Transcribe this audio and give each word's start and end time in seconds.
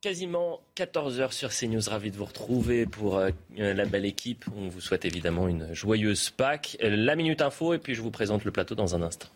Quasiment 0.00 0.60
14h 0.76 1.32
sur 1.32 1.50
CNews, 1.50 1.80
ravi 1.88 2.12
de 2.12 2.16
vous 2.16 2.24
retrouver 2.24 2.86
pour 2.86 3.18
euh, 3.18 3.30
la 3.56 3.84
belle 3.84 4.04
équipe. 4.04 4.44
On 4.56 4.68
vous 4.68 4.80
souhaite 4.80 5.04
évidemment 5.04 5.48
une 5.48 5.74
joyeuse 5.74 6.30
Pâques. 6.30 6.76
La 6.80 7.16
Minute 7.16 7.42
Info 7.42 7.74
et 7.74 7.78
puis 7.78 7.96
je 7.96 8.00
vous 8.00 8.12
présente 8.12 8.44
le 8.44 8.52
plateau 8.52 8.76
dans 8.76 8.94
un 8.94 9.02
instant. 9.02 9.26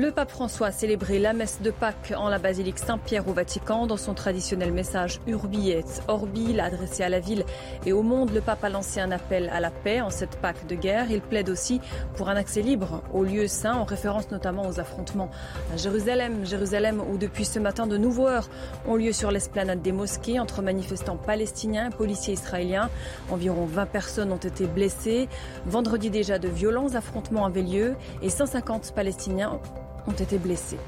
Le 0.00 0.12
pape 0.12 0.30
François 0.30 0.68
a 0.68 0.72
célébré 0.72 1.18
la 1.18 1.34
messe 1.34 1.60
de 1.60 1.70
Pâques 1.70 2.14
en 2.16 2.30
la 2.30 2.38
basilique 2.38 2.78
Saint-Pierre 2.78 3.28
au 3.28 3.34
Vatican. 3.34 3.86
Dans 3.86 3.98
son 3.98 4.14
traditionnel 4.14 4.72
message 4.72 5.20
Urbi 5.26 5.72
et 5.72 5.84
Orbi, 6.08 6.58
adressé 6.58 7.02
à 7.02 7.10
la 7.10 7.20
ville 7.20 7.44
et 7.84 7.92
au 7.92 8.02
monde, 8.02 8.32
le 8.32 8.40
pape 8.40 8.64
a 8.64 8.70
lancé 8.70 8.98
un 8.98 9.10
appel 9.10 9.50
à 9.52 9.60
la 9.60 9.70
paix 9.70 10.00
en 10.00 10.08
cette 10.08 10.36
Pâques 10.36 10.66
de 10.66 10.74
guerre. 10.74 11.10
Il 11.10 11.20
plaide 11.20 11.50
aussi 11.50 11.82
pour 12.16 12.30
un 12.30 12.36
accès 12.36 12.62
libre 12.62 13.02
aux 13.12 13.24
lieux 13.24 13.46
saints, 13.46 13.74
en 13.74 13.84
référence 13.84 14.30
notamment 14.30 14.66
aux 14.66 14.80
affrontements 14.80 15.28
à 15.70 15.76
Jérusalem. 15.76 16.46
Jérusalem 16.46 17.02
où 17.02 17.18
depuis 17.18 17.44
ce 17.44 17.58
matin 17.58 17.86
de 17.86 17.98
nouveaux 17.98 18.26
heures 18.26 18.48
ont 18.88 18.96
lieu 18.96 19.12
sur 19.12 19.30
l'esplanade 19.30 19.82
des 19.82 19.92
mosquées 19.92 20.40
entre 20.40 20.62
manifestants 20.62 21.18
palestiniens 21.18 21.90
et 21.90 21.94
policiers 21.94 22.32
israéliens. 22.32 22.88
Environ 23.30 23.66
20 23.66 23.84
personnes 23.84 24.32
ont 24.32 24.36
été 24.36 24.66
blessées. 24.66 25.28
Vendredi 25.66 26.08
déjà, 26.08 26.38
de 26.38 26.48
violents 26.48 26.94
affrontements 26.94 27.44
avaient 27.44 27.60
lieu 27.60 27.96
et 28.22 28.30
150 28.30 28.94
Palestiniens 28.94 29.60
ont 30.06 30.12
été 30.12 30.38
blessés. 30.38 30.78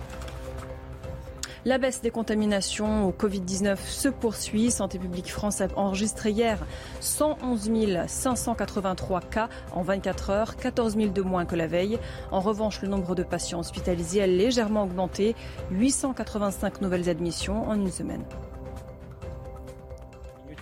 La 1.64 1.78
baisse 1.78 2.02
des 2.02 2.10
contaminations 2.10 3.06
au 3.06 3.12
Covid-19 3.12 3.76
se 3.86 4.08
poursuit. 4.08 4.72
Santé 4.72 4.98
publique 4.98 5.30
France 5.30 5.60
a 5.60 5.68
enregistré 5.76 6.32
hier 6.32 6.58
111 6.98 7.70
583 8.08 9.20
cas 9.20 9.48
en 9.72 9.82
24 9.82 10.30
heures, 10.30 10.56
14 10.56 10.96
000 10.96 11.12
de 11.12 11.22
moins 11.22 11.44
que 11.44 11.54
la 11.54 11.68
veille. 11.68 12.00
En 12.32 12.40
revanche, 12.40 12.82
le 12.82 12.88
nombre 12.88 13.14
de 13.14 13.22
patients 13.22 13.60
hospitalisés 13.60 14.22
a 14.22 14.26
légèrement 14.26 14.82
augmenté, 14.82 15.36
885 15.70 16.80
nouvelles 16.80 17.08
admissions 17.08 17.68
en 17.68 17.74
une 17.74 17.92
semaine. 17.92 18.24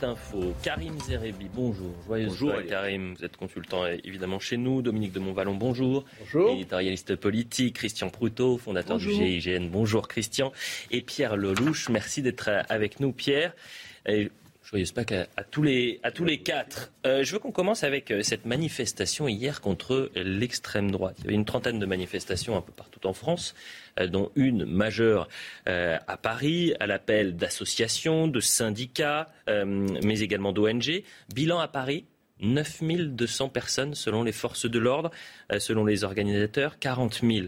Info. 0.02 0.54
Karim 0.62 0.98
Zerebi, 1.00 1.48
bonjour. 1.52 1.92
Joyeuse 2.06 2.28
bonjour 2.28 2.52
Karim, 2.68 3.14
vous 3.14 3.24
êtes 3.24 3.36
consultant 3.36 3.86
évidemment 3.86 4.38
chez 4.38 4.56
nous. 4.56 4.82
Dominique 4.82 5.12
de 5.12 5.20
Montvalon, 5.20 5.54
bonjour. 5.54 6.04
Bonjour. 6.20 6.50
Éditorialiste 6.50 7.16
politique. 7.16 7.76
Christian 7.76 8.08
Proutot, 8.08 8.58
fondateur 8.58 8.98
du 8.98 9.10
GIGN, 9.10 9.68
bonjour 9.70 10.08
Christian. 10.08 10.52
Et 10.90 11.02
Pierre 11.02 11.36
Lelouch, 11.36 11.88
merci 11.88 12.22
d'être 12.22 12.50
avec 12.68 13.00
nous 13.00 13.12
Pierre. 13.12 13.52
Joyeuse 14.70 14.92
Pâques 14.92 15.10
à, 15.10 15.26
à, 15.36 15.42
tous 15.42 15.64
les, 15.64 15.98
à 16.04 16.12
tous 16.12 16.24
les 16.24 16.38
quatre. 16.38 16.92
Euh, 17.04 17.24
je 17.24 17.32
veux 17.32 17.40
qu'on 17.40 17.50
commence 17.50 17.82
avec 17.82 18.12
euh, 18.12 18.22
cette 18.22 18.46
manifestation 18.46 19.26
hier 19.26 19.60
contre 19.60 20.12
l'extrême 20.14 20.92
droite. 20.92 21.16
Il 21.18 21.24
y 21.24 21.26
avait 21.28 21.34
une 21.34 21.44
trentaine 21.44 21.80
de 21.80 21.86
manifestations 21.86 22.56
un 22.56 22.60
peu 22.60 22.70
partout 22.70 23.04
en 23.04 23.12
France, 23.12 23.56
euh, 23.98 24.06
dont 24.06 24.30
une 24.36 24.64
majeure 24.64 25.28
à 25.66 26.16
Paris, 26.16 26.74
à 26.78 26.86
l'appel 26.86 27.36
d'associations, 27.36 28.28
de 28.28 28.40
syndicats, 28.40 29.28
mais 29.46 30.20
également 30.20 30.52
d'ONG. 30.52 31.02
Bilan 31.34 31.58
à 31.58 31.68
Paris, 31.68 32.04
9200 32.40 33.48
personnes 33.48 33.94
selon 33.94 34.22
les 34.22 34.32
forces 34.32 34.68
de 34.68 34.78
l'ordre, 34.78 35.10
selon 35.58 35.84
les 35.84 36.04
organisateurs, 36.04 36.78
40 36.78 37.20
000. 37.22 37.46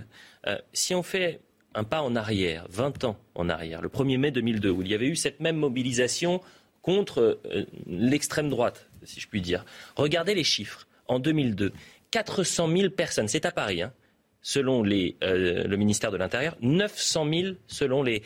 si 0.72 0.94
on 0.94 1.02
fait 1.02 1.40
un 1.74 1.84
pas 1.84 2.02
en 2.02 2.14
arrière, 2.14 2.66
20 2.70 3.04
ans 3.04 3.18
en 3.34 3.48
arrière, 3.48 3.82
le 3.82 3.88
1er 3.88 4.18
mai 4.18 4.30
2002, 4.30 4.70
où 4.70 4.82
il 4.82 4.88
y 4.88 4.94
avait 4.94 5.08
eu 5.08 5.16
cette 5.16 5.40
même 5.40 5.56
mobilisation 5.56 6.40
contre 6.82 7.40
euh, 7.46 7.64
l'extrême 7.86 8.50
droite, 8.50 8.88
si 9.04 9.20
je 9.20 9.28
puis 9.28 9.40
dire. 9.40 9.64
Regardez 9.96 10.34
les 10.34 10.44
chiffres. 10.44 10.86
En 11.08 11.18
2002, 11.18 11.72
400 12.10 12.68
000 12.76 12.90
personnes, 12.90 13.28
c'est 13.28 13.46
à 13.46 13.52
Paris, 13.52 13.82
hein, 13.82 13.92
selon 14.40 14.84
euh, 14.84 15.64
le 15.64 15.76
ministère 15.76 16.10
de 16.10 16.16
l'Intérieur, 16.16 16.56
900 16.60 17.28
000 17.32 17.54
selon 17.66 18.02
les, 18.02 18.22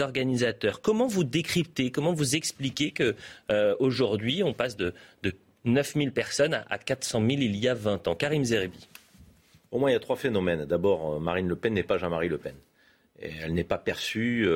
organisateurs. 0.00 0.80
Comment 0.80 1.06
vous 1.06 1.24
décryptez, 1.24 1.90
comment 1.90 2.12
vous 2.12 2.36
expliquez 2.36 2.90
que 2.90 3.14
euh, 3.50 3.74
aujourd'hui 3.78 4.42
on 4.42 4.52
passe 4.52 4.76
de, 4.76 4.94
de 5.22 5.34
9 5.64 5.94
000 5.94 6.10
personnes 6.10 6.54
à, 6.54 6.64
à 6.68 6.78
400 6.78 7.20
000 7.20 7.30
il 7.42 7.56
y 7.56 7.68
a 7.68 7.74
20 7.74 8.08
ans? 8.08 8.14
Karim 8.14 8.44
Zerebi. 8.44 8.88
Au 9.70 9.78
moins, 9.78 9.90
il 9.90 9.94
y 9.94 9.96
a 9.96 10.00
trois 10.00 10.16
phénomènes. 10.16 10.66
D'abord, 10.66 11.18
Marine 11.18 11.48
Le 11.48 11.56
Pen 11.56 11.72
n'est 11.72 11.82
pas 11.82 11.96
Jean-Marie 11.96 12.28
Le 12.28 12.36
Pen. 12.36 12.54
Elle 13.20 13.54
n'est 13.54 13.64
pas 13.64 13.78
perçue 13.78 14.46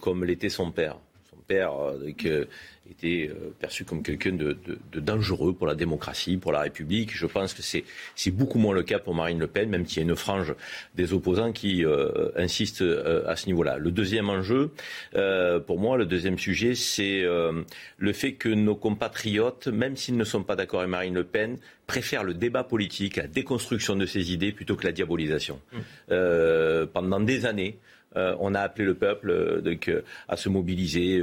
comme 0.00 0.24
l'était 0.24 0.48
son 0.48 0.72
père 0.72 0.96
père 1.46 1.72
euh, 1.72 2.12
que, 2.16 2.48
était 2.90 3.30
euh, 3.30 3.50
perçu 3.58 3.84
comme 3.84 4.02
quelqu'un 4.02 4.32
de, 4.32 4.56
de, 4.66 4.78
de, 4.92 5.00
dangereux 5.00 5.52
pour 5.54 5.66
la 5.66 5.74
démocratie, 5.74 6.36
pour 6.36 6.52
la 6.52 6.60
République. 6.60 7.14
Je 7.14 7.26
pense 7.26 7.54
que 7.54 7.62
c'est, 7.62 7.84
beaucoup 8.30 8.58
moins 8.58 8.74
le 8.74 8.82
cas 8.82 8.98
pour 8.98 9.14
Marine 9.14 9.38
Le 9.38 9.46
Pen, 9.46 9.68
même 9.68 9.86
s'il 9.86 9.98
y 9.98 10.00
a 10.00 10.08
une 10.08 10.16
frange 10.16 10.54
des 10.94 11.12
opposants 11.12 11.52
qui 11.52 11.84
euh, 11.84 12.30
insistent 12.36 12.82
euh, 12.82 13.26
à 13.26 13.36
ce 13.36 13.46
niveau-là. 13.46 13.78
Le 13.78 13.90
deuxième 13.90 14.28
enjeu, 14.28 14.70
euh, 15.14 15.60
pour 15.60 15.78
moi, 15.78 15.96
le 15.96 16.06
deuxième 16.06 16.38
sujet, 16.38 16.74
c'est 16.74 17.22
le 17.22 18.12
fait 18.12 18.32
que 18.32 18.48
nos 18.48 18.74
compatriotes, 18.74 19.68
même 19.68 19.96
s'ils 19.96 20.16
ne 20.16 20.24
sont 20.24 20.42
pas 20.42 20.56
d'accord 20.56 20.80
avec 20.80 20.90
Marine 20.90 21.14
Le 21.14 21.24
Pen, 21.24 21.58
préfèrent 21.86 22.24
le 22.24 22.34
débat 22.34 22.64
politique, 22.64 23.16
la 23.16 23.26
déconstruction 23.26 23.96
de 23.96 24.06
ses 24.06 24.32
idées 24.32 24.52
plutôt 24.52 24.76
que 24.76 24.84
la 24.84 24.92
diabolisation. 24.92 25.60
Mmh. 25.72 26.86
pendant 26.92 27.20
des 27.20 27.46
années, 27.46 27.78
euh, 27.78 27.95
on 28.16 28.54
a 28.54 28.60
appelé 28.60 28.84
le 28.84 28.94
peuple 28.94 29.30
euh, 29.30 29.62
euh, 29.88 30.02
à 30.28 30.36
se 30.36 30.48
mobiliser 30.48 31.22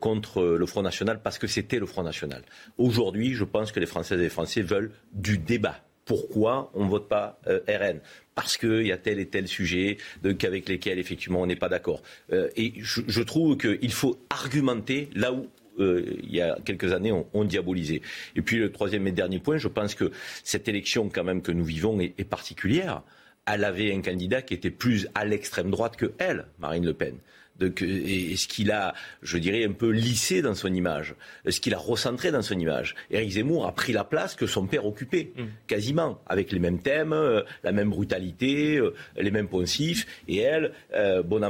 contre 0.00 0.42
le 0.42 0.66
Front 0.66 0.82
National 0.82 1.20
parce 1.22 1.38
que 1.38 1.46
c'était 1.46 1.78
le 1.78 1.86
Front 1.86 2.02
National. 2.02 2.42
Aujourd'hui, 2.78 3.34
je 3.34 3.44
pense 3.44 3.72
que 3.72 3.80
les 3.80 3.86
Françaises 3.86 4.20
et 4.20 4.24
les 4.24 4.28
Français 4.28 4.62
veulent 4.62 4.90
du 5.12 5.38
débat. 5.38 5.76
Pourquoi 6.04 6.70
on 6.74 6.84
ne 6.84 6.90
vote 6.90 7.08
pas 7.08 7.40
RN 7.46 8.00
parce 8.34 8.58
qu'il 8.58 8.86
y 8.86 8.92
a 8.92 8.98
tel 8.98 9.18
et 9.18 9.26
tel 9.26 9.48
sujet 9.48 9.96
avec 10.24 10.68
lesquels 10.68 10.98
effectivement 10.98 11.40
on 11.40 11.46
n'est 11.46 11.56
pas 11.56 11.68
d'accord. 11.68 12.02
et 12.30 12.74
je, 12.76 13.22
trouve 13.22 13.56
qu'il 13.56 13.92
faut 13.92 14.16
argumenter 14.30 15.08
là 15.14 15.32
où 15.32 15.48
euh, 15.78 16.04
il 16.22 16.34
y 16.34 16.40
a 16.40 16.56
quelques 16.64 16.92
années, 16.92 17.12
on, 17.32 17.44
diabolisait. 17.44 18.02
Et 18.34 18.42
puis 18.42 18.58
le 18.58 18.72
troisième 18.72 19.06
et 19.06 19.12
dernier 19.12 19.38
point, 19.38 19.58
je 19.58 19.68
pense 19.68 19.94
que 19.94 20.10
cette 20.42 20.68
élection 20.68 21.08
quand 21.08 21.24
même 21.24 21.42
que 21.42 21.52
nous 21.52 21.64
vivons 21.64 22.00
est 22.00 22.28
particulière 22.28 23.02
elle 23.46 23.64
avait 23.64 23.94
un 23.94 24.00
candidat 24.00 24.42
qui 24.42 24.54
était 24.54 24.70
plus 24.70 25.08
à 25.14 25.24
l'extrême 25.24 25.70
droite 25.70 25.96
que 25.96 26.12
elle, 26.18 26.46
Marine 26.58 26.84
Le 26.84 26.94
Pen. 26.94 27.18
Donc, 27.58 27.82
et, 27.82 28.36
ce 28.36 28.46
qu'il 28.46 28.70
a, 28.70 28.94
je 29.22 29.38
dirais, 29.38 29.64
un 29.64 29.72
peu 29.72 29.90
lissé 29.90 30.42
dans 30.42 30.54
son 30.54 30.72
image, 30.72 31.14
ce 31.48 31.60
qu'il 31.60 31.74
a 31.74 31.78
recentré 31.78 32.30
dans 32.30 32.42
son 32.42 32.58
image. 32.58 32.94
Éric 33.10 33.30
Zemmour 33.30 33.66
a 33.66 33.72
pris 33.72 33.92
la 33.92 34.04
place 34.04 34.34
que 34.34 34.46
son 34.46 34.66
père 34.66 34.86
occupait, 34.86 35.32
mm. 35.36 35.44
quasiment, 35.66 36.20
avec 36.26 36.52
les 36.52 36.58
mêmes 36.58 36.80
thèmes, 36.80 37.12
euh, 37.12 37.42
la 37.64 37.72
même 37.72 37.90
brutalité, 37.90 38.76
euh, 38.76 38.94
les 39.16 39.30
mêmes 39.30 39.48
poncifs. 39.48 40.06
Et 40.28 40.38
elle, 40.38 40.72
euh, 40.94 41.22
bon 41.22 41.42
à 41.42 41.46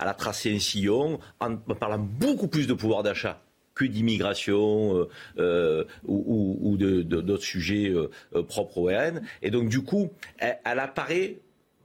elle 0.00 0.08
a 0.08 0.14
tracé 0.14 0.54
un 0.54 0.58
sillon 0.58 1.18
en 1.40 1.56
parlant 1.56 1.98
beaucoup 1.98 2.48
plus 2.48 2.66
de 2.66 2.72
pouvoir 2.72 3.02
d'achat 3.02 3.42
que 3.74 3.84
d'immigration 3.84 4.96
euh, 4.96 5.08
euh, 5.38 5.84
ou, 6.06 6.58
ou, 6.60 6.76
de, 6.76 7.02
d'autres 7.02 7.42
sujets 7.42 7.90
euh, 7.90 8.42
propres 8.42 8.78
au 8.78 8.84
RN. 8.86 9.22
Et 9.42 9.50
donc, 9.50 9.68
du 9.68 9.82
coup, 9.82 10.12
elle, 10.38 10.58
elle, 10.64 10.78
apparaît 10.78 11.38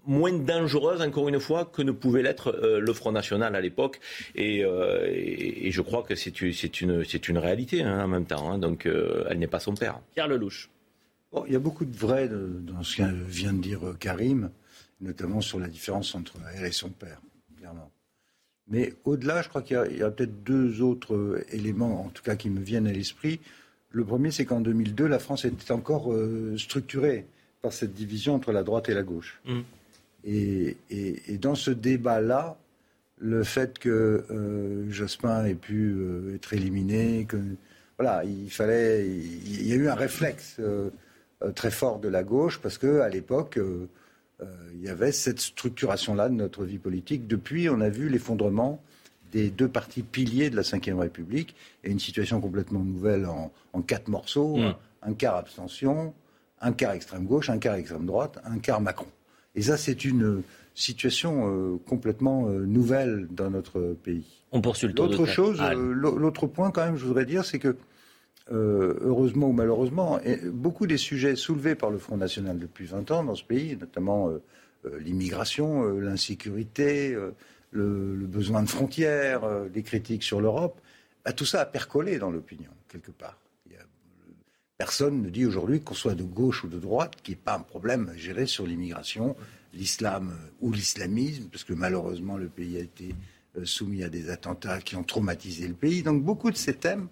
moins 0.06 0.34
dangereuse, 0.34 1.02
encore 1.02 1.30
une 1.30 1.40
fois, 1.40 1.66
que 1.66 1.82
ne 1.82 1.92
pouvait 1.92 2.24
l'être 2.24 2.52
le 2.64 2.94
Front 2.94 3.12
National 3.12 3.56
à 3.56 3.62
l'époque. 3.62 4.00
Et, 4.36 4.60
et, 4.60 5.68
et, 5.68 5.72
je 5.72 5.82
crois 5.82 6.04
que 6.04 6.16
c'est, 6.16 6.34
c'est, 6.54 6.82
une, 6.82 7.04
c'est 7.06 7.28
une 7.28 7.38
réalité 7.38 7.84
hein, 7.84 8.06
en 8.06 8.08
même 8.08 8.26
temps. 8.26 8.52
Hein, 8.52 8.58
donc, 8.58 8.88
elle 8.88 9.40
n'est 9.40 9.48
pas 9.48 9.60
son 9.60 9.76
père. 9.76 10.00
Pierre 10.14 10.28
Lelouch. 10.28 10.70
Bon, 11.32 11.44
il 11.46 11.54
y 11.54 11.56
a 11.56 11.60
beaucoup 11.60 11.86
de 11.86 11.96
vrai 11.96 12.28
dans 12.28 12.82
ce 12.82 12.98
que 12.98 13.24
vient 13.28 13.54
de 13.54 13.62
dire 13.62 13.82
Karim, 14.00 14.50
notamment 15.00 15.42
sur 15.42 15.60
la 15.60 15.68
différence 15.68 16.16
entre 16.16 16.34
elle 16.56 16.66
et 16.66 16.72
son 16.72 16.90
père. 16.90 17.22
Mais 18.70 18.94
au-delà, 19.04 19.42
je 19.42 19.50
crois 19.50 19.62
qu'il 19.62 19.76
y 19.76 20.02
a, 20.02 20.06
a 20.06 20.12
peut-être 20.12 20.44
deux 20.44 20.82
autres 20.82 21.16
euh, 21.16 21.46
éléments, 21.52 22.06
en 22.06 22.10
tout 22.10 22.24
cas, 22.24 22.36
qui 22.36 22.50
me 22.50 22.60
viennent 22.60 22.88
à 22.88 22.94
l'esprit. 22.94 23.40
Le 23.92 24.06
premier, 24.06 24.32
c'est 24.32 24.46
qu'en 24.46 24.62
2002, 24.62 25.08
la 25.08 25.20
France 25.20 25.46
était 25.46 25.72
encore 25.72 26.14
euh, 26.14 26.56
structurée 26.58 27.26
par 27.62 27.74
cette 27.74 27.94
division 27.94 28.36
entre 28.36 28.52
la 28.52 28.64
droite 28.64 28.88
et 28.90 28.94
la 28.94 29.04
gauche. 29.04 29.42
Mmh. 29.46 29.60
Et, 30.26 30.78
et, 30.92 31.34
et, 31.34 31.38
dans 31.38 31.56
ce 31.56 31.72
débat-là, 31.72 32.58
le 33.18 33.44
fait 33.44 33.80
que 33.80 34.26
euh, 34.30 34.90
Jospin 34.92 35.46
ait 35.46 35.56
pu 35.56 35.96
euh, 35.98 36.36
être 36.36 36.54
éliminé, 36.54 37.26
que 37.26 37.38
voilà, 37.98 38.24
il 38.24 38.52
fallait, 38.52 39.08
il, 39.08 39.62
il 39.62 39.68
y 39.68 39.74
a 39.74 39.76
eu 39.76 39.90
un 39.90 39.96
réflexe 39.96 40.62
très 41.56 41.72
fort 41.72 42.00
de 42.00 42.10
la 42.10 42.22
gauche 42.24 42.60
parce 42.62 42.78
que 42.78 43.00
à 43.00 43.08
l'époque 43.08 43.58
il 44.74 44.82
y 44.82 44.90
avait 44.90 45.12
cette 45.12 45.40
structuration-là 45.40 46.30
de 46.30 46.34
notre 46.34 46.64
vie 46.64 46.78
politique. 46.78 47.28
Depuis, 47.28 47.70
on 47.70 47.82
a 47.82 47.90
vu 47.90 48.08
l'effondrement 48.10 48.82
des 49.32 49.50
deux 49.50 49.68
partis 49.68 50.04
piliers 50.04 50.50
de 50.50 50.56
la 50.56 50.62
Ve 50.62 51.00
République 51.00 51.56
et 51.84 51.92
une 51.92 52.00
situation 52.00 52.42
complètement 52.42 52.80
nouvelle 52.80 53.26
en, 53.26 53.52
en 53.74 53.82
quatre 53.82 54.08
morceaux. 54.08 54.58
Mmh. 54.58 54.76
Un, 55.02 55.14
quart 55.14 55.36
abstention, 55.36 56.14
un 56.62 56.74
quart 56.74 56.92
extrême 56.92 57.26
gauche, 57.26 57.50
un 57.50 57.58
quart 57.58 57.76
extrême 57.76 58.06
droite, 58.06 58.40
un 58.44 58.60
quart 58.60 58.82
Macron. 58.82 59.08
Et 59.56 59.64
ça, 59.64 59.78
c'est 59.78 60.04
une 60.06 60.44
situation 60.76 61.48
euh, 61.48 61.78
complètement 61.86 62.48
euh, 62.48 62.66
nouvelle 62.66 63.28
dans 63.32 63.50
notre 63.50 63.96
pays. 64.04 64.26
On 64.52 64.62
poursuit 64.62 64.88
le 64.88 64.94
tour 64.94 65.08
L'autre 65.08 65.26
chose, 65.26 65.62
l'autre 65.62 66.48
point 66.48 66.72
quand 66.72 66.86
même, 66.86 66.98
je 66.98 67.06
voudrais 67.06 67.26
dire, 67.26 67.46
c'est 67.46 67.60
que 67.60 67.76
euh, 68.52 68.98
heureusement 69.02 69.50
ou 69.50 69.54
malheureusement, 69.54 70.20
beaucoup 70.52 70.88
des 70.88 70.98
sujets 70.98 71.36
soulevés 71.36 71.76
par 71.76 71.92
le 71.92 72.00
Front 72.00 72.18
National 72.18 72.58
depuis 72.58 72.86
20 72.86 73.12
ans 73.12 73.24
dans 73.24 73.36
ce 73.36 73.44
pays, 73.44 73.78
notamment 73.78 74.30
euh, 74.30 74.42
euh, 74.86 75.00
l'immigration, 75.00 75.84
l'insécurité, 76.00 77.16
le, 77.72 78.26
besoin 78.26 78.64
de 78.64 78.70
frontières, 78.70 79.42
des 79.72 79.84
critiques 79.84 80.24
sur 80.24 80.42
l'Europe, 80.42 80.82
bah, 81.24 81.32
tout 81.32 81.46
ça 81.46 81.62
a 81.62 81.66
percolé 81.66 82.18
dans 82.18 82.32
l'opinion, 82.32 82.72
quelque 82.88 83.12
part. 83.12 83.38
personne 84.78 85.22
ne 85.22 85.30
dit 85.30 85.46
aujourd'hui 85.46 85.82
qu'on 85.82 85.94
soit 85.94 86.16
de 86.16 86.24
gauche 86.24 86.64
ou 86.64 86.70
de 86.70 86.80
droite, 86.80 87.18
qu'il 87.22 87.36
n'y 87.36 87.40
ait 87.40 87.44
pas 87.44 87.56
un 87.56 87.60
problème 87.60 88.10
à 88.10 88.18
gérer 88.18 88.48
sur 88.48 88.66
l'immigration, 88.66 89.36
l'islam 89.74 90.34
ou 90.62 90.72
l'islamisme, 90.72 91.50
parce 91.52 91.64
que 91.64 91.74
malheureusement 91.74 92.38
le 92.38 92.48
pays 92.48 92.78
a 92.78 92.80
été 92.80 93.14
soumis 93.64 94.04
à 94.04 94.10
des 94.10 94.32
attentats 94.32 94.80
qui 94.80 94.96
ont 94.96 95.04
traumatisé 95.04 95.68
le 95.68 95.74
pays. 95.76 96.02
Donc 96.02 96.24
beaucoup 96.24 96.50
de 96.50 96.56
ces 96.56 96.74
thèmes 96.74 97.10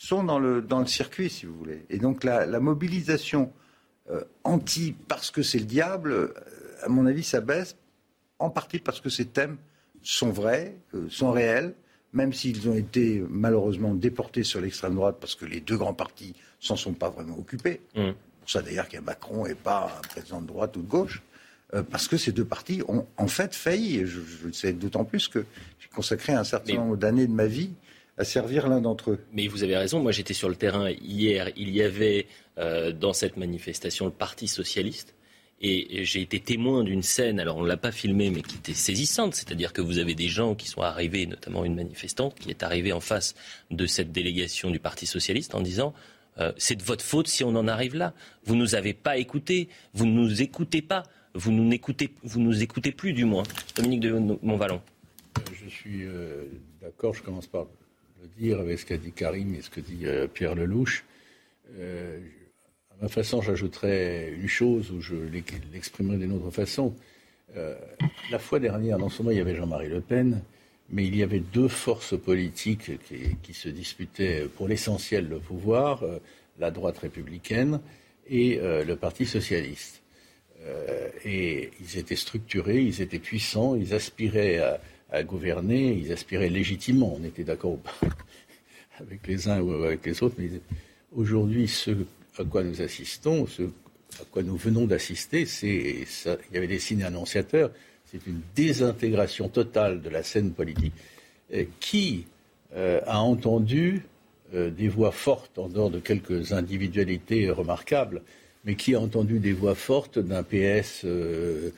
sont 0.00 0.24
dans 0.24 0.38
le, 0.38 0.62
dans 0.62 0.80
le 0.80 0.86
circuit, 0.86 1.28
si 1.28 1.44
vous 1.44 1.54
voulez. 1.54 1.84
Et 1.90 1.98
donc 1.98 2.24
la, 2.24 2.58
mobilisation 2.58 3.52
euh, 4.08 4.24
anti 4.44 4.94
parce 5.08 5.30
que 5.30 5.42
c'est 5.42 5.58
le 5.58 5.66
diable, 5.66 6.12
euh, 6.12 6.34
à 6.82 6.88
mon 6.88 7.04
avis, 7.04 7.22
ça 7.22 7.42
baisse, 7.42 7.76
en 8.38 8.48
partie 8.48 8.78
parce 8.78 8.98
que 8.98 9.10
ces 9.10 9.26
thèmes 9.26 9.58
sont 10.02 10.30
vrais, 10.30 10.74
euh, 10.94 11.06
sont 11.10 11.30
réels, 11.32 11.74
même 12.14 12.32
s'ils 12.32 12.66
ont 12.70 12.74
été 12.74 13.22
malheureusement 13.28 13.92
déportés 13.92 14.42
sur 14.42 14.62
l'extrême 14.62 14.94
droite 14.94 15.18
parce 15.20 15.34
que 15.34 15.44
les 15.44 15.60
deux 15.60 15.76
grands 15.76 15.92
partis 15.92 16.34
s'en 16.60 16.76
sont 16.76 16.94
pas 16.94 17.10
vraiment 17.10 17.38
occupés. 17.38 17.82
Mmh. 17.94 18.12
Pour 18.40 18.50
ça 18.50 18.62
d'ailleurs 18.62 18.88
qu'un 18.88 19.02
Macron 19.02 19.44
et 19.44 19.54
pas 19.54 19.98
un 19.98 20.08
président 20.08 20.40
de 20.40 20.46
droite 20.46 20.78
ou 20.78 20.80
de 20.80 20.88
gauche. 20.88 21.22
parce 21.90 22.08
que 22.08 22.16
ces 22.16 22.32
deux 22.32 22.46
partis 22.46 22.82
ont 22.88 23.06
en 23.18 23.28
fait 23.28 23.54
failli. 23.54 23.98
Et 23.98 24.06
je, 24.06 24.20
le 24.46 24.52
sais 24.54 24.72
d'autant 24.72 25.04
plus 25.04 25.28
que 25.28 25.44
j'ai 25.78 25.88
consacré 25.94 26.32
un 26.32 26.42
certain 26.42 26.76
nombre 26.76 26.96
d'années 26.96 27.26
de 27.26 27.32
ma 27.32 27.46
vie 27.46 27.70
à 28.20 28.24
servir 28.24 28.68
l'un 28.68 28.82
d'entre 28.82 29.12
eux. 29.12 29.18
Mais 29.32 29.48
vous 29.48 29.64
avez 29.64 29.78
raison, 29.78 29.98
moi 29.98 30.12
j'étais 30.12 30.34
sur 30.34 30.50
le 30.50 30.54
terrain 30.54 30.90
hier, 30.90 31.50
il 31.56 31.70
y 31.70 31.82
avait 31.82 32.26
euh, 32.58 32.92
dans 32.92 33.14
cette 33.14 33.38
manifestation 33.38 34.04
le 34.04 34.12
Parti 34.12 34.46
socialiste. 34.46 35.14
Et 35.62 36.04
j'ai 36.04 36.22
été 36.22 36.38
témoin 36.40 36.84
d'une 36.84 37.02
scène, 37.02 37.40
alors 37.40 37.56
on 37.58 37.62
ne 37.62 37.68
l'a 37.68 37.76
pas 37.76 37.92
filmée, 37.92 38.30
mais 38.30 38.42
qui 38.42 38.56
était 38.56 38.74
saisissante. 38.74 39.34
C'est-à-dire 39.34 39.72
que 39.72 39.80
vous 39.82 39.98
avez 39.98 40.14
des 40.14 40.28
gens 40.28 40.54
qui 40.54 40.68
sont 40.68 40.80
arrivés, 40.82 41.26
notamment 41.26 41.64
une 41.64 41.74
manifestante, 41.74 42.34
qui 42.38 42.50
est 42.50 42.62
arrivée 42.62 42.92
en 42.92 43.00
face 43.00 43.34
de 43.70 43.86
cette 43.86 44.12
délégation 44.12 44.70
du 44.70 44.78
Parti 44.78 45.06
socialiste 45.06 45.54
en 45.54 45.60
disant 45.60 45.92
euh, 46.38 46.52
C'est 46.56 46.76
de 46.76 46.82
votre 46.82 47.04
faute 47.04 47.26
si 47.26 47.44
on 47.44 47.54
en 47.56 47.68
arrive 47.68 47.94
là. 47.94 48.14
Vous 48.44 48.54
ne 48.54 48.60
nous 48.60 48.74
avez 48.74 48.94
pas 48.94 49.16
écoutés, 49.16 49.68
vous 49.92 50.06
ne 50.06 50.12
nous 50.12 50.42
écoutez 50.42 50.80
pas, 50.82 51.04
vous 51.34 51.52
ne 51.52 51.56
nous 51.56 51.70
nous 52.36 52.62
écoutez 52.62 52.92
plus 52.92 53.12
du 53.12 53.24
moins. 53.24 53.44
Dominique 53.76 54.00
de 54.00 54.12
Montvalon. 54.42 54.80
Je 55.52 55.68
suis 55.68 56.04
euh, 56.04 56.44
d'accord, 56.80 57.14
je 57.14 57.22
commence 57.22 57.46
par 57.46 57.66
dire 58.38 58.60
avec 58.60 58.78
ce 58.78 58.86
qu'a 58.86 58.96
dit 58.96 59.12
Karim 59.12 59.54
et 59.54 59.62
ce 59.62 59.70
que 59.70 59.80
dit 59.80 60.06
euh, 60.06 60.26
Pierre 60.26 60.54
Lelouch. 60.54 61.04
Euh, 61.78 62.18
à 62.90 63.02
ma 63.02 63.08
façon, 63.08 63.40
j'ajouterais 63.40 64.32
une 64.32 64.48
chose 64.48 64.90
où 64.90 65.00
je 65.00 65.16
l'exprimerai 65.72 66.18
d'une 66.18 66.32
autre 66.32 66.50
façon. 66.50 66.94
Euh, 67.56 67.74
la 68.30 68.38
fois 68.38 68.60
dernière, 68.60 68.98
non 68.98 69.08
seulement 69.08 69.30
il 69.30 69.38
y 69.38 69.40
avait 69.40 69.56
Jean-Marie 69.56 69.88
Le 69.88 70.00
Pen, 70.00 70.42
mais 70.90 71.04
il 71.04 71.16
y 71.16 71.22
avait 71.22 71.40
deux 71.40 71.68
forces 71.68 72.18
politiques 72.18 72.90
qui, 73.42 73.54
se 73.54 73.68
disputaient 73.68 74.46
pour 74.56 74.68
l'essentiel 74.68 75.28
le 75.28 75.38
pouvoir, 75.38 76.04
la 76.58 76.70
droite 76.72 76.98
républicaine 76.98 77.80
et 78.28 78.58
le 78.60 78.94
Parti 78.96 79.24
socialiste. 79.24 80.02
et 81.24 81.70
ils 81.80 81.96
étaient 81.96 82.16
structurés, 82.16 82.82
ils 82.82 83.02
étaient 83.02 83.20
puissants, 83.20 83.76
ils 83.76 83.94
aspiraient 83.94 84.58
à, 84.58 84.80
à 85.10 85.22
gouverner, 85.22 85.92
ils 85.92 86.12
aspiraient 86.12 86.48
légitimement. 86.48 87.16
On 87.20 87.24
était 87.24 87.44
d'accord 87.44 87.78
avec 89.00 89.26
les 89.26 89.48
uns 89.48 89.60
ou 89.60 89.72
avec 89.84 90.04
les 90.06 90.22
autres, 90.22 90.36
mais 90.38 90.50
aujourd'hui, 91.14 91.68
ce 91.68 91.90
à 92.38 92.44
quoi 92.44 92.62
nous 92.62 92.80
assistons, 92.80 93.46
ce 93.46 93.62
à 93.62 94.24
quoi 94.30 94.42
nous 94.42 94.56
venons 94.56 94.86
d'assister, 94.86 95.46
c'est 95.46 95.68
il 95.68 96.54
y 96.54 96.56
avait 96.56 96.66
des 96.66 96.78
signes 96.78 97.04
annonciateurs, 97.04 97.70
c'est 98.06 98.26
une 98.26 98.40
désintégration 98.54 99.48
totale 99.48 100.02
de 100.02 100.08
la 100.08 100.22
scène 100.22 100.52
politique. 100.52 100.94
qui 101.80 102.26
euh, 102.74 103.00
a 103.06 103.20
entendu 103.20 104.02
euh, 104.54 104.70
des 104.70 104.88
voix 104.88 105.12
fortes, 105.12 105.58
en 105.58 105.68
dehors 105.68 105.90
de 105.90 106.00
quelques 106.00 106.52
individualités 106.52 107.50
remarquables, 107.50 108.22
mais 108.64 108.74
qui 108.74 108.94
a 108.94 109.00
entendu 109.00 109.38
des 109.38 109.52
voix 109.52 109.74
fortes 109.74 110.18
d'un 110.18 110.42
PS 110.42 111.02
euh, 111.04 111.70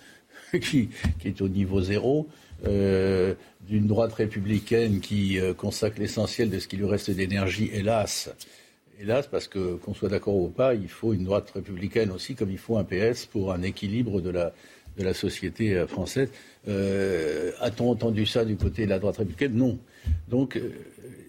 qui, 0.61 0.89
est 1.25 1.41
au 1.43 1.49
niveau 1.49 1.81
zéro, 1.81 2.29
euh, 2.67 3.35
d'une 3.67 3.87
droite 3.87 4.13
républicaine 4.13 5.01
qui 5.01 5.39
euh, 5.39 5.55
consacre 5.55 6.01
l'essentiel 6.01 6.51
de 6.51 6.59
ce 6.59 6.69
qui 6.69 6.77
lui 6.77 6.85
reste 6.85 7.11
d'énergie, 7.11 7.71
hélas. 7.73 8.31
Hélas, 9.01 9.27
parce 9.27 9.49
que 9.49 9.77
qu'on 9.77 9.95
soit 9.95 10.09
d'accord 10.09 10.37
ou 10.37 10.49
pas, 10.49 10.75
il 10.75 10.89
faut 10.89 11.13
une 11.13 11.25
droite 11.25 11.51
républicaine 11.51 12.11
aussi, 12.11 12.35
comme 12.35 12.51
il 12.51 12.59
faut 12.59 12.77
un 12.77 12.85
PS 12.85 13.27
pour 13.27 13.53
un 13.53 13.63
équilibre 13.63 14.21
de 14.21 14.31
la, 14.31 14.53
de 14.97 15.13
société 15.13 15.75
euh, 15.75 15.87
française. 15.87 16.29
A-t-on 17.61 17.91
entendu 17.91 18.27
ça 18.27 18.45
du 18.45 18.57
côté 18.57 18.85
de 18.85 18.91
la 18.91 18.99
droite 18.99 19.17
républicaine? 19.17 19.55
Non. 19.55 19.79
Donc, 20.29 20.61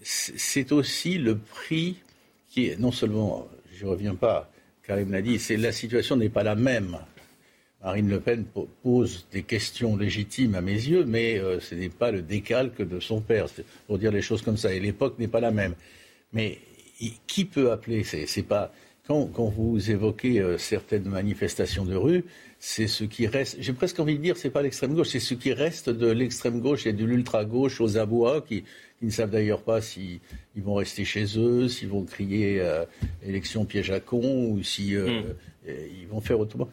c'est 0.02 0.70
aussi 0.72 1.18
le 1.18 1.38
prix 1.38 1.96
qui 2.48 2.68
est, 2.68 2.78
non 2.78 2.92
seulement, 2.92 3.48
je 3.72 3.84
ne 3.84 3.90
reviens 3.90 4.14
pas, 4.14 4.50
Karim 4.86 5.10
l'a 5.10 5.22
dit, 5.22 5.38
c'est 5.38 5.56
la 5.56 5.72
situation 5.72 6.16
n'est 6.16 6.28
pas 6.28 6.42
la 6.42 6.54
même 6.54 6.98
Marine 7.84 8.08
Le 8.08 8.18
Pen 8.18 8.44
pose 8.82 9.26
des 9.30 9.42
questions 9.42 9.94
légitimes 9.96 10.54
à 10.54 10.62
mes 10.62 10.72
yeux, 10.72 11.04
mais 11.04 11.38
euh, 11.38 11.60
ce 11.60 11.74
n'est 11.74 11.90
pas 11.90 12.10
le 12.10 12.22
décalque 12.22 12.80
de 12.80 12.98
son 12.98 13.20
père, 13.20 13.46
pour 13.86 13.98
dire 13.98 14.10
les 14.10 14.22
choses 14.22 14.40
comme 14.40 14.56
ça. 14.56 14.72
Et 14.72 14.80
l'époque 14.80 15.18
n'est 15.18 15.28
pas 15.28 15.40
la 15.40 15.50
même. 15.50 15.74
Mais 16.32 16.58
qui 17.26 17.44
peut 17.44 17.70
appeler 17.70 18.02
C'est 18.02 18.42
pas 18.42 18.72
quand, 19.06 19.28
vous 19.36 19.90
évoquez 19.90 20.40
euh, 20.40 20.56
certaines 20.56 21.04
manifestations 21.04 21.84
de 21.84 21.94
rue, 21.94 22.24
c'est 22.58 22.86
ce 22.86 23.04
qui 23.04 23.26
reste. 23.26 23.58
J'ai 23.60 23.74
presque 23.74 24.00
envie 24.00 24.16
de 24.16 24.22
dire, 24.22 24.38
c'est 24.38 24.48
pas 24.48 24.62
l'extrême 24.62 24.94
gauche, 24.94 25.08
c'est 25.08 25.20
ce 25.20 25.34
qui 25.34 25.52
reste 25.52 25.90
de 25.90 26.06
l'extrême 26.06 26.60
gauche 26.60 26.86
et 26.86 26.94
de 26.94 27.04
l'ultra 27.04 27.44
gauche 27.44 27.82
aux 27.82 27.98
abois 27.98 28.40
qui, 28.40 28.64
ne 29.02 29.10
savent 29.10 29.28
d'ailleurs 29.28 29.60
pas 29.60 29.82
s'ils 29.82 30.20
vont 30.56 30.76
rester 30.76 31.04
chez 31.04 31.26
eux, 31.36 31.68
s'ils 31.68 31.90
vont 31.90 32.04
crier 32.04 32.60
euh, 32.60 32.86
élection 33.22 33.66
piège 33.66 33.90
à 33.90 34.00
con 34.00 34.46
ou 34.46 34.62
si 34.62 34.96
hmm. 34.96 35.34
ils 35.66 36.08
vont 36.08 36.22
faire 36.22 36.40
autrement 36.40 36.70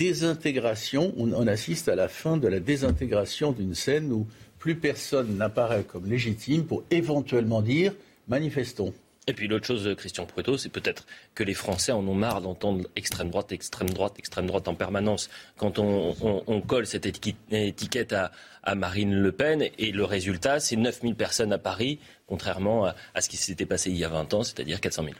désintégration, 0.00 1.12
on, 1.18 1.46
assiste 1.46 1.90
à 1.90 1.94
la 1.94 2.08
fin 2.08 2.38
de 2.38 2.48
la 2.48 2.58
désintégration 2.58 3.52
d'une 3.52 3.74
scène 3.74 4.10
où 4.10 4.26
plus 4.58 4.74
personne 4.74 5.36
n'apparaît 5.36 5.84
comme 5.84 6.06
légitime 6.06 6.64
pour 6.64 6.84
éventuellement 6.90 7.60
dire 7.60 7.92
manifestons. 8.26 8.94
Et 9.26 9.34
puis 9.34 9.46
l'autre 9.46 9.66
chose, 9.66 9.94
Christian 9.98 10.24
Prueto, 10.24 10.56
c'est 10.56 10.70
peut-être 10.70 11.06
que 11.34 11.44
les 11.44 11.52
Français 11.52 11.92
en 11.92 12.08
ont 12.08 12.14
marre 12.14 12.40
d'entendre 12.40 12.88
extrême 12.96 13.28
droite, 13.28 13.52
extrême 13.52 13.90
droite, 13.90 14.14
extrême 14.18 14.46
droite 14.46 14.68
en 14.68 14.74
permanence. 14.74 15.28
Quand 15.58 15.78
on, 15.78 16.62
colle 16.66 16.86
cette 16.86 17.04
étiquette 17.04 18.14
à, 18.14 18.74
Marine 18.74 19.14
Le 19.14 19.32
Pen, 19.32 19.68
et 19.76 19.92
le 19.92 20.04
résultat, 20.04 20.60
c'est 20.60 20.76
9000 20.76 21.14
personnes 21.14 21.52
à 21.52 21.58
Paris, 21.58 21.98
contrairement 22.26 22.86
à, 22.86 22.94
à 23.14 23.20
ce 23.20 23.28
qui 23.28 23.36
s'était 23.36 23.66
passé 23.66 23.90
il 23.90 23.98
y 23.98 24.04
a 24.04 24.08
20 24.08 24.32
ans, 24.32 24.42
c'est-à-dire 24.44 24.80
400 24.80 25.04
000. 25.04 25.14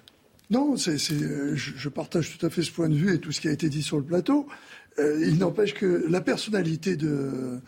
Non, 0.50 0.76
c'est, 0.76 0.99
je, 0.99 1.54
je, 1.54 1.88
partage 1.88 2.37
tout 2.37 2.45
à 2.45 2.50
fait 2.50 2.62
ce 2.62 2.73
point 2.73 2.88
de 2.88 2.95
vue 2.95 3.14
et 3.14 3.19
tout 3.19 3.30
ce 3.30 3.40
qui 3.40 3.49
a 3.49 3.52
été 3.52 3.69
dit 3.69 3.83
sur 3.83 3.99
le 3.99 4.04
plateau. 4.04 4.49
Euh, 4.99 5.25
il 5.25 5.38
n'empêche 5.38 5.75
que 5.75 6.04
la 6.09 6.21
personnalité 6.21 6.97
de, 6.97 7.61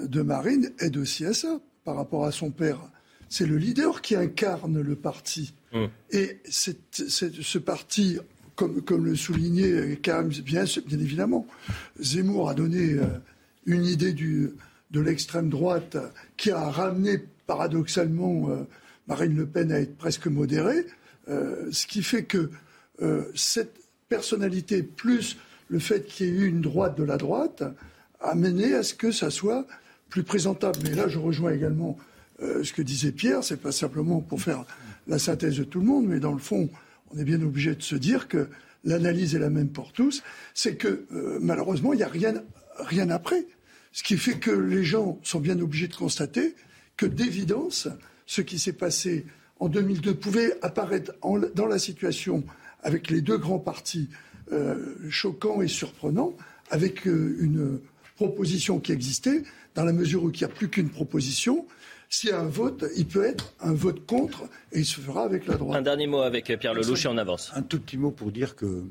de 0.00 0.22
Marine 0.22 0.70
aide 0.78 0.96
aussi 0.96 1.24
à 1.24 1.34
ça 1.34 1.60
par 1.84 1.96
rapport 1.96 2.24
à 2.24 2.32
son 2.32 2.50
père. 2.50 2.78
C'est 3.28 3.46
le 3.46 3.56
leader 3.56 4.02
qui 4.02 4.14
incarne 4.14 4.80
le 4.80 4.94
parti. 4.94 5.54
Hum. 5.72 5.88
Et 6.10 6.38
ce 6.48 7.58
parti, 7.58 8.18
comme, 8.54 8.82
comme 8.82 9.04
le 9.04 9.16
soulignait 9.16 9.96
Karim, 9.96 10.28
bien, 10.28 10.64
bien 10.86 10.98
évidemment, 10.98 11.46
Zemmour 11.98 12.50
a 12.50 12.54
donné 12.54 12.92
euh, 12.92 13.06
une 13.66 13.84
idée 13.84 14.12
du, 14.12 14.50
de 14.90 15.00
l'extrême 15.00 15.48
droite 15.48 15.96
qui 16.36 16.50
a 16.50 16.70
ramené 16.70 17.24
paradoxalement 17.46 18.50
euh, 18.50 18.62
Marine 19.08 19.34
Le 19.34 19.46
Pen 19.46 19.72
à 19.72 19.80
être 19.80 19.96
presque 19.96 20.26
modérée. 20.26 20.86
Euh, 21.28 21.68
ce 21.70 21.86
qui 21.86 22.02
fait 22.02 22.24
que 22.24 22.50
euh, 23.00 23.24
cette 23.34 23.76
personnalité, 24.08 24.82
plus 24.82 25.36
le 25.68 25.78
fait 25.78 26.04
qu'il 26.06 26.26
y 26.26 26.28
ait 26.28 26.32
eu 26.32 26.46
une 26.48 26.60
droite 26.60 26.96
de 26.96 27.04
la 27.04 27.16
droite, 27.16 27.62
a 28.20 28.34
mené 28.34 28.74
à 28.74 28.82
ce 28.82 28.94
que 28.94 29.10
ça 29.10 29.30
soit 29.30 29.66
plus 30.08 30.22
présentable. 30.22 30.78
Mais 30.84 30.94
là, 30.94 31.08
je 31.08 31.18
rejoins 31.18 31.52
également 31.52 31.96
euh, 32.42 32.62
ce 32.62 32.72
que 32.72 32.82
disait 32.82 33.12
Pierre, 33.12 33.42
c'est 33.44 33.56
pas 33.56 33.72
simplement 33.72 34.20
pour 34.20 34.40
faire 34.40 34.64
la 35.06 35.18
synthèse 35.18 35.56
de 35.56 35.64
tout 35.64 35.80
le 35.80 35.86
monde, 35.86 36.06
mais 36.06 36.20
dans 36.20 36.32
le 36.32 36.38
fond, 36.38 36.68
on 37.10 37.18
est 37.18 37.24
bien 37.24 37.40
obligé 37.42 37.74
de 37.74 37.82
se 37.82 37.96
dire 37.96 38.28
que 38.28 38.48
l'analyse 38.84 39.34
est 39.34 39.38
la 39.38 39.50
même 39.50 39.68
pour 39.68 39.92
tous, 39.92 40.22
c'est 40.54 40.76
que 40.76 41.06
malheureusement, 41.40 41.92
il 41.92 41.98
n'y 41.98 42.02
a 42.02 42.08
rien, 42.08 42.42
rien 42.78 43.10
après. 43.10 43.46
Ce 43.92 44.02
qui 44.02 44.16
fait 44.16 44.38
que 44.38 44.50
les 44.50 44.84
gens 44.84 45.20
sont 45.22 45.40
bien 45.40 45.58
obligés 45.60 45.88
de 45.88 45.94
constater 45.94 46.54
que 46.96 47.06
d'évidence, 47.06 47.88
ce 48.26 48.40
qui 48.40 48.58
s'est 48.58 48.72
passé 48.72 49.26
en 49.62 49.68
2002 49.68 50.14
pouvait 50.14 50.58
apparaître 50.62 51.12
dans 51.54 51.66
la 51.66 51.78
situation 51.78 52.42
avec 52.82 53.10
les 53.10 53.20
deux 53.20 53.38
grands 53.38 53.60
partis 53.60 54.08
euh, 54.50 54.96
choquants 55.08 55.62
et 55.62 55.68
surprenants, 55.68 56.34
avec 56.70 57.06
euh, 57.06 57.36
une 57.38 57.78
proposition 58.16 58.80
qui 58.80 58.90
existait, 58.90 59.44
dans 59.76 59.84
la 59.84 59.92
mesure 59.92 60.24
où 60.24 60.30
il 60.30 60.36
n'y 60.36 60.44
a 60.44 60.48
plus 60.48 60.68
qu'une 60.68 60.90
proposition, 60.90 61.64
s'il 62.08 62.30
y 62.30 62.32
a 62.32 62.40
un 62.40 62.48
vote, 62.48 62.84
il 62.96 63.06
peut 63.06 63.24
être 63.24 63.54
un 63.60 63.72
vote 63.72 64.04
contre 64.04 64.42
et 64.72 64.80
il 64.80 64.84
se 64.84 65.00
fera 65.00 65.22
avec 65.22 65.46
la 65.46 65.54
droite. 65.54 65.78
Un 65.78 65.82
dernier 65.82 66.08
mot 66.08 66.22
avec 66.22 66.46
Pierre 66.58 66.74
Lelouch 66.74 67.04
et 67.04 67.08
on 67.08 67.16
avance. 67.16 67.52
Un 67.54 67.62
tout 67.62 67.78
petit 67.78 67.96
mot 67.96 68.10
pour 68.10 68.32
dire 68.32 68.56
que 68.56 68.82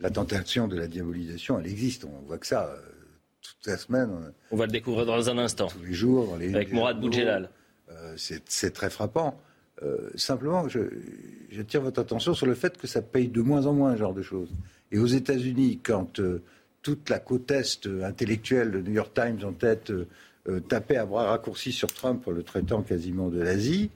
la 0.00 0.08
tentation 0.08 0.68
de 0.68 0.76
la 0.76 0.86
diabolisation, 0.86 1.60
elle 1.60 1.66
existe. 1.66 2.06
On 2.06 2.26
voit 2.26 2.38
que 2.38 2.46
ça 2.46 2.64
euh, 2.64 2.78
toute 3.42 3.66
la 3.66 3.76
semaine. 3.76 4.32
On 4.50 4.56
va 4.56 4.64
le 4.64 4.72
découvrir 4.72 5.04
dans 5.04 5.28
un 5.28 5.36
instant. 5.36 5.66
Tous 5.68 5.84
les 5.84 5.92
jours. 5.92 6.38
les, 6.38 6.54
avec 6.54 6.72
Mourad 6.72 6.98
Boudjelal. 6.98 7.50
Euh, 7.90 8.14
c'est 8.16 8.72
très 8.72 8.88
frappant. 8.88 9.38
Euh, 9.82 10.10
simplement, 10.16 10.66
j'attire 11.50 11.82
votre 11.82 12.00
attention 12.00 12.34
sur 12.34 12.46
le 12.46 12.54
fait 12.54 12.76
que 12.76 12.86
ça 12.86 13.02
paye 13.02 13.28
de 13.28 13.40
moins 13.40 13.66
en 13.66 13.72
moins 13.72 13.94
ce 13.94 13.98
genre 13.98 14.14
de 14.14 14.22
choses. 14.22 14.50
Et 14.90 14.98
aux 14.98 15.06
États-Unis, 15.06 15.80
quand 15.82 16.20
toute 16.82 17.10
la 17.10 17.18
côte 17.18 17.50
est 17.50 17.86
intellectuelle, 17.86 18.70
le 18.70 18.82
New 18.82 18.92
York 18.92 19.12
Times 19.14 19.38
en 19.44 19.52
tête, 19.52 19.92
tapait 20.68 20.96
à 20.96 21.04
bras 21.04 21.26
raccourcis 21.26 21.72
sur 21.72 21.92
Trump 21.92 22.26
en 22.26 22.30
le 22.30 22.42
traitant 22.42 22.82
quasiment 22.82 23.28
de 23.28 23.40
l'Asie, 23.40 23.90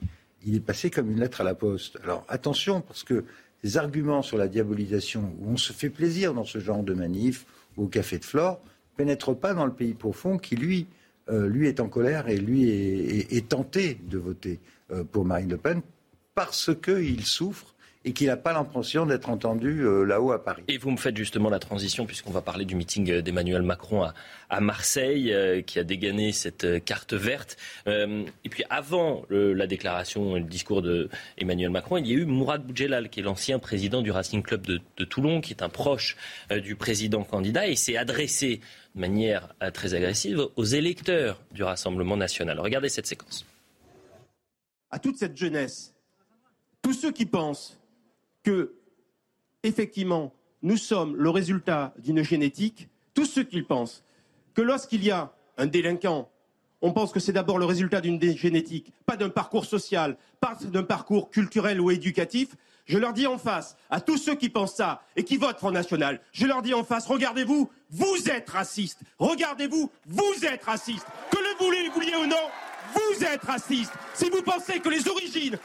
il 0.45 0.55
est 0.55 0.59
passé 0.59 0.89
comme 0.89 1.09
une 1.09 1.19
lettre 1.19 1.41
à 1.41 1.43
la 1.43 1.55
poste. 1.55 1.97
Alors 2.03 2.23
attention, 2.27 2.81
parce 2.81 3.03
que 3.03 3.23
les 3.63 3.77
arguments 3.77 4.21
sur 4.21 4.37
la 4.37 4.47
diabolisation, 4.47 5.33
où 5.39 5.51
on 5.51 5.57
se 5.57 5.73
fait 5.73 5.89
plaisir 5.89 6.33
dans 6.33 6.43
ce 6.43 6.59
genre 6.59 6.83
de 6.83 6.93
manif, 6.93 7.45
ou 7.77 7.85
au 7.85 7.87
café 7.87 8.19
de 8.19 8.25
Flore, 8.25 8.59
pénètrent 8.97 9.35
pas 9.35 9.53
dans 9.53 9.65
le 9.65 9.73
pays 9.73 9.93
profond 9.93 10.37
qui, 10.37 10.55
lui, 10.55 10.87
euh, 11.29 11.47
lui 11.47 11.67
est 11.67 11.79
en 11.79 11.87
colère 11.87 12.27
et 12.27 12.37
lui 12.37 12.69
est, 12.69 13.47
tenté 13.47 13.97
de 14.09 14.17
voter 14.17 14.59
euh, 14.59 14.82
pour 15.11 15.25
Marine 15.25 15.49
Le 15.49 15.57
Pen 15.57 15.81
parce 16.35 16.71
qu'il 16.81 17.25
souffre 17.25 17.73
et 18.05 18.11
qu'il 18.11 18.27
n'a 18.27 18.37
pas 18.37 18.53
l'impression 18.53 19.05
d'être 19.05 19.29
entendu 19.29 19.81
euh, 19.81 20.03
là-haut 20.03 20.31
à 20.31 20.43
Paris. 20.43 20.63
Et 20.67 20.77
vous 20.77 20.91
me 20.91 20.97
faites 20.97 21.15
justement 21.15 21.49
la 21.49 21.59
transition, 21.59 22.05
puisqu'on 22.05 22.31
va 22.31 22.41
parler 22.41 22.65
du 22.65 22.75
meeting 22.75 23.09
euh, 23.09 23.21
d'Emmanuel 23.21 23.61
Macron 23.61 24.03
à, 24.49 24.59
Marseille, 24.59 25.31
euh, 25.31 25.61
qui 25.61 25.79
a 25.79 25.83
dégainé 25.83 26.31
cette 26.31 26.83
carte 26.83 27.13
verte. 27.13 27.57
et 27.87 28.49
puis 28.49 28.63
avant 28.69 29.23
la 29.29 29.65
déclaration 29.65 30.37
et 30.37 30.39
le 30.39 30.45
discours 30.45 30.83
d'Emmanuel 30.83 31.71
Macron, 31.71 31.97
il 31.97 32.07
y 32.07 32.11
a 32.11 32.15
eu 32.15 32.25
Mourad 32.25 32.63
Boudjelal, 32.63 33.09
qui 33.09 33.21
est 33.21 33.23
l'ancien 33.23 33.57
président 33.57 34.01
du 34.01 34.11
Racing 34.11 34.43
Club 34.43 34.65
de, 34.67 34.79
de, 34.97 35.05
Toulon, 35.05 35.41
qui 35.41 35.53
est 35.53 35.63
un 35.63 35.69
proche 35.69 36.17
du 36.51 36.75
président 36.75 37.23
candidat, 37.23 37.67
et 37.67 37.75
s'est 37.75 37.97
adressé 37.97 38.61
de 38.95 39.01
manière 39.01 39.49
très 39.73 39.95
agressive 39.95 40.47
aux 40.55 40.65
électeurs 40.65 41.41
du 41.51 41.63
Rassemblement 41.63 42.17
national. 42.17 42.59
Regardez 42.59 42.89
cette 42.89 43.07
séquence. 43.07 43.45
À 44.93 44.99
toute 44.99 45.17
cette 45.17 45.35
jeunesse, 45.35 45.95
tous 46.83 46.93
ceux 46.93 47.11
qui 47.11 47.25
pensent 47.25 47.79
que, 48.43 48.75
effectivement, 49.63 50.35
nous 50.61 50.77
sommes 50.77 51.15
le 51.15 51.31
résultat 51.31 51.95
d'une 51.97 52.21
génétique, 52.21 52.89
tous 53.15 53.25
ceux 53.25 53.43
qui 53.43 53.63
pensent 53.63 54.03
que 54.53 54.61
lorsqu'il 54.61 55.03
y 55.03 55.09
a 55.09 55.33
un 55.57 55.65
délinquant, 55.65 56.29
on 56.83 56.93
pense 56.93 57.11
que 57.11 57.19
c'est 57.19 57.31
d'abord 57.31 57.57
le 57.57 57.65
résultat 57.65 58.01
d'une 58.01 58.21
génétique, 58.37 58.93
pas 59.07 59.17
d'un 59.17 59.29
parcours 59.29 59.65
social, 59.65 60.15
pas 60.39 60.59
d'un 60.61 60.83
parcours 60.83 61.31
culturel 61.31 61.81
ou 61.81 61.89
éducatif. 61.89 62.49
Je 62.85 62.99
leur 62.99 63.13
dis 63.13 63.25
en 63.25 63.39
face, 63.39 63.75
à 63.89 63.99
tous 63.99 64.17
ceux 64.17 64.35
qui 64.35 64.49
pensent 64.49 64.75
ça 64.75 65.01
et 65.15 65.23
qui 65.23 65.37
votent 65.37 65.57
Front 65.57 65.71
National, 65.71 66.21
je 66.33 66.45
leur 66.45 66.61
dis 66.61 66.75
en 66.75 66.83
face, 66.83 67.07
regardez-vous, 67.07 67.67
vous 67.89 68.29
êtes 68.29 68.47
racistes. 68.47 68.99
Regardez-vous, 69.17 69.89
vous 70.05 70.45
êtes 70.45 70.63
racistes. 70.63 71.07
Que 71.31 71.37
le 71.37 71.65
voulez, 71.65 71.89
vouliez 71.89 72.15
ou 72.15 72.27
non, 72.27 72.35
vous 72.93 73.23
êtes 73.23 73.43
racistes. 73.43 73.93
Si 74.13 74.29
vous 74.29 74.41
pensez 74.41 74.79
que 74.79 74.89
les 74.89 75.07
origines 75.07 75.57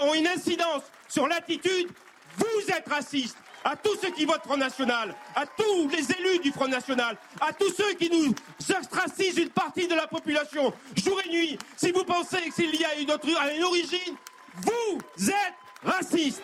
ont 0.00 0.14
une 0.14 0.26
incidence 0.26 0.82
sur 1.08 1.26
l'attitude, 1.26 1.88
vous 2.36 2.70
êtes 2.70 2.88
raciste 2.88 3.36
à 3.64 3.76
tous 3.76 3.96
ceux 4.00 4.10
qui 4.12 4.24
votent 4.24 4.42
Front 4.44 4.56
National, 4.56 5.14
à 5.34 5.44
tous 5.46 5.88
les 5.88 6.10
élus 6.12 6.38
du 6.42 6.50
Front 6.50 6.68
National, 6.68 7.16
à 7.40 7.52
tous 7.52 7.72
ceux 7.74 7.94
qui 7.94 8.08
nous 8.08 8.34
ostracisent 8.74 9.36
une 9.36 9.50
partie 9.50 9.86
de 9.86 9.94
la 9.94 10.06
population, 10.06 10.72
jour 10.96 11.20
et 11.26 11.28
nuit. 11.28 11.58
Si 11.76 11.92
vous 11.92 12.04
pensez 12.04 12.50
qu'il 12.54 12.74
y 12.74 12.84
a 12.84 12.94
une, 12.98 13.10
autre, 13.10 13.28
une 13.28 13.62
origine, 13.64 14.16
vous 14.62 15.28
êtes 15.28 15.54
raciste. 15.82 16.42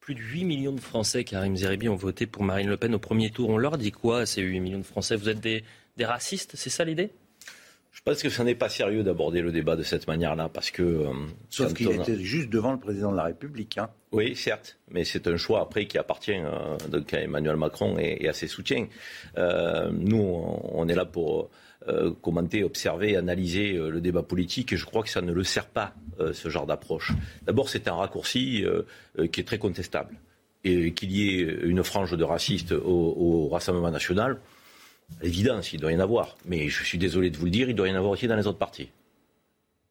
Plus 0.00 0.14
de 0.14 0.20
8 0.20 0.44
millions 0.44 0.72
de 0.72 0.80
Français, 0.80 1.24
Karim 1.24 1.56
Zeribi, 1.56 1.88
ont 1.88 1.96
voté 1.96 2.26
pour 2.26 2.42
Marine 2.42 2.68
Le 2.68 2.76
Pen 2.76 2.94
au 2.94 2.98
premier 2.98 3.30
tour. 3.30 3.50
On 3.50 3.58
leur 3.58 3.78
dit 3.78 3.92
quoi 3.92 4.26
ces 4.26 4.42
8 4.42 4.60
millions 4.60 4.78
de 4.78 4.84
Français? 4.84 5.16
Vous 5.16 5.28
êtes 5.28 5.40
des 5.40 5.64
racistes? 6.00 6.52
C'est 6.54 6.70
ça 6.70 6.84
l'idée? 6.84 7.12
Je 7.96 8.02
pense 8.02 8.22
que 8.22 8.28
ce 8.28 8.42
n'est 8.42 8.54
pas 8.54 8.68
sérieux 8.68 9.02
d'aborder 9.02 9.40
le 9.40 9.50
débat 9.50 9.74
de 9.74 9.82
cette 9.82 10.06
manière-là, 10.06 10.50
parce 10.50 10.70
que... 10.70 10.82
Euh, 10.82 11.12
Sauf 11.48 11.72
qu'il 11.72 11.90
était 11.90 12.18
juste 12.18 12.50
devant 12.50 12.72
le 12.72 12.78
président 12.78 13.10
de 13.10 13.16
la 13.16 13.24
République. 13.24 13.78
Hein. 13.78 13.88
Oui, 14.12 14.36
certes, 14.36 14.78
mais 14.90 15.04
c'est 15.04 15.26
un 15.26 15.38
choix 15.38 15.62
après 15.62 15.86
qui 15.86 15.96
appartient 15.96 16.36
euh, 16.36 16.76
donc 16.90 17.14
à 17.14 17.22
Emmanuel 17.22 17.56
Macron 17.56 17.96
et, 17.98 18.28
à 18.28 18.34
ses 18.34 18.48
soutiens. 18.48 18.86
Euh, 19.38 19.90
nous, 19.92 20.18
on, 20.18 20.86
est 20.88 20.94
là 20.94 21.06
pour 21.06 21.48
commenter, 22.20 22.64
observer, 22.64 23.16
analyser 23.16 23.72
le 23.72 24.00
débat 24.00 24.22
politique, 24.22 24.72
et 24.72 24.76
je 24.76 24.84
crois 24.84 25.02
que 25.02 25.08
ça 25.08 25.22
ne 25.22 25.32
le 25.32 25.44
sert 25.44 25.66
pas, 25.66 25.94
ce 26.32 26.48
genre 26.48 26.66
d'approche. 26.66 27.12
D'abord, 27.44 27.68
c'est 27.68 27.86
un 27.86 27.94
raccourci 27.94 28.64
qui 29.32 29.40
est 29.40 29.44
très 29.44 29.58
contestable. 29.58 30.18
Et 30.64 30.92
qu'il 30.94 31.12
y 31.12 31.28
ait 31.28 31.42
une 31.62 31.84
frange 31.84 32.16
de 32.16 32.24
racistes 32.24 32.72
au 32.72 33.48
Rassemblement 33.48 33.92
national, 33.92 34.40
Évidence, 35.22 35.72
il 35.72 35.80
doit 35.80 35.92
y 35.92 35.96
en 35.96 36.00
avoir. 36.00 36.36
Mais 36.44 36.68
je 36.68 36.84
suis 36.84 36.98
désolé 36.98 37.30
de 37.30 37.36
vous 37.36 37.46
le 37.46 37.50
dire, 37.50 37.68
il 37.68 37.74
doit 37.74 37.88
y 37.88 37.92
en 37.92 37.96
avoir 37.96 38.12
aussi 38.12 38.26
dans 38.26 38.36
les 38.36 38.46
autres 38.46 38.58
partis. 38.58 38.90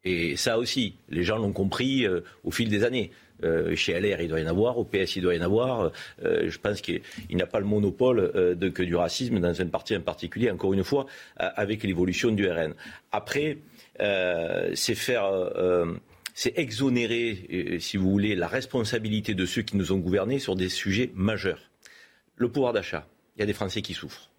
Et 0.04 0.36
ça 0.36 0.56
aussi, 0.56 0.94
les 1.08 1.24
gens 1.24 1.36
l'ont 1.36 1.52
compris 1.52 2.06
euh, 2.06 2.20
au 2.44 2.52
fil 2.52 2.68
des 2.68 2.84
années. 2.84 3.10
Euh, 3.42 3.74
chez 3.74 3.98
LR, 4.00 4.20
il 4.20 4.28
doit 4.28 4.38
y 4.38 4.44
en 4.44 4.46
avoir, 4.46 4.78
au 4.78 4.84
PS, 4.84 5.16
il 5.16 5.22
doit 5.22 5.34
y 5.34 5.38
en 5.38 5.42
avoir. 5.42 5.90
Euh, 6.22 6.48
je 6.48 6.58
pense 6.58 6.80
qu'il 6.80 7.02
n'a 7.32 7.46
pas 7.46 7.58
le 7.58 7.66
monopole 7.66 8.30
que 8.72 8.82
du 8.84 8.94
racisme 8.94 9.40
dans 9.40 9.60
un 9.60 9.66
parti 9.66 9.96
en 9.96 10.00
particulier, 10.00 10.48
encore 10.50 10.72
une 10.72 10.84
fois, 10.84 11.06
avec 11.36 11.82
l'évolution 11.82 12.30
du 12.30 12.48
RN. 12.48 12.74
Après, 13.10 13.58
c'est 13.98 14.94
faire. 14.94 15.28
c'est 16.34 16.56
exonérer, 16.56 17.78
si 17.80 17.96
vous 17.96 18.10
voulez, 18.10 18.36
la 18.36 18.48
responsabilité 18.48 19.34
de 19.34 19.44
ceux 19.44 19.62
qui 19.62 19.76
nous 19.76 19.92
ont 19.92 19.98
gouvernés 19.98 20.38
sur 20.38 20.54
des 20.54 20.68
sujets 20.68 21.10
majeurs. 21.14 21.70
Le 22.36 22.48
pouvoir 22.48 22.72
d'achat. 22.72 23.06
Il 23.36 23.40
y 23.40 23.42
a 23.42 23.46
des 23.46 23.52
Français 23.52 23.82
qui 23.82 23.92
souffrent 23.92 24.30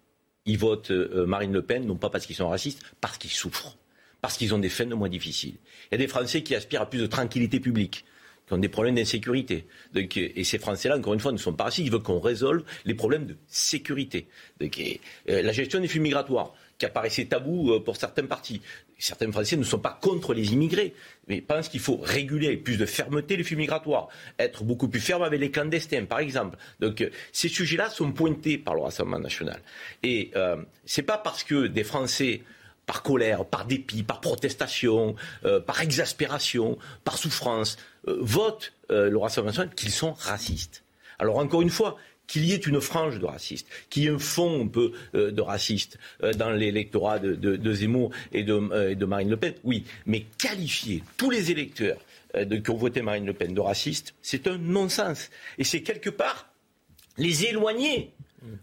ils 0.48 0.58
votent 0.58 0.90
euh, 0.90 1.26
Marine 1.26 1.52
Le 1.52 1.62
Pen, 1.62 1.86
non 1.86 1.94
pas 1.94 2.10
parce 2.10 2.26
qu'ils 2.26 2.36
sont 2.36 2.48
racistes, 2.48 2.82
parce 3.00 3.18
qu'ils 3.18 3.30
souffrent, 3.30 3.76
parce 4.20 4.36
qu'ils 4.36 4.54
ont 4.54 4.58
des 4.58 4.70
fins 4.70 4.86
de 4.86 4.94
moins 4.94 5.08
difficiles. 5.08 5.54
Il 5.90 5.92
y 5.92 5.94
a 5.94 5.98
des 5.98 6.08
Français 6.08 6.42
qui 6.42 6.54
aspirent 6.54 6.82
à 6.82 6.90
plus 6.90 6.98
de 6.98 7.06
tranquillité 7.06 7.60
publique 7.60 8.04
qui 8.46 8.54
ont 8.54 8.58
des 8.58 8.70
problèmes 8.70 8.94
d'insécurité. 8.94 9.66
Et 9.94 10.44
ces 10.44 10.58
Français-là, 10.58 10.96
encore 10.96 11.12
une 11.12 11.20
fois, 11.20 11.32
ne 11.32 11.36
sont 11.36 11.52
pas 11.52 11.64
racistes, 11.64 11.86
ils 11.86 11.92
veulent 11.92 12.02
qu'on 12.02 12.18
résolve 12.18 12.64
les 12.86 12.94
problèmes 12.94 13.26
de 13.26 13.36
sécurité. 13.46 14.26
Euh, 14.62 15.42
la 15.42 15.52
gestion 15.52 15.80
des 15.80 15.88
flux 15.88 16.00
migratoires, 16.00 16.54
qui 16.78 16.86
apparaissait 16.86 17.26
tabou 17.26 17.72
euh, 17.72 17.80
pour 17.80 17.96
certains 17.96 18.24
partis. 18.24 18.62
Certains 18.98 19.30
Français 19.30 19.56
ne 19.56 19.64
sont 19.64 19.78
pas 19.78 19.98
contre 20.00 20.32
les 20.32 20.52
immigrés, 20.52 20.94
mais 21.28 21.40
pensent 21.40 21.68
qu'il 21.68 21.80
faut 21.80 21.96
réguler 21.96 22.48
avec 22.48 22.64
plus 22.64 22.78
de 22.78 22.86
fermeté 22.86 23.36
les 23.36 23.44
flux 23.44 23.56
migratoires, 23.56 24.08
être 24.38 24.64
beaucoup 24.64 24.88
plus 24.88 25.00
ferme 25.00 25.22
avec 25.22 25.40
les 25.40 25.50
clandestins, 25.50 26.04
par 26.04 26.20
exemple. 26.20 26.58
Donc 26.80 27.00
euh, 27.00 27.10
ces 27.32 27.48
sujets-là 27.48 27.90
sont 27.90 28.12
pointés 28.12 28.58
par 28.58 28.74
le 28.74 28.82
Rassemblement 28.82 29.18
national. 29.18 29.60
Et 30.02 30.30
euh, 30.36 30.56
ce 30.84 31.00
n'est 31.00 31.06
pas 31.06 31.18
parce 31.18 31.44
que 31.44 31.66
des 31.66 31.84
Français 31.84 32.42
par 32.86 33.02
colère, 33.02 33.44
par 33.44 33.66
dépit, 33.66 34.02
par 34.02 34.22
protestation, 34.22 35.14
par 35.66 35.82
exaspération, 35.82 36.78
par 37.04 37.18
souffrance, 37.18 37.76
votent 38.06 38.72
le 38.88 39.14
Rassemblement 39.18 39.50
national 39.50 39.74
qu'ils 39.74 39.90
sont 39.90 40.14
racistes. 40.14 40.84
Alors 41.18 41.36
encore 41.36 41.60
une 41.60 41.68
fois, 41.68 41.98
qu'il 42.28 42.44
y 42.44 42.52
ait 42.52 42.56
une 42.56 42.80
frange 42.80 43.18
de 43.18 43.26
racistes, 43.26 43.66
qu'il 43.90 44.04
y 44.04 44.06
ait 44.06 44.10
un 44.10 44.18
fond 44.18 44.64
un 44.64 44.68
peu 44.68 44.92
euh, 45.16 45.32
de 45.32 45.40
racistes 45.40 45.98
euh, 46.22 46.32
dans 46.32 46.50
l'électorat 46.50 47.18
de, 47.18 47.72
Zemmour 47.72 48.12
et 48.32 48.44
de, 48.44 48.52
euh, 48.52 48.94
de, 48.94 49.04
Marine 49.04 49.30
Le 49.30 49.36
Pen, 49.36 49.54
oui. 49.64 49.84
Mais 50.06 50.26
qualifier 50.38 51.02
tous 51.16 51.30
les 51.30 51.50
électeurs 51.50 51.98
qui 52.62 52.70
ont 52.70 52.76
voté 52.76 53.00
Marine 53.00 53.24
Le 53.24 53.32
Pen 53.32 53.54
de 53.54 53.60
racistes, 53.60 54.14
c'est 54.20 54.46
un 54.46 54.58
non-sens. 54.58 55.30
Et 55.56 55.64
c'est 55.64 55.80
quelque 55.80 56.10
part 56.10 56.50
les 57.16 57.46
éloigner 57.46 58.12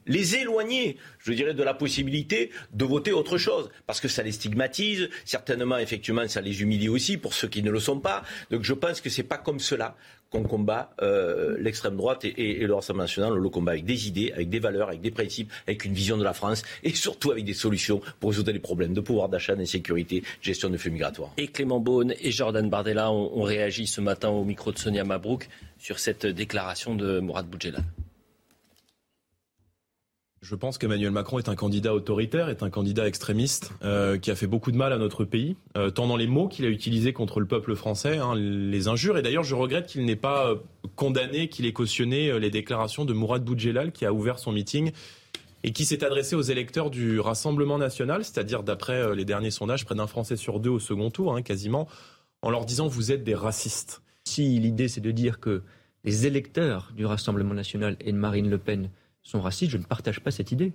les 0.06 0.36
éloigner, 0.36 0.98
je 1.20 1.34
dirais, 1.34 1.54
de 1.54 1.64
la 1.64 1.74
possibilité 1.74 2.52
de 2.74 2.86
voter 2.86 3.12
autre 3.12 3.38
chose, 3.38 3.70
parce 3.88 4.00
que 4.00 4.08
ça 4.08 4.24
les 4.24 4.32
stigmatise, 4.32 5.10
certainement, 5.26 5.78
effectivement, 5.78 6.28
ça 6.28 6.42
les 6.42 6.62
humilie 6.62 6.90
aussi 6.90 7.18
pour 7.18 7.34
ceux 7.34 7.48
qui 7.48 7.64
ne 7.64 7.72
le 7.72 7.80
sont 7.80 8.00
pas. 8.00 8.24
Donc 8.52 8.64
je 8.64 8.74
pense 8.74 9.02
que 9.02 9.10
ce 9.10 9.22
n'est 9.22 9.28
pas 9.28 9.38
comme 9.38 9.60
cela 9.60 9.96
qu'on 10.30 10.44
combat 10.44 10.96
euh, 11.02 11.56
l'extrême 11.60 11.96
droite 11.96 12.26
et, 12.26 12.66
le 12.66 12.74
Rassemblement 12.74 13.04
national. 13.04 13.34
On 13.34 13.36
le 13.36 13.50
combat 13.50 13.74
avec 13.74 13.86
des 13.86 14.08
idées, 14.08 14.32
avec 14.34 14.50
des 14.50 14.60
valeurs, 14.60 14.90
avec 14.90 15.02
des 15.02 15.12
principes, 15.12 15.52
avec 15.68 15.86
une 15.86 15.94
vision 15.94 16.18
de 16.18 16.24
la 16.24 16.34
France 16.34 16.64
et 16.84 16.94
surtout 16.94 17.32
avec 17.32 17.46
des 17.46 17.54
solutions 17.54 18.02
pour 18.20 18.32
résoudre 18.32 18.52
les 18.52 18.60
problèmes 18.60 18.94
de 18.94 19.02
pouvoir 19.02 19.30
d'achat, 19.30 19.56
d'insécurité, 19.56 20.24
gestion 20.42 20.70
de 20.70 20.78
flux 20.78 20.92
migratoires. 20.92 21.32
Et 21.38 21.48
Clément 21.48 21.80
Beaune 21.80 22.14
et 22.20 22.32
Jordan 22.32 22.70
Bardella 22.70 23.12
ont, 23.12 23.44
réagi 23.44 23.86
ce 23.86 24.02
matin 24.02 24.30
au 24.30 24.44
micro 24.44 24.72
de 24.72 24.80
Sonia 24.80 25.04
Mabrouk 25.04 25.48
sur 25.78 26.00
cette 26.00 26.26
déclaration 26.26 26.96
de 26.96 27.20
Mourad 27.20 27.46
Boudjela. 27.48 27.80
Je 30.48 30.54
pense 30.54 30.78
qu'Emmanuel 30.78 31.10
Macron 31.10 31.40
est 31.40 31.50
un 31.50 31.56
candidat 31.56 31.96
autoritaire, 31.96 32.50
est 32.50 32.62
un 32.62 32.70
candidat 32.70 33.08
extrémiste 33.08 33.72
euh, 33.84 34.20
qui 34.20 34.30
a 34.30 34.36
fait 34.36 34.46
beaucoup 34.46 34.72
de 34.72 34.78
mal 34.78 34.94
à 34.94 35.00
notre 35.00 35.26
pays, 35.26 35.56
euh, 35.76 35.90
tant 35.90 36.06
dans 36.06 36.18
les 36.18 36.28
mots 36.28 36.48
qu'il 36.48 36.66
a 36.66 36.68
utilisés 36.68 37.14
contre 37.14 37.40
le 37.40 37.48
peuple 37.48 37.74
français, 37.74 38.20
hein, 38.20 38.36
les 38.36 38.88
injures. 38.88 39.18
Et 39.18 39.24
d'ailleurs, 39.24 39.44
je 39.44 39.56
regrette 39.56 39.88
qu'il 39.88 40.06
n'ait 40.06 40.16
pas 40.16 40.52
euh, 40.52 40.56
condamné, 40.96 41.50
qu'il 41.50 41.66
ait 41.66 41.74
cautionné 41.74 42.40
les 42.40 42.52
déclarations 42.52 43.06
de 43.06 43.14
Mourad 43.14 43.44
Boudjelal 43.44 43.92
qui 43.92 44.06
a 44.06 44.14
ouvert 44.14 44.38
son 44.38 44.52
meeting 44.52 44.92
et 45.64 45.72
qui 45.72 45.84
s'est 45.84 46.04
adressé 46.04 46.36
aux 46.36 46.44
électeurs 46.44 46.92
du 46.92 47.20
Rassemblement 47.20 47.80
national, 47.80 48.24
c'est-à-dire 48.24 48.62
d'après 48.62 49.16
les 49.16 49.26
derniers 49.26 49.50
sondages, 49.50 49.84
près 49.84 49.96
d'un 49.96 50.06
Français 50.06 50.36
sur 50.36 50.60
deux 50.60 50.70
au 50.70 50.80
second 50.80 51.10
tour, 51.10 51.36
hein, 51.36 51.42
quasiment, 51.42 51.88
en 52.44 52.52
leur 52.52 52.66
disant 52.66 52.88
vous 52.88 53.12
êtes 53.12 53.24
des 53.24 53.34
racistes. 53.34 54.04
Si 54.26 54.60
l'idée 54.60 54.90
c'est 54.90 55.02
de 55.02 55.10
dire 55.10 55.40
que 55.40 55.64
les 56.04 56.28
électeurs 56.28 56.92
du 56.96 57.08
Rassemblement 57.08 57.56
national 57.56 57.98
et 58.00 58.12
de 58.12 58.18
Marine 58.18 58.48
Le 58.48 58.60
Pen 58.60 58.92
sont 59.26 59.42
racistes, 59.42 59.72
je 59.72 59.78
ne 59.78 59.84
partage 59.84 60.22
pas 60.22 60.32
cette 60.32 60.52
idée. 60.52 60.72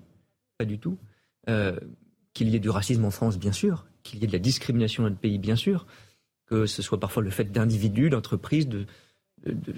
Pas 0.58 0.64
du 0.64 0.78
tout. 0.78 0.98
Euh, 1.48 1.78
qu'il 2.34 2.48
y 2.48 2.56
ait 2.56 2.60
du 2.60 2.68
racisme 2.68 3.04
en 3.04 3.10
France, 3.10 3.38
bien 3.38 3.52
sûr. 3.52 3.86
Qu'il 4.02 4.20
y 4.20 4.24
ait 4.24 4.26
de 4.26 4.32
la 4.32 4.38
discrimination 4.38 5.02
dans 5.02 5.08
notre 5.08 5.20
pays, 5.20 5.38
bien 5.38 5.56
sûr. 5.56 5.86
Que 6.46 6.66
ce 6.66 6.82
soit 6.82 7.00
parfois 7.00 7.22
le 7.22 7.30
fait 7.30 7.50
d'individus, 7.50 8.10
d'entreprises, 8.10 8.68
de, 8.68 8.86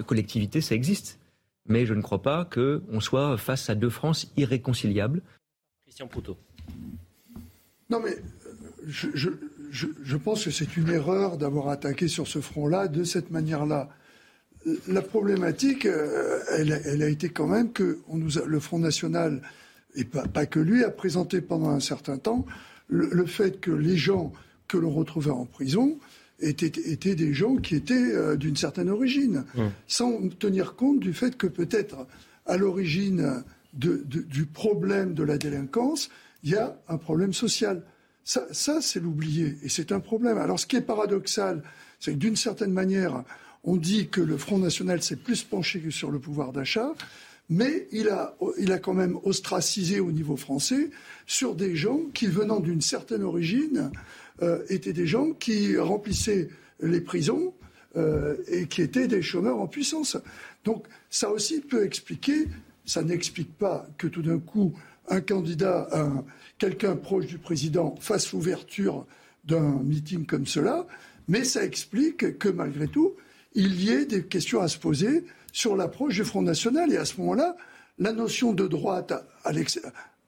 collectivités, 0.06 0.60
ça 0.60 0.74
existe. 0.74 1.20
Mais 1.68 1.86
je 1.86 1.94
ne 1.94 2.02
crois 2.02 2.22
pas 2.22 2.44
qu'on 2.44 3.00
soit 3.00 3.36
face 3.36 3.70
à 3.70 3.74
deux 3.74 3.90
France 3.90 4.32
irréconciliables. 4.36 5.22
Christian 5.84 6.08
Proutot. 6.08 6.38
Non, 7.90 8.00
mais 8.00 8.16
je, 8.86 9.08
je 9.70 10.16
pense 10.16 10.44
que 10.44 10.50
c'est 10.50 10.76
une 10.76 10.88
erreur 10.88 11.36
d'avoir 11.36 11.68
attaqué 11.68 12.08
sur 12.08 12.26
ce 12.26 12.40
front-là 12.40 12.88
de 12.88 13.04
cette 13.04 13.30
manière-là 13.30 13.90
la 14.88 15.02
problématique, 15.02 15.86
euh, 15.86 16.40
elle, 16.50 17.02
a 17.02 17.08
été 17.08 17.28
quand 17.28 17.46
même 17.46 17.72
que 17.72 17.98
le 18.46 18.60
Front 18.60 18.78
National, 18.78 19.42
et 19.94 20.04
pas, 20.04 20.46
que 20.46 20.60
lui, 20.60 20.84
a 20.84 20.90
présenté 20.90 21.40
pendant 21.40 21.70
un 21.70 21.80
certain 21.80 22.18
temps 22.18 22.46
le, 22.88 23.26
fait 23.26 23.60
que 23.60 23.70
les 23.70 23.96
gens 23.96 24.32
que 24.68 24.76
l'on 24.76 24.90
retrouvait 24.90 25.30
en 25.30 25.44
prison 25.44 25.98
étaient, 26.40 26.70
des 26.70 27.32
gens 27.34 27.56
qui 27.56 27.76
étaient 27.76 27.94
euh, 27.94 28.36
d'une 28.36 28.56
certaine 28.56 28.90
origine, 28.90 29.44
sans 29.86 30.28
tenir 30.28 30.74
compte 30.74 31.00
du 31.00 31.12
fait 31.12 31.36
que 31.36 31.46
peut-être 31.46 32.06
à 32.46 32.56
l'origine 32.56 33.44
du 33.74 34.46
problème 34.46 35.14
de 35.14 35.22
la 35.22 35.38
délinquance, 35.38 36.10
il 36.42 36.50
y 36.50 36.56
a 36.56 36.76
un 36.88 36.96
problème 36.96 37.32
social. 37.32 37.82
Ça, 38.24 38.46
ça 38.52 38.80
c'est 38.80 39.00
l'oublier, 39.00 39.56
et 39.62 39.68
c'est 39.68 39.92
un 39.92 40.00
problème. 40.00 40.38
Alors 40.38 40.58
ce 40.58 40.66
qui 40.66 40.76
est 40.76 40.82
paradoxal, 40.82 41.62
c'est 42.00 42.12
que 42.12 42.18
d'une 42.18 42.36
certaine 42.36 42.72
manière, 42.72 43.24
on 43.64 43.76
dit 43.76 44.08
que 44.08 44.20
le 44.20 44.36
Front 44.36 44.58
National 44.58 45.02
s'est 45.02 45.16
plus 45.16 45.42
penché 45.42 45.80
que 45.80 45.90
sur 45.90 46.10
le 46.10 46.18
pouvoir 46.18 46.52
d'achat, 46.52 46.92
mais 47.48 47.88
il 47.92 48.08
a, 48.08 48.34
quand 48.78 48.94
même 48.94 49.18
ostracisé 49.24 50.00
au 50.00 50.10
niveau 50.10 50.36
français 50.36 50.90
sur 51.26 51.54
des 51.54 51.76
gens 51.76 52.00
qui, 52.14 52.26
venant 52.26 52.60
d'une 52.60 52.80
certaine 52.80 53.22
origine, 53.22 53.90
euh, 54.42 54.64
étaient 54.68 54.92
des 54.92 55.06
gens 55.06 55.32
qui 55.32 55.76
remplissaient 55.76 56.48
les 56.80 57.00
prisons 57.00 57.52
euh, 57.96 58.36
et 58.48 58.66
qui 58.66 58.80
étaient 58.80 59.06
des 59.06 59.22
chômeurs 59.22 59.58
en 59.58 59.66
puissance. 59.66 60.16
Donc 60.64 60.86
ça 61.10 61.30
aussi 61.30 61.60
peut 61.60 61.84
expliquer, 61.84 62.48
ça 62.86 63.02
n'explique 63.02 63.56
pas 63.58 63.86
que 63.98 64.06
tout 64.06 64.22
d'un 64.22 64.38
coup 64.38 64.72
un 65.08 65.20
candidat, 65.20 65.88
quelqu'un 66.58 66.94
proche 66.94 67.26
du 67.26 67.36
président 67.36 67.96
fasse 68.00 68.32
l'ouverture 68.32 69.04
d'un 69.44 69.82
meeting 69.82 70.26
comme 70.26 70.46
cela, 70.46 70.86
mais 71.28 71.44
ça 71.44 71.64
explique 71.64 72.38
que 72.38 72.48
malgré 72.48 72.86
tout, 72.86 73.12
il 73.54 73.82
y 73.82 73.90
ait 73.90 74.06
des 74.06 74.24
questions 74.24 74.60
à 74.60 74.68
se 74.68 74.78
poser 74.78 75.24
sur 75.52 75.76
l'approche 75.76 76.14
du 76.14 76.24
Front 76.24 76.42
National. 76.42 76.92
Et 76.92 76.96
à 76.96 77.04
ce 77.04 77.20
moment-là, 77.20 77.56
la 77.98 78.12
notion 78.12 78.52
de 78.52 78.66
droite, 78.66 79.12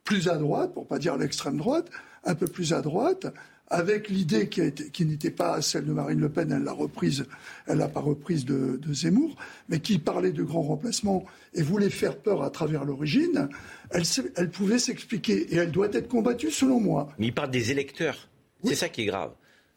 plus 0.05 0.29
à 0.29 0.37
droite, 0.37 0.75
pour 0.75 0.87
pas 0.87 0.99
dire 0.99 1.17
l'extrême 1.17 1.57
droite, 1.57 1.91
un 2.25 2.35
peu 2.35 2.47
plus 2.47 2.73
à 2.73 2.83
droite, 2.83 3.27
avec 3.69 4.11
l'idée 4.11 4.49
qui, 4.49 4.73
qui 4.73 5.07
n'était 5.07 5.31
pas 5.31 5.61
celle 5.63 5.87
de 5.87 5.93
Marine 5.93 6.21
Le 6.21 6.29
Pen, 6.29 6.53
elle 6.53 6.65
l'a 6.65 6.73
reprise, 6.73 7.25
elle 7.67 7.79
l'a 7.79 7.89
pas 7.89 8.01
reprise 8.01 8.45
de, 8.45 8.79
Zemmour, 8.93 9.37
mais 9.69 9.81
qui 9.81 9.99
parlait 9.99 10.33
de 10.33 10.43
grands 10.43 10.63
remplacements 10.63 11.25
et 11.55 11.63
voulait 11.63 11.91
faire 11.91 12.19
peur 12.19 12.43
à 12.43 12.51
travers 12.51 12.85
l'origine, 12.85 13.49
elle, 13.91 14.03
elle 14.37 14.51
pouvait 14.51 14.79
s'expliquer 14.79 15.55
et 15.55 15.57
elle 15.57 15.71
doit 15.71 15.89
être 15.93 16.09
combattue 16.09 16.51
selon 16.51 16.79
moi. 16.79 17.09
Mais 17.19 17.29
il 17.29 17.35
parle 17.35 17.51
des 17.51 17.71
électeurs. 17.71 18.29
C'est 18.63 18.75
ça 18.75 18.89
qui 18.89 19.03
est 19.03 19.07
grave 19.07 19.33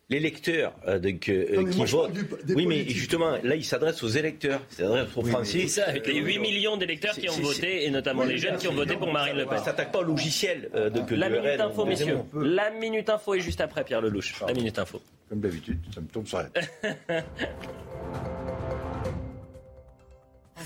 l'électeur 0.10 0.74
euh, 0.88 1.00
euh, 1.04 1.70
qui 1.70 1.86
vote. 1.86 2.12
Oui, 2.50 2.66
mais 2.66 2.88
justement, 2.88 3.38
là, 3.44 3.56
il 3.56 3.66
s'adresse 3.66 4.02
aux 4.04 4.08
électeurs. 4.08 4.62
Il 4.72 4.76
s'adresse 4.78 5.08
aux 5.16 5.24
Français. 5.24 5.62
C'est 5.62 5.68
ça, 5.68 5.88
avec 5.88 6.08
les 6.08 6.20
8 6.20 6.40
millions 6.40 6.78
d'électeurs 6.78 7.16
qui 7.16 7.30
ont 7.30 7.34
voté, 7.34 7.86
et 7.86 7.92
notamment 7.92 8.24
les 8.24 8.38
jeunes 8.38 8.58
qui 8.58 8.68
ont 8.68 8.74
voté 8.74 8.96
pour 8.96 9.12
Marine 9.12 9.36
Le 9.36 9.46
Pen. 9.46 9.58
Ça 9.58 9.66
s'attaque 9.66 9.92
pas 9.92 10.00
au 10.00 10.04
logiciel 10.04 10.70
euh, 10.76 10.90
de, 10.90 11.16
La 11.16 11.30
Minute 11.30 11.60
Info, 11.60 11.86
messieurs. 11.86 12.20
La 12.34 12.72
Minute 12.72 13.10
Info 13.10 13.34
est 13.34 13.42
juste 13.42 13.62
après, 13.62 13.84
Pierre 13.84 14.02
Lelouch. 14.02 14.34
La 14.46 14.54
Minute 14.54 14.80
Info. 14.80 15.02
Comme 15.30 15.42
d'habitude, 15.42 15.80
ça 15.94 16.00
me 16.00 16.08
tombe 16.08 16.26
sur 16.26 16.38
la 16.38 16.48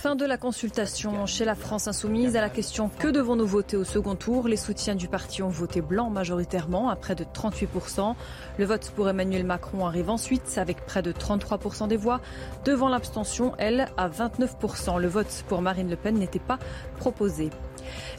Fin 0.01 0.15
de 0.15 0.25
la 0.25 0.37
consultation 0.37 1.27
chez 1.27 1.45
la 1.45 1.53
France 1.53 1.87
insoumise 1.87 2.35
à 2.35 2.41
la 2.41 2.49
question 2.49 2.89
que 2.97 3.07
devons-nous 3.07 3.45
voter 3.45 3.77
au 3.77 3.83
second 3.83 4.15
tour? 4.15 4.47
Les 4.47 4.57
soutiens 4.57 4.95
du 4.95 5.07
parti 5.07 5.43
ont 5.43 5.49
voté 5.49 5.79
blanc 5.79 6.09
majoritairement 6.09 6.89
à 6.89 6.95
près 6.95 7.13
de 7.13 7.23
38%. 7.23 8.15
Le 8.57 8.65
vote 8.65 8.91
pour 8.95 9.07
Emmanuel 9.07 9.45
Macron 9.45 9.85
arrive 9.85 10.09
ensuite 10.09 10.57
avec 10.57 10.87
près 10.87 11.03
de 11.03 11.11
33% 11.11 11.87
des 11.87 11.97
voix. 11.97 12.19
Devant 12.65 12.89
l'abstention, 12.89 13.53
elle, 13.59 13.89
à 13.95 14.09
29%. 14.09 14.99
Le 14.99 15.07
vote 15.07 15.45
pour 15.47 15.61
Marine 15.61 15.91
Le 15.91 15.97
Pen 15.97 16.17
n'était 16.17 16.39
pas 16.39 16.57
proposé. 16.97 17.51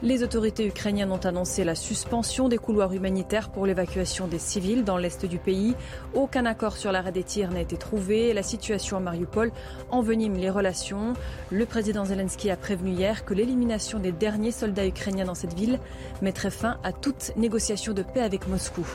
Les 0.03 0.23
autorités 0.23 0.67
ukrainiennes 0.67 1.13
ont 1.13 1.25
annoncé 1.25 1.65
la 1.65 1.75
suspension 1.75 2.49
des 2.49 2.59
couloirs 2.59 2.93
humanitaires 2.93 3.51
pour 3.51 3.67
l'évacuation 3.67 4.27
des 4.27 4.39
civils 4.39 4.85
dans 4.85 4.97
l'est 4.97 5.25
du 5.27 5.39
pays. 5.39 5.75
Aucun 6.15 6.47
accord 6.47 6.77
sur 6.77 6.93
l'arrêt 6.93 7.13
des 7.13 7.23
tirs 7.23 7.51
n'a 7.51 7.61
été 7.61 7.77
trouvé. 7.77 8.33
La 8.33 8.43
situation 8.43 8.97
à 8.97 9.01
Mariupol 9.01 9.53
envenime 9.91 10.35
les 10.35 10.51
relations. 10.51 11.13
Le 11.51 11.67
président 11.67 12.05
Zelensky 12.05 12.51
a 12.51 12.57
prévenu 12.57 12.93
hier 12.93 13.25
que 13.25 13.35
l'élimination 13.35 13.99
des 13.99 14.13
derniers 14.13 14.53
soldats 14.53 14.87
ukrainiens 14.87 15.27
dans 15.27 15.35
cette 15.35 15.55
ville 15.55 15.79
mettrait 16.21 16.51
fin 16.51 16.79
à 16.83 16.93
toute 16.93 17.33
négociation 17.37 17.93
de 17.93 18.03
paix 18.03 18.23
avec 18.23 18.49
Moscou. 18.49 18.87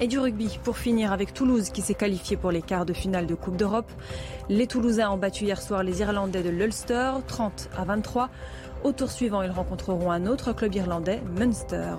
Et 0.00 0.08
du 0.08 0.18
rugby, 0.18 0.58
pour 0.64 0.76
finir 0.76 1.12
avec 1.12 1.32
Toulouse 1.32 1.70
qui 1.70 1.80
s'est 1.80 1.94
qualifié 1.94 2.36
pour 2.36 2.50
les 2.50 2.62
quarts 2.62 2.84
de 2.84 2.92
finale 2.92 3.26
de 3.26 3.36
Coupe 3.36 3.56
d'Europe. 3.56 3.90
Les 4.48 4.66
Toulousains 4.66 5.10
ont 5.10 5.16
battu 5.16 5.44
hier 5.44 5.62
soir 5.62 5.84
les 5.84 6.00
Irlandais 6.00 6.42
de 6.42 6.50
l'Ulster, 6.50 7.12
30 7.28 7.70
à 7.78 7.84
23. 7.84 8.28
Au 8.84 8.92
tour 8.92 9.10
suivant, 9.10 9.40
ils 9.40 9.50
rencontreront 9.50 10.10
un 10.10 10.26
autre 10.26 10.52
club 10.52 10.74
irlandais, 10.74 11.22
Munster. 11.38 11.94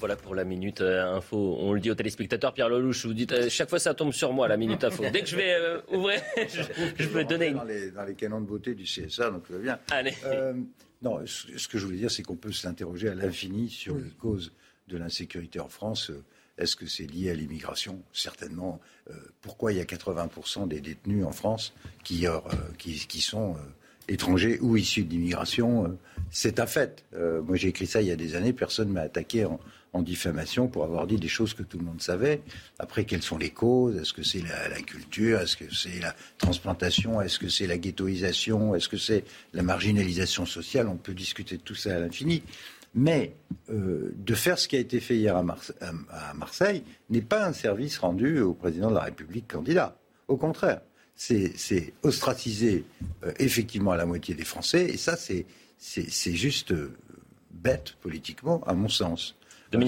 Voilà 0.00 0.16
pour 0.16 0.34
la 0.34 0.42
minute 0.42 0.80
euh, 0.80 1.14
info. 1.14 1.56
On 1.60 1.72
le 1.72 1.78
dit 1.78 1.92
aux 1.92 1.94
téléspectateurs, 1.94 2.52
Pierre 2.52 2.68
Lelouch, 2.68 3.06
vous 3.06 3.14
dites, 3.14 3.30
euh, 3.30 3.48
chaque 3.48 3.70
fois 3.70 3.78
ça 3.78 3.94
tombe 3.94 4.12
sur 4.12 4.32
moi, 4.32 4.48
la 4.48 4.56
minute 4.56 4.82
info. 4.82 5.04
Dès 5.12 5.22
que 5.22 5.28
je 5.28 5.36
vais 5.36 5.54
euh, 5.54 5.80
ouvrir, 5.92 6.20
je, 6.36 7.06
peux 7.06 7.22
donner. 7.22 7.52
Dans 7.52 7.62
les, 7.62 7.92
dans 7.92 8.02
les, 8.02 8.16
canons 8.16 8.40
de 8.40 8.46
beauté 8.46 8.74
du 8.74 8.82
CSA, 8.82 9.30
donc 9.30 9.46
tout 9.46 9.52
va 9.52 9.60
bien. 9.60 9.78
Allez. 9.92 10.14
non, 11.02 11.20
ce, 11.24 11.68
que 11.68 11.78
je 11.78 11.86
voulais 11.86 11.98
dire, 11.98 12.10
c'est 12.10 12.24
qu'on 12.24 12.34
peut 12.34 12.50
s'interroger 12.50 13.10
à 13.10 13.14
l'infini 13.14 13.70
sur 13.70 13.96
les 13.96 14.10
causes 14.10 14.52
de 14.88 14.98
l'insécurité 14.98 15.60
en 15.60 15.68
France. 15.68 16.10
Est-ce 16.58 16.74
que 16.74 16.86
c'est 16.86 17.06
lié 17.06 17.30
à 17.30 17.34
l'immigration? 17.34 18.02
Certainement. 18.12 18.80
pourquoi 19.40 19.72
il 19.72 19.78
y 19.78 19.80
a 19.80 19.84
80% 19.84 20.66
des 20.66 20.80
détenus 20.80 21.24
en 21.24 21.32
France 21.32 21.74
qui, 22.02 22.26
qui, 22.76 23.06
qui 23.06 23.20
sont 23.20 23.54
étrangers 24.10 24.58
ou 24.60 24.76
issus 24.76 25.04
d'immigration, 25.04 25.84
euh, 25.84 25.88
c'est 26.30 26.60
un 26.60 26.66
fait. 26.66 27.04
Euh, 27.14 27.40
moi, 27.42 27.56
j'ai 27.56 27.68
écrit 27.68 27.86
ça 27.86 28.02
il 28.02 28.08
y 28.08 28.10
a 28.10 28.16
des 28.16 28.34
années. 28.34 28.52
Personne 28.52 28.90
m'a 28.90 29.02
attaqué 29.02 29.44
en, 29.44 29.58
diffamation 30.02 30.68
pour 30.68 30.84
avoir 30.84 31.08
dit 31.08 31.16
des 31.16 31.26
choses 31.26 31.52
que 31.52 31.64
tout 31.64 31.76
le 31.76 31.84
monde 31.84 32.00
savait. 32.00 32.42
Après, 32.78 33.04
quelles 33.04 33.24
sont 33.24 33.36
les 33.36 33.50
causes? 33.50 33.96
Est-ce 33.96 34.12
que 34.12 34.22
c'est 34.22 34.40
la, 34.40 34.80
culture? 34.82 35.40
Est-ce 35.40 35.56
que 35.56 35.74
c'est 35.74 35.98
la 36.00 36.14
transplantation? 36.38 37.20
Est-ce 37.20 37.40
que 37.40 37.48
c'est 37.48 37.66
la 37.66 37.76
ghettoisation? 37.76 38.76
Est-ce 38.76 38.88
que 38.88 38.96
c'est 38.96 39.24
la 39.52 39.64
marginalisation 39.64 40.46
sociale? 40.46 40.86
On 40.86 40.96
peut 40.96 41.12
discuter 41.12 41.56
de 41.56 41.62
tout 41.62 41.74
ça 41.74 41.96
à 41.96 41.98
l'infini. 41.98 42.44
Mais 42.94 43.34
euh, 43.68 44.14
de 44.16 44.34
faire 44.34 44.60
ce 44.60 44.68
qui 44.68 44.76
a 44.76 44.78
été 44.78 45.00
fait 45.00 45.16
hier 45.16 45.36
à 45.36 45.42
Marseille 46.34 46.84
n'est 47.08 47.20
pas 47.20 47.44
un 47.44 47.52
service 47.52 47.98
rendu 47.98 48.40
au 48.40 48.54
président 48.54 48.90
de 48.90 48.94
la 48.94 49.02
République 49.02 49.48
candidat. 49.48 49.96
Au 50.28 50.36
contraire 50.36 50.82
c'est 51.20 51.92
ostraciser 52.02 52.84
euh, 53.24 53.32
effectivement 53.38 53.90
à 53.92 53.96
la 53.96 54.06
moitié 54.06 54.34
des 54.34 54.44
Français, 54.44 54.86
et 54.86 54.96
ça, 54.96 55.16
c'est 55.16 55.44
juste 56.34 56.72
euh, 56.72 56.92
bête 57.50 57.94
politiquement, 58.00 58.62
à 58.66 58.72
mon 58.72 58.88
sens. 58.88 59.36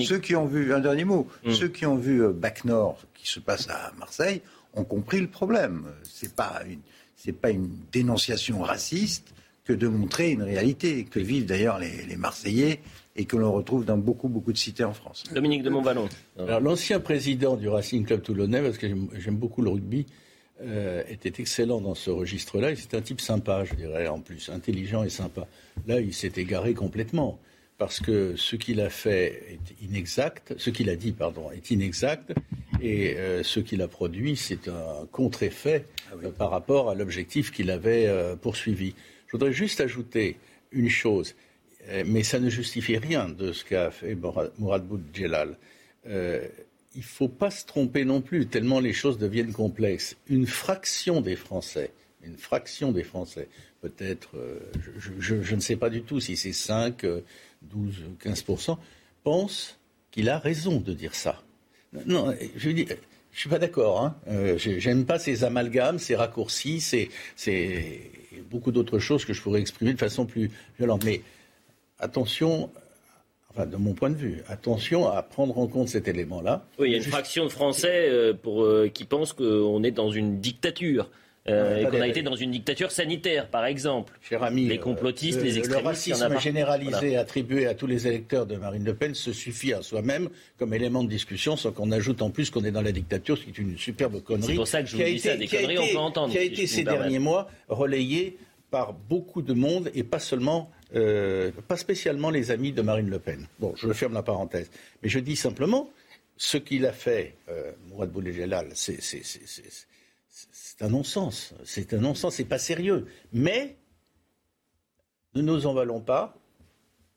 Ceux 0.05 0.19
qui 0.19 0.37
ont 0.37 0.47
vu, 0.47 0.73
un 0.75 0.81
dernier 0.81 1.05
mot, 1.05 1.27
mm. 1.45 1.53
ceux 1.53 1.69
qui 1.69 1.87
ont 1.87 1.97
vu 1.97 2.23
euh, 2.23 2.33
Bac 2.33 2.65
Nord 2.65 2.99
qui 3.15 3.29
se 3.29 3.41
passe 3.41 3.69
à 3.69 3.93
Marseille 3.99 4.43
ont 4.75 4.85
compris 4.85 5.21
le 5.21 5.27
problème. 5.27 5.87
C'est 6.03 6.35
pas 6.35 6.63
une, 6.69 7.33
pas 7.35 7.51
une 7.51 7.69
dénonciation 7.91 8.61
raciste 8.61 9.35
que 9.65 9.73
de 9.73 9.89
montrer 9.89 10.31
une 10.31 10.43
réalité 10.43 11.05
que 11.05 11.19
vivent 11.19 11.47
d'ailleurs 11.47 11.79
les, 11.79 12.05
les 12.05 12.17
Marseillais 12.17 12.81
et 13.17 13.25
que 13.25 13.37
l'on 13.37 13.53
retrouve 13.53 13.85
dans 13.85 13.99
beaucoup, 13.99 14.29
beaucoup 14.29 14.53
de 14.53 14.59
cités 14.59 14.85
en 14.85 14.93
France. 14.93 15.25
Dominique 15.35 15.63
de 15.63 15.71
Montballon. 15.71 16.09
l'ancien 16.37 17.01
président 17.01 17.57
du 17.57 17.69
Racing 17.69 18.05
Club 18.05 18.23
Toulonnais, 18.23 18.61
parce 18.61 18.79
que 18.79 18.87
j'aime 19.19 19.37
beaucoup 19.37 19.63
le 19.63 19.71
rugby, 19.71 20.07
euh, 20.61 21.03
était 21.09 21.41
excellent 21.41 21.81
dans 21.81 21.95
ce 21.95 22.11
registre-là. 22.11 22.77
C'est 22.77 22.95
un 22.95 23.01
type 23.01 23.21
sympa, 23.21 23.65
je 23.65 23.75
dirais, 23.75 24.07
en 24.07 24.21
plus, 24.21 24.49
intelligent 24.51 25.03
et 25.03 25.09
sympa. 25.09 25.49
Là, 25.87 26.01
il 26.01 26.15
s'est 26.15 26.33
égaré 26.37 26.75
complètement. 26.75 27.41
Parce 27.79 27.99
que 27.99 28.37
ce 28.37 28.55
qu'il 28.55 28.81
a 28.81 28.91
fait 28.91 29.43
est 29.55 29.85
inexact, 29.85 30.55
ce 30.59 30.71
qu'il 30.71 30.89
a 30.89 30.95
dit, 30.95 31.11
pardon, 31.11 31.51
est 31.51 31.71
inexact, 31.71 32.33
et 32.81 33.17
euh, 33.17 33.43
ce 33.43 33.59
qu'il 33.59 33.83
a 33.83 33.89
produit, 33.89 34.37
c'est 34.37 34.69
un 34.69 35.07
contre-effet 35.11 35.87
ah 36.11 36.15
euh, 36.23 36.31
par 36.31 36.51
rapport 36.51 36.91
à 36.91 36.95
l'objectif 36.95 37.51
qu'il 37.51 37.71
avait 37.71 38.09
poursuivi. 38.41 38.95
Je 39.27 39.33
voudrais 39.33 39.53
juste 39.53 39.81
ajouter 39.81 40.37
une 40.71 40.91
chose. 40.91 41.35
mais 42.07 42.23
ça 42.23 42.39
ne 42.39 42.51
justifie 42.51 42.99
rien 42.99 43.29
de 43.29 43.53
ce 43.53 43.65
qu'a 43.65 43.91
fait 43.91 44.17
Mourad 44.59 44.87
Boudjelal. 44.87 45.57
Il 46.95 46.99
ne 46.99 47.05
faut 47.05 47.29
pas 47.29 47.51
se 47.51 47.65
tromper 47.65 48.05
non 48.05 48.21
plus, 48.21 48.47
tellement 48.47 48.81
les 48.81 48.93
choses 48.93 49.19
deviennent 49.19 49.53
complexes. 49.53 50.17
Une 50.29 50.47
fraction 50.47 51.21
des 51.21 51.37
Français, 51.37 51.93
une 52.23 52.37
fraction 52.37 52.93
des 52.93 53.03
Français, 53.03 53.49
peut-être, 53.81 54.37
euh, 54.37 54.61
je, 54.99 55.55
ne 55.55 55.61
sais 55.61 55.77
pas 55.77 55.91
du 55.91 56.03
tout 56.03 56.21
si 56.21 56.37
c'est 56.37 56.53
5, 56.53 57.07
12, 57.63 58.05
15% 58.23 58.79
pense 59.23 59.79
qu'il 60.11 60.29
a 60.29 60.39
raison 60.39 60.81
de 60.81 60.93
dire 60.93 61.15
ça. 61.15 61.43
Non, 62.07 62.35
je 62.57 62.71
veux 62.71 62.85
suis 63.33 63.49
pas 63.49 63.59
d'accord. 63.59 64.03
Hein. 64.03 64.17
Euh, 64.29 64.59
J'aime 64.59 65.05
pas 65.05 65.19
ces 65.19 65.45
amalgames, 65.45 65.99
ces 65.99 66.15
raccourcis, 66.15 66.81
c'est 66.81 68.11
beaucoup 68.51 68.73
d'autres 68.73 68.99
choses 68.99 69.25
que 69.25 69.33
je 69.33 69.43
pourrais 69.43 69.61
exprimer 69.61 69.95
de 69.95 69.99
façon 69.99 70.27
plus 70.27 70.51
violente. 70.79 71.05
Mais 71.05 71.23
attention, 71.99 72.71
enfin 73.55 73.67
de 73.67 73.77
mon 73.77 73.93
point 73.93 74.11
de 74.11 74.17
vue, 74.17 74.43
attention 74.49 75.09
à 75.09 75.23
prendre 75.23 75.59
en 75.59 75.67
compte 75.67 75.89
cet 75.89 76.09
élément-là. 76.09 76.65
Oui, 76.79 76.89
il 76.89 76.93
y 76.93 76.95
a 76.95 76.99
une 76.99 77.05
fraction 77.05 77.45
de 77.45 77.51
Français 77.51 78.09
euh, 78.09 78.33
pour, 78.35 78.65
euh, 78.65 78.89
qui 78.93 79.05
pensent 79.05 79.33
qu'on 79.33 79.83
est 79.83 79.91
dans 79.91 80.11
une 80.11 80.41
dictature. 80.41 81.11
Euh, 81.49 81.81
et 81.81 81.91
qu'on 81.91 82.01
a 82.01 82.07
été 82.07 82.23
dans 82.23 82.37
une 82.37 82.53
dictature 82.53 82.93
sanitaire, 82.93 83.49
par 83.49 83.67
exemple. 83.67 84.17
Cher 84.23 84.45
ami, 84.45 84.67
les 84.67 84.79
complotistes, 84.79 85.43
les 85.43 85.59
extrémistes. 85.59 85.83
Le 85.83 85.89
racisme 85.89 86.39
généralisé 86.39 87.17
attribué 87.17 87.67
à 87.67 87.75
tous 87.75 87.89
les 87.89 88.07
électeurs 88.07 88.47
de 88.47 88.55
Marine 88.55 88.85
Le 88.85 88.95
Pen 88.95 89.13
se 89.13 89.33
suffit 89.33 89.73
à 89.73 89.83
soi-même 89.83 90.29
comme 90.57 90.73
élément 90.73 91.03
de 91.03 91.09
discussion, 91.09 91.57
sans 91.57 91.73
qu'on 91.73 91.91
ajoute 91.91 92.23
en 92.23 92.31
plus 92.31 92.51
qu'on 92.51 92.63
est 92.63 92.71
dans 92.71 92.81
la 92.81 92.93
dictature, 92.93 93.37
ce 93.37 93.43
qui 93.43 93.51
est 93.51 93.59
une 93.59 93.77
superbe 93.77 94.23
connerie. 94.23 94.53
C'est 94.53 94.55
pour 94.55 94.69
ça 94.69 94.85
que 94.85 94.89
je 94.89 94.97
vous 94.97 95.03
dis 95.03 95.19
ça, 95.19 95.37
des 95.37 95.49
conneries, 95.49 95.79
on 95.79 95.89
peut 95.89 95.99
entendre. 95.99 96.33
Qui 96.33 96.39
a 96.39 96.43
été 96.43 96.69
ces 96.69 96.85
derniers 96.85 97.19
mois 97.19 97.49
relayé 97.69 98.39
par 98.71 98.95
beaucoup 98.95 99.43
de 99.43 99.53
monde 99.53 99.91
et 99.95 100.05
pas 100.05 100.21
seulement, 100.21 100.71
euh, 100.95 101.51
pas 101.69 101.77
spécialement 101.77 102.31
les 102.31 102.51
amis 102.51 102.73
de 102.73 102.83
Marine 102.83 103.09
Le 103.09 103.19
Pen. 103.19 103.47
Bon, 103.59 103.75
je 103.77 103.93
ferme 103.93 104.15
la 104.15 104.23
parenthèse. 104.23 104.71
Mais 105.03 105.09
je 105.09 105.19
dis 105.19 105.37
simplement, 105.37 105.91
ce 106.37 106.57
qu'il 106.57 106.87
a 106.87 106.93
fait, 106.93 107.37
euh, 107.49 107.73
Mourad 107.89 108.13
c'est 110.29 110.83
un 110.83 110.89
non-sens. 110.89 111.55
C'est 111.65 111.95
un 111.95 111.99
non-sens, 111.99 112.35
c'est 112.37 112.45
pas 112.45 112.59
sérieux. 112.59 113.07
Mais 113.33 113.77
ne 115.35 115.43
nous 115.43 115.67
en 115.67 115.75
valons 115.75 116.01
pas. 116.01 116.37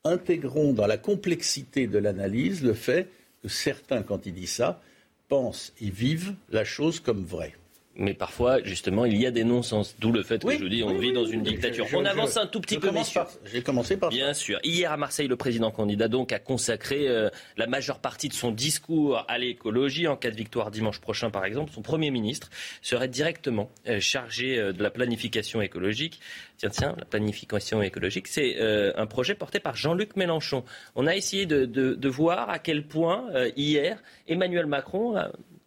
Intégrons 0.03 0.73
dans 0.73 0.87
la 0.87 0.97
complexité 0.97 1.87
de 1.87 1.97
l'analyse 1.97 2.63
le 2.63 2.73
fait 2.73 3.09
que 3.41 3.49
certains, 3.49 4.03
quand 4.03 4.25
ils 4.25 4.33
disent 4.33 4.53
ça, 4.53 4.81
pensent 5.27 5.73
et 5.81 5.89
vivent 5.89 6.35
la 6.49 6.63
chose 6.63 6.99
comme 6.99 7.25
vraie 7.25 7.55
mais 7.97 8.13
parfois, 8.13 8.61
justement, 8.63 9.05
il 9.05 9.17
y 9.17 9.25
a 9.25 9.31
des 9.31 9.43
non-sens. 9.43 9.95
D'où 9.99 10.11
le 10.11 10.21
fait 10.21 10.43
que 10.43 10.57
je 10.57 10.65
dis, 10.65 10.83
on 10.83 10.97
vit 10.97 11.13
dans 11.13 11.25
une 11.25 11.43
dictature. 11.43 11.87
on 11.93 12.05
avance 12.05 12.37
un 12.37 12.45
tout 12.45 12.59
petit 12.59 12.77
peu, 12.77 12.91
messieurs. 12.91 13.21
J'ai 13.45 13.61
commencé 13.61 13.97
par 13.97 14.09
Bien 14.09 14.33
sûr. 14.33 14.59
Hier 14.63 14.91
à 14.91 14.97
Marseille, 14.97 15.27
le 15.27 15.37
président 15.37 15.71
candidat 15.71 16.07
donc 16.07 16.31
a 16.31 16.39
consacré 16.39 17.07
euh, 17.07 17.29
la 17.57 17.67
majeure 17.67 17.99
partie 17.99 18.27
de 18.27 18.33
son 18.33 18.51
discours 18.51 19.23
à 19.27 19.37
l'écologie. 19.37 20.07
En 20.07 20.17
cas 20.17 20.29
de 20.29 20.35
victoire 20.35 20.71
dimanche 20.71 20.99
prochain, 20.99 21.29
par 21.29 21.45
exemple, 21.45 21.71
son 21.73 21.81
premier 21.81 22.11
ministre 22.11 22.49
serait 22.81 23.07
directement 23.07 23.71
euh, 23.87 23.99
chargé 23.99 24.57
euh, 24.57 24.73
de 24.73 24.83
la 24.83 24.89
planification 24.89 25.61
écologique. 25.61 26.19
Tiens, 26.57 26.69
tiens, 26.69 26.95
la 26.97 27.05
planification 27.05 27.81
écologique, 27.81 28.27
c'est 28.27 28.55
un 28.95 29.05
projet 29.07 29.35
porté 29.35 29.59
par 29.59 29.75
Jean-Luc 29.75 30.15
Mélenchon. 30.15 30.63
On 30.95 31.05
a 31.05 31.15
essayé 31.15 31.45
de, 31.45 31.65
de, 31.65 32.09
voir 32.09 32.49
à 32.49 32.59
quel 32.59 32.87
point 32.87 33.27
hier 33.57 34.01
Emmanuel 34.27 34.65
Macron 34.65 35.15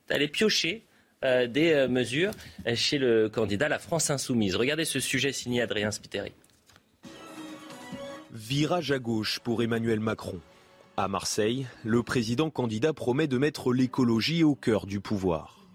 allait 0.08 0.28
piocher 0.28 0.86
des 1.22 1.72
euh, 1.72 1.88
mesures 1.88 2.32
chez 2.74 2.98
le 2.98 3.28
candidat 3.28 3.68
La 3.68 3.78
France 3.78 4.10
Insoumise. 4.10 4.56
Regardez 4.56 4.84
ce 4.84 5.00
sujet 5.00 5.32
signé 5.32 5.62
Adrien 5.62 5.90
Spiteri. 5.90 6.32
Virage 8.32 8.92
à 8.92 8.98
gauche 8.98 9.40
pour 9.40 9.62
Emmanuel 9.62 10.00
Macron. 10.00 10.40
À 10.96 11.08
Marseille, 11.08 11.66
le 11.84 12.02
président 12.02 12.50
candidat 12.50 12.92
promet 12.92 13.26
de 13.26 13.38
mettre 13.38 13.72
l'écologie 13.72 14.44
au 14.44 14.54
cœur 14.54 14.86
du 14.86 15.00
pouvoir. 15.00 15.66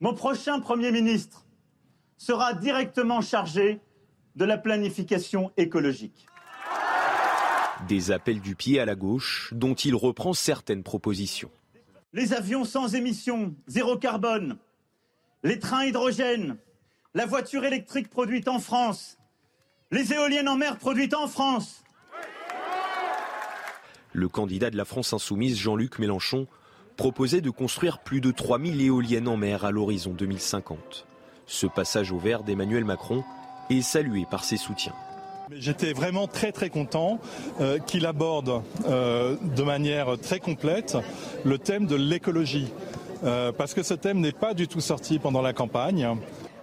Mon 0.00 0.14
prochain 0.14 0.60
Premier 0.60 0.92
ministre 0.92 1.44
sera 2.16 2.54
directement 2.54 3.20
chargé 3.20 3.80
de 4.36 4.44
la 4.44 4.56
planification 4.56 5.50
écologique. 5.56 6.26
Des 7.88 8.10
appels 8.10 8.40
du 8.40 8.54
pied 8.54 8.80
à 8.80 8.84
la 8.84 8.94
gauche 8.94 9.52
dont 9.54 9.74
il 9.74 9.94
reprend 9.94 10.32
certaines 10.32 10.82
propositions. 10.82 11.50
Les 12.12 12.32
avions 12.32 12.64
sans 12.64 12.94
émissions, 12.94 13.54
zéro 13.66 13.96
carbone, 13.96 14.58
les 15.42 15.58
trains 15.58 15.84
hydrogène, 15.84 16.56
la 17.14 17.26
voiture 17.26 17.64
électrique 17.64 18.10
produite 18.10 18.48
en 18.48 18.58
France, 18.58 19.18
les 19.90 20.12
éoliennes 20.12 20.48
en 20.48 20.56
mer 20.56 20.78
produites 20.78 21.14
en 21.14 21.28
France. 21.28 21.82
Le 24.12 24.28
candidat 24.28 24.70
de 24.70 24.76
la 24.76 24.84
France 24.84 25.12
insoumise, 25.12 25.58
Jean-Luc 25.58 25.98
Mélenchon, 25.98 26.46
proposait 26.96 27.40
de 27.40 27.50
construire 27.50 28.00
plus 28.00 28.20
de 28.20 28.30
3000 28.30 28.80
éoliennes 28.80 29.28
en 29.28 29.36
mer 29.36 29.64
à 29.64 29.70
l'horizon 29.70 30.12
2050. 30.12 31.06
Ce 31.46 31.66
passage 31.66 32.10
au 32.10 32.18
vert 32.18 32.42
d'Emmanuel 32.42 32.84
Macron 32.84 33.24
est 33.70 33.82
salué 33.82 34.26
par 34.28 34.44
ses 34.44 34.56
soutiens. 34.56 34.94
J'étais 35.52 35.92
vraiment 35.92 36.26
très 36.26 36.52
très 36.52 36.68
content 36.68 37.20
euh, 37.60 37.78
qu'il 37.78 38.04
aborde 38.04 38.62
euh, 38.86 39.36
de 39.56 39.62
manière 39.62 40.18
très 40.20 40.40
complète 40.40 40.98
le 41.44 41.58
thème 41.58 41.86
de 41.86 41.94
l'écologie. 41.94 42.68
Euh, 43.24 43.52
parce 43.52 43.74
que 43.74 43.82
ce 43.82 43.94
thème 43.94 44.20
n'est 44.20 44.32
pas 44.32 44.54
du 44.54 44.68
tout 44.68 44.80
sorti 44.80 45.18
pendant 45.18 45.42
la 45.42 45.52
campagne. 45.52 46.16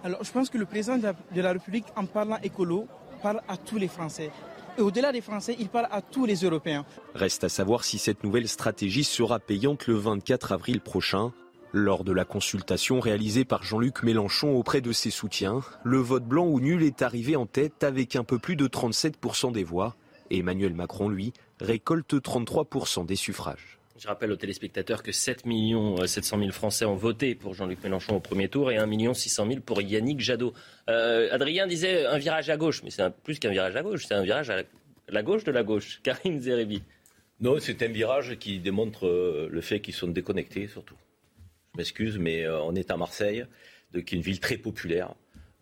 Alors 0.04 0.22
je 0.24 0.30
pense 0.30 0.50
que 0.50 0.58
le 0.58 0.66
président 0.66 0.96
de 0.96 1.40
la, 1.40 1.52
République, 1.52 1.86
en 1.96 2.06
parlant 2.06 2.38
écolo, 2.42 2.86
parle 3.22 3.40
à 3.48 3.56
tous 3.56 3.76
les 3.76 3.88
Français. 3.88 4.30
Et 4.78 4.82
au-delà 4.82 5.12
des 5.12 5.20
Français, 5.20 5.56
il 5.58 5.68
parle 5.68 5.88
à 5.90 6.02
tous 6.02 6.26
les 6.26 6.36
Européens. 6.36 6.84
Reste 7.14 7.44
à 7.44 7.48
savoir 7.48 7.84
si 7.84 7.98
cette 7.98 8.24
nouvelle 8.24 8.48
stratégie 8.48 9.04
sera 9.04 9.38
payante 9.38 9.86
le 9.86 9.94
24 9.94 10.52
avril 10.52 10.80
prochain. 10.80 11.32
Lors 11.72 12.04
de 12.04 12.12
la 12.12 12.24
consultation 12.24 13.00
réalisée 13.00 13.44
par 13.44 13.62
Jean-Luc 13.62 14.02
Mélenchon 14.02 14.54
auprès 14.54 14.80
de 14.80 14.92
ses 14.92 15.10
soutiens, 15.10 15.60
le 15.82 15.98
vote 15.98 16.24
blanc 16.24 16.46
ou 16.46 16.60
nul 16.60 16.82
est 16.82 17.02
arrivé 17.02 17.36
en 17.36 17.46
tête 17.46 17.84
avec 17.84 18.16
un 18.16 18.24
peu 18.24 18.38
plus 18.38 18.56
de 18.56 18.66
37% 18.66 19.52
des 19.52 19.64
voix. 19.64 19.96
Emmanuel 20.30 20.74
Macron, 20.74 21.08
lui, 21.08 21.32
récolte 21.60 22.14
33% 22.14 23.06
des 23.06 23.16
suffrages. 23.16 23.78
Je 23.98 24.08
rappelle 24.08 24.30
aux 24.30 24.36
téléspectateurs 24.36 25.02
que 25.02 25.10
7 25.10 25.44
700 26.06 26.38
000 26.38 26.50
Français 26.50 26.84
ont 26.84 26.96
voté 26.96 27.34
pour 27.34 27.54
Jean-Luc 27.54 27.82
Mélenchon 27.82 28.16
au 28.16 28.20
premier 28.20 28.48
tour 28.48 28.70
et 28.70 28.76
1 28.76 29.14
600 29.14 29.46
000 29.48 29.60
pour 29.60 29.80
Yannick 29.80 30.20
Jadot. 30.20 30.52
Euh, 30.90 31.28
Adrien 31.32 31.66
disait 31.66 32.04
un 32.04 32.18
virage 32.18 32.50
à 32.50 32.58
gauche, 32.58 32.82
mais 32.82 32.90
c'est 32.90 33.08
plus 33.24 33.38
qu'un 33.38 33.50
virage 33.50 33.74
à 33.74 33.82
gauche, 33.82 34.04
c'est 34.06 34.14
un 34.14 34.22
virage 34.22 34.50
à 34.50 34.62
la 35.08 35.22
gauche 35.22 35.44
de 35.44 35.52
la 35.52 35.62
gauche. 35.62 36.00
Karim 36.02 36.38
Zerebi. 36.38 36.82
Non, 37.40 37.56
c'est 37.58 37.82
un 37.82 37.88
virage 37.88 38.36
qui 38.38 38.58
démontre 38.58 39.06
euh, 39.06 39.48
le 39.50 39.60
fait 39.62 39.80
qu'ils 39.80 39.94
sont 39.94 40.08
déconnectés 40.08 40.66
surtout. 40.68 40.96
Je 41.72 41.78
m'excuse, 41.78 42.18
mais 42.18 42.44
euh, 42.44 42.60
on 42.62 42.74
est 42.74 42.90
à 42.90 42.98
Marseille, 42.98 43.46
qui 43.92 43.98
est 43.98 44.12
une 44.12 44.20
ville 44.20 44.40
très 44.40 44.58
populaire. 44.58 45.14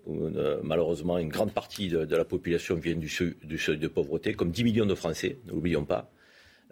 Où, 0.07 0.29
malheureusement, 0.63 1.17
une 1.17 1.31
grande 1.31 1.55
partie 1.55 1.89
de, 1.89 2.15
la 2.15 2.27
population 2.27 2.75
vient 2.75 2.95
du 2.95 3.09
seuil, 3.09 3.37
du 3.43 3.57
seuil 3.57 3.79
de 3.79 3.89
pauvreté, 3.89 4.35
comme 4.35 4.51
10 4.51 4.65
millions 4.65 4.85
de 4.85 4.95
Français, 4.95 5.39
ne 5.47 5.53
l'oublions 5.53 5.87
pas. 5.87 6.13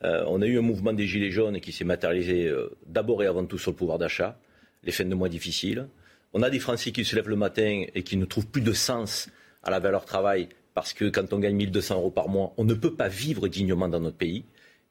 Euh, 0.05 0.25
on 0.27 0.43
a 0.43 0.47
eu 0.47 0.59
un 0.59 0.63
mouvement 0.63 0.93
des 0.93 1.07
Gilets 1.07 1.31
jaunes 1.31 1.61
qui 1.61 1.73
s'est 1.73 1.85
matérialisé 1.85 2.49
euh, 2.49 2.71
d'abord 2.87 3.23
et 3.23 3.27
avant 3.27 3.45
tout 3.45 3.59
sur 3.59 3.71
le 3.71 3.77
pouvoir 3.77 3.99
d'achat, 3.99 4.39
les 4.83 4.93
fins 4.93 5.05
de 5.05 5.15
mois 5.15 5.29
difficiles. 5.29 5.89
On 6.33 6.43
a 6.43 6.51
des 6.51 6.59
Français 6.59 6.93
qui 6.93 7.05
se 7.05 7.15
lèvent 7.15 7.29
le 7.29 7.37
matin 7.37 7.85
et 7.95 8.03
qui 8.03 8.17
ne 8.17 8.25
trouvent 8.25 8.47
plus 8.47 8.63
de 8.63 8.73
sens 8.73 9.29
à 9.63 9.71
la 9.71 9.79
valeur 9.79 10.05
travail 10.05 10.49
parce 10.75 10.93
que 10.93 11.09
quand 11.09 11.33
on 11.33 11.39
gagne 11.39 11.57
1200 11.57 11.97
euros 11.97 12.11
par 12.11 12.29
mois, 12.29 12.53
on 12.57 12.65
ne 12.65 12.75
peut 12.75 12.95
pas 12.95 13.09
vivre 13.09 13.49
dignement 13.49 13.89
dans 13.89 14.01
notre 14.01 14.17
pays. 14.17 14.45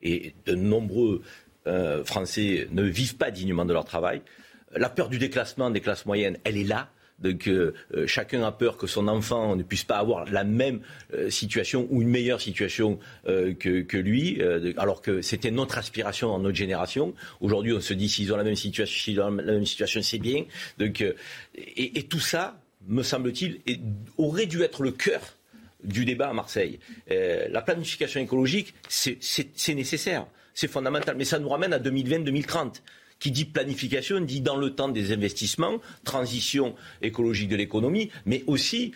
Et 0.04 0.34
de 0.46 0.56
nombreux 0.56 1.22
euh, 1.68 2.04
Français 2.04 2.68
ne 2.72 2.84
vivent 2.84 3.18
pas 3.18 3.32
dignement 3.32 3.66
de 3.66 3.74
leur 3.74 3.86
travail. 3.86 4.22
La 4.76 4.90
peur 4.90 5.10
du 5.10 5.18
déclassement 5.18 5.70
des 5.70 5.82
classes 5.82 6.06
moyennes, 6.06 6.38
elle 6.44 6.58
est 6.58 6.64
là 6.64 6.90
que 7.30 7.74
euh, 7.96 8.08
chacun 8.08 8.44
a 8.44 8.52
peur 8.52 8.78
que 8.78 8.88
son 8.88 9.08
enfant 9.08 9.56
ne 9.56 9.64
puisse 9.64 9.84
pas 9.84 9.98
avoir 9.98 10.26
la 10.30 10.44
même 10.44 10.82
euh, 11.14 11.30
situation 11.30 11.88
ou 11.90 12.02
une 12.02 12.10
meilleure 12.10 12.42
situation 12.42 13.00
euh, 13.28 13.54
que, 13.54 13.98
lui, 13.98 14.42
alors 14.78 15.02
que 15.02 15.22
c'était 15.22 15.52
notre 15.52 15.78
aspiration 15.78 16.30
dans 16.30 16.40
notre 16.40 16.58
génération. 16.58 17.14
Aujourd'hui, 17.40 17.74
on 17.74 17.82
se 17.82 17.94
dit 17.94 18.10
s'ils 18.10 18.34
ont 18.34 18.38
la 18.38 18.44
même 18.44 18.56
situation, 18.56 19.14
la 19.16 19.54
même 19.54 19.66
situation, 19.66 20.02
c'est 20.02 20.18
bien. 20.18 20.46
Donc, 20.78 21.04
et, 21.56 22.04
tout 22.04 22.20
ça, 22.20 22.60
me 22.88 23.04
semble-t-il, 23.04 23.60
aurait 24.18 24.48
dû 24.48 24.62
être 24.64 24.82
le 24.82 24.92
cœur 24.92 25.22
du 25.84 26.06
débat 26.06 26.30
à 26.30 26.34
Marseille. 26.34 26.80
la 27.10 27.62
planification 27.62 28.20
écologique, 28.22 28.74
c'est 28.88 29.76
nécessaire, 29.76 30.26
c'est 30.54 30.70
fondamental, 30.70 31.16
mais 31.18 31.26
ça 31.26 31.38
nous 31.38 31.50
ramène 31.50 31.74
à 31.74 31.80
2020-2030 31.80 32.82
qui 33.22 33.32
dit 33.32 33.46
planification 33.46 34.20
dit 34.20 34.42
dans 34.42 34.58
le 34.58 34.72
temps 34.72 34.90
des 34.90 35.14
investissements, 35.14 35.80
transition 36.04 36.76
écologique 37.02 37.48
de 37.48 37.56
l'économie, 37.56 38.10
mais 38.26 38.44
aussi 38.48 38.92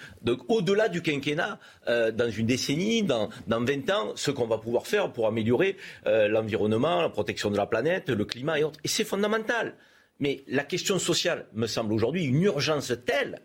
au-delà 0.49 0.89
du 0.89 1.01
quinquennat, 1.01 1.59
euh, 1.87 2.11
dans 2.11 2.29
une 2.29 2.47
décennie, 2.47 3.03
dans, 3.03 3.29
dans 3.47 3.63
20 3.63 3.89
ans, 3.91 4.11
ce 4.15 4.31
qu'on 4.31 4.47
va 4.47 4.57
pouvoir 4.57 4.87
faire 4.87 5.13
pour 5.13 5.27
améliorer 5.27 5.77
euh, 6.07 6.27
l'environnement, 6.27 7.01
la 7.01 7.09
protection 7.09 7.51
de 7.51 7.57
la 7.57 7.67
planète, 7.67 8.09
le 8.09 8.25
climat 8.25 8.59
et 8.59 8.63
autres. 8.63 8.79
Et 8.83 8.87
c'est 8.87 9.05
fondamental. 9.05 9.75
Mais 10.19 10.43
la 10.47 10.63
question 10.63 10.97
sociale 10.97 11.45
me 11.53 11.67
semble 11.67 11.93
aujourd'hui 11.93 12.23
une 12.23 12.41
urgence 12.41 12.93
telle 13.05 13.41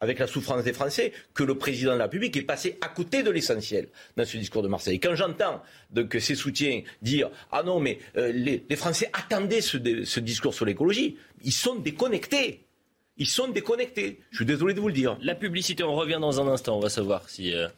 avec 0.00 0.18
la 0.18 0.26
souffrance 0.26 0.64
des 0.64 0.72
Français, 0.72 1.12
que 1.34 1.42
le 1.42 1.56
président 1.56 1.92
de 1.92 1.98
la 1.98 2.04
République 2.04 2.36
est 2.36 2.42
passé 2.42 2.78
à 2.80 2.88
côté 2.88 3.22
de 3.22 3.30
l'essentiel 3.30 3.88
dans 4.16 4.24
ce 4.24 4.36
discours 4.36 4.62
de 4.62 4.68
Marseille. 4.68 4.98
Quand 4.98 5.14
j'entends 5.14 5.62
ses 6.18 6.34
soutiens 6.34 6.82
dire 7.02 7.30
Ah 7.52 7.62
non, 7.62 7.80
mais 7.80 7.98
euh, 8.16 8.32
les, 8.32 8.64
Français 8.76 9.10
attendaient 9.12 9.60
ce, 9.60 9.78
ce 10.04 10.20
discours 10.20 10.54
sur 10.54 10.64
l'écologie, 10.64 11.16
ils 11.44 11.52
sont 11.52 11.76
déconnectés. 11.76 12.64
Ils 13.18 13.26
sont 13.26 13.48
déconnectés. 13.48 14.20
Je 14.30 14.36
suis 14.36 14.46
désolé 14.46 14.72
de 14.72 14.80
vous 14.80 14.88
le 14.88 14.94
dire. 14.94 15.18
La 15.20 15.34
publicité, 15.34 15.82
on 15.82 15.94
revient 15.94 16.18
dans 16.20 16.40
un 16.40 16.48
instant. 16.48 16.78
On 16.78 16.80
va 16.80 16.88
savoir 16.88 17.28
si 17.28 17.54
euh, 17.54 17.68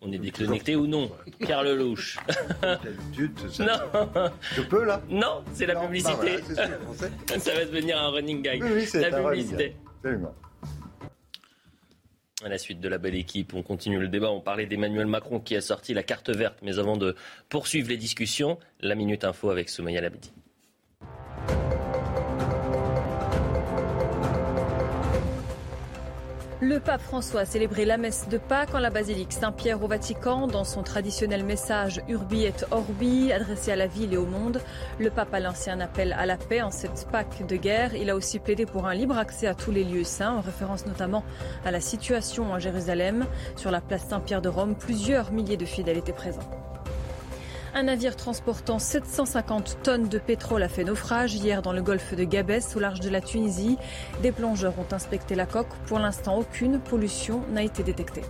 on 0.00 0.10
est 0.10 0.18
déconnecté 0.18 0.74
ou 0.74 0.88
non. 0.88 1.10
Car 1.46 1.62
le 1.62 1.76
louche. 1.76 2.18
non. 3.60 3.78
Je 4.56 4.62
peux 4.62 4.84
là? 4.84 5.00
Non, 5.08 5.44
c'est 5.52 5.66
la 5.66 5.76
publicité. 5.76 6.38
Bah 6.56 6.64
ça 7.38 7.54
va 7.54 7.64
devenir 7.64 7.98
un 7.98 8.08
running 8.10 8.42
gag. 8.42 8.60
Oui, 8.62 8.70
oui, 8.74 9.00
la 9.00 9.22
publicité. 9.22 9.76
À 12.44 12.48
la 12.48 12.58
suite 12.58 12.78
de 12.78 12.88
la 12.88 12.98
belle 12.98 13.16
équipe, 13.16 13.52
on 13.54 13.64
continue 13.64 13.98
le 13.98 14.06
débat. 14.06 14.30
On 14.30 14.40
parlait 14.40 14.66
d'Emmanuel 14.66 15.06
Macron 15.06 15.40
qui 15.40 15.56
a 15.56 15.60
sorti 15.60 15.92
la 15.92 16.04
carte 16.04 16.30
verte. 16.30 16.58
Mais 16.62 16.78
avant 16.78 16.96
de 16.96 17.16
poursuivre 17.48 17.88
les 17.88 17.96
discussions, 17.96 18.58
la 18.80 18.94
Minute 18.94 19.24
Info 19.24 19.50
avec 19.50 19.68
Soumaya 19.68 20.00
Labidi. 20.00 20.30
Le 26.60 26.80
pape 26.80 27.02
François 27.02 27.42
a 27.42 27.44
célébré 27.44 27.84
la 27.84 27.98
messe 27.98 28.28
de 28.28 28.36
Pâques 28.36 28.74
en 28.74 28.80
la 28.80 28.90
basilique 28.90 29.32
Saint-Pierre 29.32 29.80
au 29.80 29.86
Vatican. 29.86 30.48
Dans 30.48 30.64
son 30.64 30.82
traditionnel 30.82 31.44
message 31.44 32.02
Urbi 32.08 32.46
et 32.46 32.54
Orbi, 32.72 33.30
adressé 33.32 33.70
à 33.70 33.76
la 33.76 33.86
ville 33.86 34.12
et 34.12 34.16
au 34.16 34.26
monde, 34.26 34.60
le 34.98 35.08
pape 35.10 35.32
a 35.32 35.38
lancé 35.38 35.70
un 35.70 35.78
appel 35.78 36.12
à 36.18 36.26
la 36.26 36.36
paix 36.36 36.60
en 36.60 36.72
cette 36.72 37.06
Pâques 37.12 37.46
de 37.46 37.54
guerre. 37.54 37.94
Il 37.94 38.10
a 38.10 38.16
aussi 38.16 38.40
plaidé 38.40 38.66
pour 38.66 38.88
un 38.88 38.94
libre 38.94 39.16
accès 39.16 39.46
à 39.46 39.54
tous 39.54 39.70
les 39.70 39.84
lieux 39.84 40.02
saints, 40.02 40.32
en 40.32 40.40
référence 40.40 40.84
notamment 40.84 41.22
à 41.64 41.70
la 41.70 41.80
situation 41.80 42.52
à 42.52 42.58
Jérusalem. 42.58 43.26
Sur 43.54 43.70
la 43.70 43.80
place 43.80 44.08
Saint-Pierre 44.08 44.42
de 44.42 44.48
Rome, 44.48 44.74
plusieurs 44.74 45.30
milliers 45.30 45.56
de 45.56 45.64
fidèles 45.64 45.98
étaient 45.98 46.12
présents. 46.12 46.67
Un 47.78 47.84
navire 47.84 48.16
transportant 48.16 48.80
750 48.80 49.78
tonnes 49.84 50.08
de 50.08 50.18
pétrole 50.18 50.64
a 50.64 50.68
fait 50.68 50.82
naufrage 50.82 51.36
hier 51.36 51.62
dans 51.62 51.72
le 51.72 51.80
golfe 51.80 52.12
de 52.12 52.24
Gabès, 52.24 52.74
au 52.74 52.80
large 52.80 52.98
de 52.98 53.08
la 53.08 53.20
Tunisie. 53.20 53.78
Des 54.20 54.32
plongeurs 54.32 54.76
ont 54.80 54.92
inspecté 54.92 55.36
la 55.36 55.46
coque. 55.46 55.72
Pour 55.86 56.00
l'instant, 56.00 56.36
aucune 56.36 56.80
pollution 56.80 57.40
n'a 57.52 57.62
été 57.62 57.84
détectée. 57.84 58.24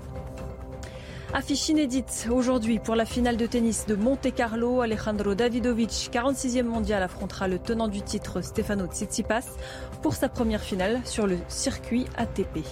Affiche 1.33 1.71
inédite 1.71 2.29
aujourd'hui 2.31 2.79
pour 2.79 2.95
la 2.95 3.07
finale 3.07 3.39
de 3.39 3.47
tennis 3.47 3.87
de 3.87 3.95
Monte 3.95 4.35
Carlo. 4.35 4.83
Alejandro 4.83 5.35
Davidovic, 5.35 6.11
46e 6.13 6.65
mondial, 6.65 7.03
affrontera 7.03 7.49
le 7.49 7.59
tenant 7.59 7.89
du 7.89 8.03
titre 8.03 8.43
Stefano 8.43 8.85
Tsitsipas 8.85 9.47
pour 10.03 10.13
sa 10.13 10.29
première 10.29 10.61
finale 10.61 11.01
sur 11.07 11.27
le 11.27 11.39
circuit 11.49 12.05
ATP. 12.19 12.67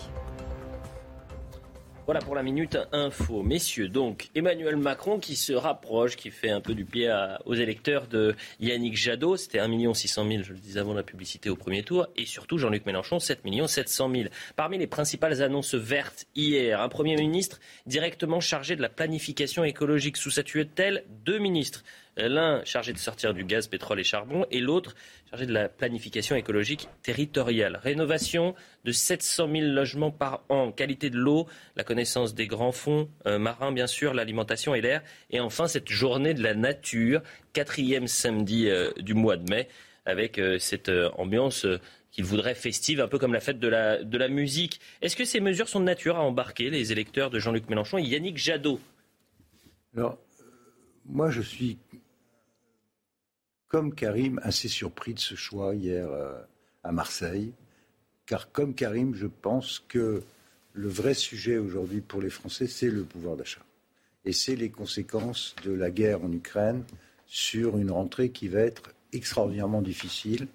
Voilà 2.06 2.20
pour 2.20 2.36
la 2.36 2.44
minute 2.44 2.78
info. 2.92 3.42
Messieurs, 3.42 3.88
donc 3.88 4.28
Emmanuel 4.36 4.76
Macron 4.76 5.18
qui 5.18 5.34
se 5.34 5.52
rapproche, 5.52 6.14
qui 6.14 6.30
fait 6.30 6.50
un 6.50 6.60
peu 6.60 6.72
du 6.72 6.84
pied 6.84 7.12
aux 7.46 7.54
électeurs 7.54 8.06
de 8.06 8.36
Yannick 8.60 8.96
Jadot. 8.96 9.36
C'était 9.36 9.58
1 9.58 9.92
600 9.92 10.28
000, 10.28 10.42
je 10.44 10.52
le 10.52 10.60
disais 10.60 10.78
avant 10.78 10.94
la 10.94 11.02
publicité 11.02 11.50
au 11.50 11.56
premier 11.56 11.82
tour. 11.82 12.06
Et 12.14 12.24
surtout 12.24 12.58
Jean-Luc 12.58 12.86
Mélenchon, 12.86 13.18
7 13.18 13.40
700 13.66 14.10
000. 14.12 14.24
Parmi 14.54 14.78
les 14.78 14.86
principales 14.86 15.42
annonces 15.42 15.74
vertes 15.74 16.28
hier, 16.36 16.80
un 16.80 16.88
Premier 16.88 17.16
ministre 17.16 17.58
directement 17.86 18.38
chargé 18.38 18.76
de 18.76 18.82
la 18.82 18.88
planification 18.88 19.64
écologique 19.64 20.16
sous 20.16 20.30
sa 20.30 20.44
tutelle, 20.44 21.02
deux 21.24 21.38
ministres 21.38 21.82
l'un 22.16 22.64
chargé 22.64 22.92
de 22.92 22.98
sortir 22.98 23.34
du 23.34 23.44
gaz, 23.44 23.68
pétrole 23.68 24.00
et 24.00 24.04
charbon, 24.04 24.46
et 24.50 24.60
l'autre 24.60 24.94
chargé 25.30 25.46
de 25.46 25.52
la 25.52 25.68
planification 25.68 26.36
écologique 26.36 26.88
territoriale. 27.02 27.78
Rénovation 27.82 28.54
de 28.84 28.92
700 28.92 29.48
000 29.50 29.66
logements 29.72 30.10
par 30.10 30.44
an, 30.48 30.72
qualité 30.72 31.10
de 31.10 31.18
l'eau, 31.18 31.46
la 31.76 31.84
connaissance 31.84 32.34
des 32.34 32.46
grands 32.46 32.72
fonds 32.72 33.08
euh, 33.26 33.38
marins, 33.38 33.72
bien 33.72 33.86
sûr, 33.86 34.14
l'alimentation 34.14 34.74
et 34.74 34.80
l'air, 34.80 35.02
et 35.30 35.40
enfin 35.40 35.66
cette 35.66 35.90
journée 35.90 36.34
de 36.34 36.42
la 36.42 36.54
nature, 36.54 37.22
quatrième 37.52 38.06
samedi 38.06 38.68
euh, 38.68 38.90
du 38.98 39.14
mois 39.14 39.36
de 39.36 39.48
mai, 39.50 39.68
avec 40.06 40.38
euh, 40.38 40.58
cette 40.58 40.90
ambiance 41.16 41.66
qu'il 42.12 42.24
voudrait 42.24 42.54
festive, 42.54 43.00
un 43.00 43.08
peu 43.08 43.18
comme 43.18 43.34
la 43.34 43.40
fête 43.40 43.58
de 43.58 43.68
la, 43.68 44.02
de 44.02 44.16
la 44.16 44.28
musique. 44.28 44.80
Est-ce 45.02 45.16
que 45.16 45.24
ces 45.24 45.40
mesures 45.40 45.68
sont 45.68 45.80
de 45.80 45.84
nature 45.84 46.16
à 46.16 46.22
embarquer 46.22 46.70
les 46.70 46.92
électeurs 46.92 47.28
de 47.28 47.38
Jean-Luc 47.38 47.68
Mélenchon 47.68 47.98
et 47.98 48.02
Yannick 48.02 48.38
Jadot? 48.38 48.80
Alors, 49.94 50.18
moi, 51.08 51.30
je 51.30 51.40
suis 51.40 51.78
comme 53.68 53.94
Karim, 53.94 54.40
assez 54.42 54.68
surpris 54.68 55.14
de 55.14 55.18
ce 55.18 55.34
choix 55.34 55.74
hier 55.74 56.08
euh, 56.10 56.34
à 56.84 56.92
Marseille. 56.92 57.52
Car 58.26 58.50
comme 58.52 58.74
Karim, 58.74 59.14
je 59.14 59.26
pense 59.26 59.82
que 59.88 60.22
le 60.72 60.88
vrai 60.88 61.14
sujet 61.14 61.58
aujourd'hui 61.58 62.00
pour 62.00 62.20
les 62.20 62.30
Français, 62.30 62.66
c'est 62.66 62.90
le 62.90 63.02
pouvoir 63.02 63.36
d'achat. 63.36 63.62
Et 64.24 64.32
c'est 64.32 64.56
les 64.56 64.70
conséquences 64.70 65.54
de 65.64 65.72
la 65.72 65.90
guerre 65.90 66.22
en 66.24 66.32
Ukraine 66.32 66.82
sur 67.26 67.78
une 67.78 67.90
rentrée 67.90 68.30
qui 68.30 68.48
va 68.48 68.60
être 68.60 68.90
extraordinairement 69.12 69.82
difficile, 69.82 70.48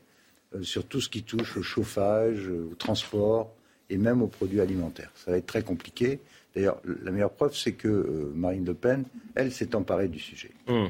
euh, 0.53 0.63
sur 0.63 0.85
tout 0.85 1.01
ce 1.01 1.09
qui 1.09 1.23
touche 1.23 1.57
au 1.57 1.63
chauffage, 1.63 2.47
au 2.47 2.75
transport 2.75 3.53
et 3.89 3.97
même 3.97 4.21
aux 4.21 4.27
produits 4.27 4.61
alimentaires. 4.61 5.11
Ça 5.15 5.31
va 5.31 5.37
être 5.37 5.45
très 5.45 5.63
compliqué. 5.63 6.19
D'ailleurs, 6.55 6.81
la 7.03 7.11
meilleure 7.11 7.31
preuve, 7.31 7.55
c'est 7.55 7.73
que 7.73 7.87
euh, 7.87 8.31
Marine 8.35 8.65
Le 8.65 8.73
Pen, 8.73 9.05
elle, 9.35 9.51
s'est 9.51 9.75
emparée 9.75 10.07
du 10.07 10.19
sujet. 10.19 10.51
Mmh. 10.67 10.87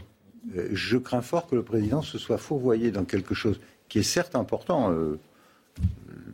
Euh, 0.56 0.70
je 0.72 0.98
crains 0.98 1.22
fort 1.22 1.48
que 1.48 1.56
le 1.56 1.64
président 1.64 2.02
se 2.02 2.18
soit 2.18 2.38
fourvoyé 2.38 2.92
dans 2.92 3.06
quelque 3.06 3.34
chose 3.34 3.60
qui 3.90 4.00
est 4.00 4.04
certes 4.04 4.36
important. 4.36 4.92
Euh, 4.92 5.20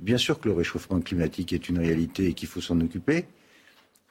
bien 0.01 0.17
sûr 0.17 0.39
que 0.39 0.47
le 0.47 0.55
réchauffement 0.55 0.99
climatique 1.01 1.53
est 1.53 1.69
une 1.69 1.79
réalité 1.79 2.27
et 2.27 2.33
qu'il 2.33 2.47
faut 2.47 2.61
s'en 2.61 2.79
occuper. 2.79 3.25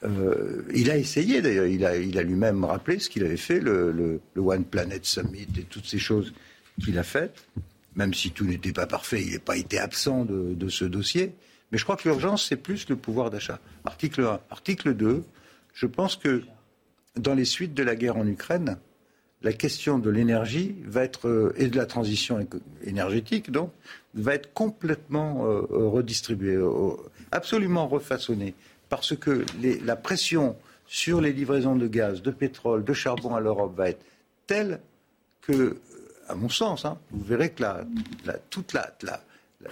Euh, 0.05 0.63
il 0.75 0.91
a 0.91 0.99
essayé 0.99 1.41
d'ailleurs, 1.41 1.67
il 1.67 1.85
a, 2.19 2.23
lui-même 2.23 2.65
rappelé 2.65 2.99
ce 2.99 3.09
qu'il 3.09 3.25
avait 3.25 3.39
fait, 3.39 3.61
le, 3.61 4.21
One 4.37 4.65
Planet 4.65 5.05
Summit 5.05 5.49
et 5.59 5.63
toutes 5.63 5.87
ces 5.87 5.99
choses 5.99 6.35
qu'il 6.83 6.99
a 6.99 7.03
faites. 7.03 7.47
Même 7.95 8.13
si 8.13 8.31
tout 8.31 8.45
n'était 8.45 8.73
pas 8.73 8.87
parfait, 8.87 9.23
il 9.23 9.33
n'a 9.33 9.39
pas 9.39 9.57
été 9.57 9.79
absent 9.79 10.27
de, 10.27 10.53
de, 10.53 10.69
ce 10.69 10.85
dossier. 10.85 11.33
Mais 11.73 11.79
je 11.79 11.85
crois 11.85 11.97
que 11.97 12.07
l'urgence, 12.07 12.47
c'est 12.47 12.57
plus 12.57 12.87
le 12.91 12.97
pouvoir 12.97 13.31
d'achat. 13.31 13.59
Article 13.87 14.21
1. 14.23 14.41
Article 14.51 14.93
2, 14.93 15.25
je 15.73 15.87
pense 15.87 16.17
que 16.17 16.43
dans 17.17 17.35
les 17.35 17.47
suites 17.47 17.73
de 17.73 17.83
la 17.83 17.97
guerre 17.97 18.19
en 18.19 18.27
Ukraine, 18.27 18.77
la 19.43 19.53
question 19.53 19.99
de 19.99 20.11
l'énergie 20.11 20.75
va 20.85 21.05
être 21.05 21.29
euh, 21.29 21.55
et 21.57 21.69
de 21.69 21.77
la 21.77 21.87
transition 21.87 22.47
énergétique 22.85 23.51
donc 23.51 23.71
va 24.15 24.35
être 24.35 24.53
complètement 24.55 25.45
euh, 25.45 25.63
euh, 25.71 25.89
redistribuée, 25.89 26.59
absolument 27.33 27.87
refaçonnée, 27.87 28.55
parce 28.89 29.15
que 29.17 29.45
la 29.85 29.97
pression 29.97 30.57
sur 30.87 31.21
les 31.21 31.33
livraisons 31.33 31.77
de 31.77 31.87
gaz, 31.87 32.23
de 32.23 32.31
pétrole, 32.31 32.85
de 32.85 32.93
charbon 32.93 33.35
à 33.35 33.41
l'Europe 33.41 33.77
va 33.77 33.91
être 33.91 34.05
telle 34.47 34.81
que, 35.43 35.77
à 36.29 36.35
mon 36.35 36.49
sens, 36.49 36.85
hein, 36.85 36.99
vous 37.11 37.25
verrez 37.25 37.51
que 37.51 37.63
la, 37.63 37.85
toute 38.51 38.73
la, 38.73 38.89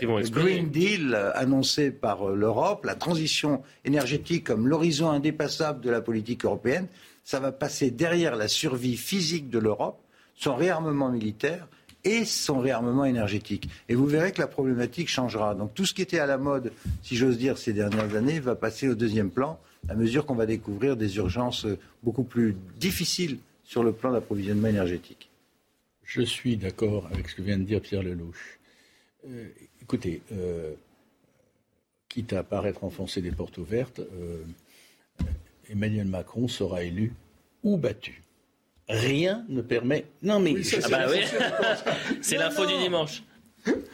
le 0.00 0.28
Green 0.30 0.70
Deal 0.70 1.14
annoncé 1.34 1.90
par 1.90 2.28
l'Europe, 2.28 2.84
la 2.84 2.96
transition 2.96 3.62
énergétique 3.84 4.44
comme 4.44 4.66
l'horizon 4.66 5.10
indépassable 5.10 5.80
de 5.80 5.90
la 5.90 6.00
politique 6.00 6.44
européenne, 6.44 6.88
ça 7.24 7.40
va 7.40 7.52
passer 7.52 7.90
derrière 7.90 8.36
la 8.36 8.48
survie 8.48 8.96
physique 8.96 9.50
de 9.50 9.58
l'Europe, 9.58 10.00
son 10.36 10.54
réarmement 10.54 11.10
militaire 11.10 11.68
et 12.04 12.24
son 12.24 12.60
réarmement 12.60 13.06
énergétique. 13.06 13.68
Et 13.88 13.94
vous 13.94 14.06
verrez 14.06 14.32
que 14.32 14.40
la 14.40 14.46
problématique 14.46 15.08
changera. 15.08 15.54
Donc 15.54 15.74
tout 15.74 15.86
ce 15.86 15.94
qui 15.94 16.02
était 16.02 16.18
à 16.18 16.26
la 16.26 16.36
mode, 16.36 16.72
si 17.02 17.16
j'ose 17.16 17.38
dire, 17.38 17.56
ces 17.56 17.72
dernières 17.72 18.14
années, 18.14 18.40
va 18.40 18.54
passer 18.54 18.88
au 18.88 18.94
deuxième 18.94 19.30
plan 19.30 19.58
à 19.88 19.94
mesure 19.94 20.26
qu'on 20.26 20.34
va 20.34 20.46
découvrir 20.46 20.96
des 20.96 21.16
urgences 21.16 21.66
beaucoup 22.02 22.24
plus 22.24 22.56
difficiles 22.78 23.38
sur 23.64 23.82
le 23.82 23.92
plan 23.92 24.12
d'approvisionnement 24.12 24.68
énergétique. 24.68 25.30
Je 26.04 26.22
suis 26.22 26.56
d'accord 26.56 27.08
avec 27.10 27.28
ce 27.28 27.36
que 27.36 27.42
vient 27.42 27.58
de 27.58 27.64
dire 27.64 27.80
Pierre 27.80 28.02
Lelouch. 28.02 28.58
Euh, 29.26 29.48
écoutez, 29.82 30.20
euh, 30.32 30.74
quitte 32.08 32.34
à 32.34 32.42
paraître 32.42 32.84
enfoncer 32.84 33.22
des 33.22 33.32
portes 33.32 33.58
ouvertes, 33.58 34.00
euh, 34.00 34.42
Emmanuel 35.70 36.06
Macron 36.06 36.48
sera 36.48 36.82
élu 36.82 37.12
ou 37.62 37.76
battu. 37.76 38.22
Rien 38.88 39.44
ne 39.48 39.62
permet. 39.62 40.06
Non, 40.22 40.40
mais. 40.40 40.54
Ah 40.82 40.88
bah 40.90 41.06
c'est 42.20 42.36
l'info 42.36 42.66
du 42.66 42.76
dimanche. 42.78 43.22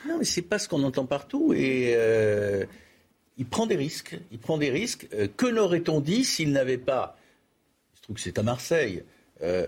Non, 0.06 0.18
mais 0.18 0.24
c'est 0.24 0.42
pas 0.42 0.58
ce 0.58 0.68
qu'on 0.68 0.82
entend 0.82 1.06
partout. 1.06 1.52
Et 1.54 1.92
euh, 1.94 2.64
il 3.38 3.46
prend 3.46 3.66
des 3.66 3.76
risques. 3.76 4.18
Il 4.32 4.38
prend 4.38 4.58
des 4.58 4.70
risques. 4.70 5.06
Euh, 5.14 5.28
que 5.36 5.46
n'aurait-on 5.46 6.00
dit 6.00 6.24
s'il 6.24 6.50
n'avait 6.50 6.78
pas, 6.78 7.16
je 7.94 8.02
trouve 8.02 8.16
que 8.16 8.22
c'est 8.22 8.38
à 8.38 8.42
Marseille, 8.42 9.04
euh, 9.42 9.66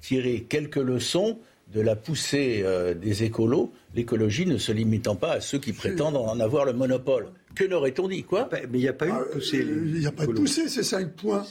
tiré 0.00 0.42
quelques 0.42 0.76
leçons 0.76 1.38
de 1.72 1.80
la 1.80 1.96
poussée 1.96 2.64
des 3.00 3.22
écolos, 3.24 3.72
l'écologie 3.94 4.46
ne 4.46 4.58
se 4.58 4.72
limitant 4.72 5.16
pas 5.16 5.32
à 5.32 5.40
ceux 5.40 5.58
qui 5.58 5.72
prétendent 5.72 6.16
en 6.16 6.40
avoir 6.40 6.64
le 6.64 6.72
monopole. 6.72 7.28
Que 7.54 7.64
n'aurait-on 7.64 8.08
dit, 8.08 8.24
quoi 8.24 8.48
Mais 8.52 8.62
il 8.74 8.80
n'y 8.80 8.88
a 8.88 8.92
pas 8.92 9.06
eu 9.06 9.12
de 9.12 9.32
poussée. 9.32 9.58
Il 9.58 10.00
n'y 10.00 10.06
a 10.06 10.12
pas 10.12 10.26
de 10.26 10.32
poussée, 10.32 10.68
c'est 10.68 10.82
5 10.82 11.12
points. 11.12 11.44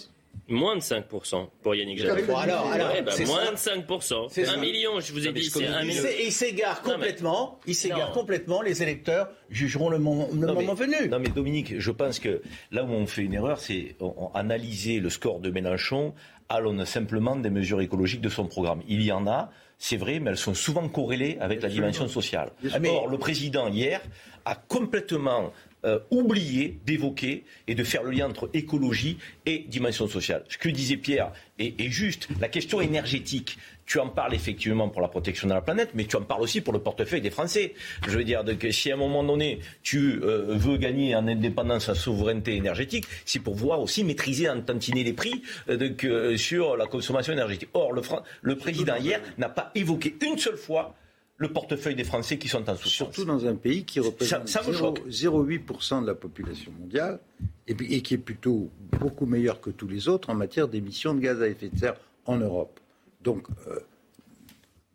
Moins 0.47 0.75
de 0.75 0.81
5% 0.81 1.47
pour 1.61 1.75
Yannick 1.75 1.99
Jadot. 1.99 2.25
Bon, 2.25 2.35
alors, 2.35 2.71
alors, 2.71 2.91
ouais, 2.91 3.03
bah, 3.03 3.11
moins 3.27 3.55
ça. 3.55 3.75
de 3.75 3.81
5%. 3.81 4.49
Un 4.49 4.57
million, 4.57 4.99
je 4.99 5.13
vous 5.13 5.27
ai 5.27 5.31
dit, 5.31 5.43
c'est 5.43 5.67
un 5.67 5.83
million. 5.83 6.01
Il 6.23 6.31
s'égare 6.31 6.81
complètement, 6.81 7.59
il 7.67 7.75
s'égare 7.75 8.11
complètement, 8.11 8.61
les 8.63 8.81
électeurs 8.81 9.29
jugeront 9.51 9.89
le 9.89 9.99
moment, 9.99 10.27
le 10.33 10.53
moment 10.53 10.73
venu. 10.73 11.07
Non 11.09 11.19
mais 11.19 11.29
Dominique, 11.29 11.79
je 11.79 11.91
pense 11.91 12.17
que 12.17 12.41
là 12.71 12.83
où 12.83 12.87
on 12.87 13.05
fait 13.05 13.23
une 13.23 13.33
erreur, 13.35 13.59
c'est 13.59 13.95
analyser 14.33 14.99
le 14.99 15.11
score 15.11 15.39
de 15.39 15.51
Mélenchon 15.51 16.13
à 16.47 16.59
l'aune 16.59 16.83
simplement 16.83 17.35
des 17.35 17.51
mesures 17.51 17.81
écologiques 17.81 18.21
de 18.21 18.29
son 18.29 18.47
programme. 18.47 18.81
Il 18.87 19.03
y 19.03 19.11
en 19.11 19.27
a, 19.27 19.51
c'est 19.79 19.95
vrai, 19.97 20.19
mais 20.19 20.31
elles 20.31 20.37
sont 20.37 20.53
souvent 20.53 20.87
corrélées 20.89 21.37
avec 21.39 21.61
la 21.61 21.69
dimension 21.69 22.07
sociale. 22.09 22.51
Or, 22.85 23.07
le 23.07 23.17
président, 23.17 23.69
hier, 23.69 24.01
a 24.43 24.55
complètement 24.55 25.53
euh, 25.85 25.99
oublié 26.11 26.77
d'évoquer 26.85 27.45
et 27.67 27.75
de 27.75 27.83
faire 27.85 28.03
le 28.03 28.11
lien 28.11 28.27
entre 28.27 28.49
écologie 28.53 29.17
et 29.45 29.59
dimension 29.59 30.07
sociale. 30.09 30.43
Ce 30.49 30.57
que 30.57 30.67
disait 30.67 30.97
Pierre 30.97 31.31
est, 31.57 31.79
est, 31.79 31.89
juste. 31.89 32.27
La 32.41 32.49
question 32.49 32.81
énergétique, 32.81 33.57
tu 33.89 33.97
en 33.99 34.07
parles 34.07 34.35
effectivement 34.35 34.87
pour 34.87 35.01
la 35.01 35.07
protection 35.07 35.47
de 35.47 35.53
la 35.53 35.61
planète, 35.61 35.89
mais 35.95 36.05
tu 36.05 36.15
en 36.15 36.21
parles 36.21 36.43
aussi 36.43 36.61
pour 36.61 36.73
le 36.73 36.79
portefeuille 36.79 37.21
des 37.21 37.31
Français. 37.31 37.73
Je 38.07 38.15
veux 38.15 38.23
dire 38.23 38.43
que 38.59 38.69
si 38.69 38.91
à 38.91 38.93
un 38.93 38.97
moment 38.97 39.23
donné 39.23 39.61
tu 39.81 40.21
euh, 40.21 40.45
veux 40.49 40.77
gagner 40.77 41.15
en 41.15 41.27
indépendance, 41.27 41.89
en 41.89 41.95
souveraineté 41.95 42.55
énergétique, 42.55 43.05
c'est 43.25 43.39
pour 43.39 43.55
pouvoir 43.55 43.81
aussi 43.81 44.03
maîtriser, 44.03 44.47
en 44.47 44.61
tantiner 44.61 45.03
les 45.03 45.13
prix 45.13 45.41
euh, 45.69 45.89
euh, 46.03 46.37
sur 46.37 46.77
la 46.77 46.85
consommation 46.85 47.33
énergétique. 47.33 47.69
Or, 47.73 47.91
le, 47.91 48.03
le 48.43 48.55
président 48.57 48.95
hier 48.95 49.21
n'a 49.39 49.49
pas 49.49 49.71
évoqué 49.73 50.15
une 50.21 50.37
seule 50.37 50.57
fois 50.57 50.93
le 51.37 51.51
portefeuille 51.51 51.95
des 51.95 52.03
Français 52.03 52.37
qui 52.37 52.47
sont 52.47 52.69
en 52.69 52.75
souffrance. 52.75 52.91
Surtout 52.91 53.25
dans 53.25 53.47
un 53.47 53.55
pays 53.55 53.85
qui 53.85 53.99
représente 53.99 54.45
0,8% 54.45 56.01
de 56.03 56.07
la 56.07 56.13
population 56.13 56.71
mondiale 56.79 57.19
et, 57.67 57.71
et, 57.71 58.01
qui 58.01 58.13
est 58.13 58.19
plutôt 58.19 58.69
beaucoup 58.99 59.25
meilleur 59.25 59.59
que 59.59 59.71
tous 59.71 59.87
les 59.87 60.07
autres 60.07 60.29
en 60.29 60.35
matière 60.35 60.67
d'émissions 60.67 61.15
de 61.15 61.21
gaz 61.21 61.41
à 61.41 61.47
effet 61.47 61.69
de 61.69 61.79
serre 61.79 61.95
en 62.25 62.37
Europe. 62.37 62.79
Donc, 63.21 63.47
euh, 63.67 63.79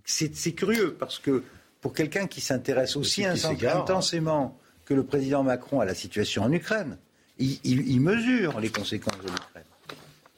c'est 0.04 0.52
curieux 0.52 0.94
parce 0.98 1.18
que 1.18 1.42
pour 1.80 1.92
quelqu'un 1.92 2.26
qui 2.26 2.40
s'intéresse 2.40 2.96
aussi 2.96 3.24
intensément 3.24 4.58
que 4.84 4.94
le 4.94 5.04
président 5.04 5.42
Macron 5.42 5.80
à 5.80 5.84
la 5.84 5.94
situation 5.94 6.42
en 6.42 6.52
Ukraine, 6.52 6.98
il, 7.38 7.58
il, 7.64 7.88
il 7.88 8.00
mesure 8.00 8.60
les 8.60 8.70
conséquences 8.70 9.18
de 9.18 9.28
l'Ukraine. 9.28 9.64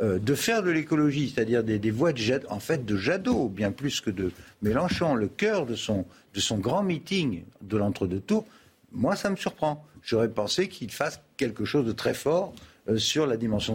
Euh, 0.03 0.19
de 0.19 0.35
faire 0.35 0.63
de 0.63 0.71
l'écologie, 0.71 1.33
c'est-à-dire 1.35 1.65
des, 1.65 1.79
des, 1.79 1.91
voix 1.91 2.13
de 2.13 2.19
Jadot, 2.19 2.47
en 2.51 2.61
fait 2.61 2.85
de 2.85 2.97
Jadot, 2.99 3.49
bien 3.49 3.73
plus 3.73 4.03
que 4.03 4.11
de 4.11 4.31
Mélenchon, 4.61 5.15
le 5.15 5.27
cœur 5.27 5.65
de 5.65 5.75
son, 5.75 6.05
de 6.35 6.41
son 6.41 6.59
grand 6.59 6.83
meeting 6.83 7.45
de 7.63 7.79
l'entre-deux 7.79 8.21
tours, 8.21 8.45
moi 8.93 9.17
ça 9.17 9.31
me 9.31 9.37
surprend. 9.37 9.87
J'aurais 10.03 10.29
pensé 10.29 10.69
qu'il 10.69 10.91
fasse 10.91 11.23
quelque 11.39 11.65
chose 11.65 11.87
de 11.87 11.93
très 11.93 12.13
fort 12.13 12.53
euh, 12.91 12.99
sur 12.99 13.27
la 13.27 13.39
dimension 13.39 13.75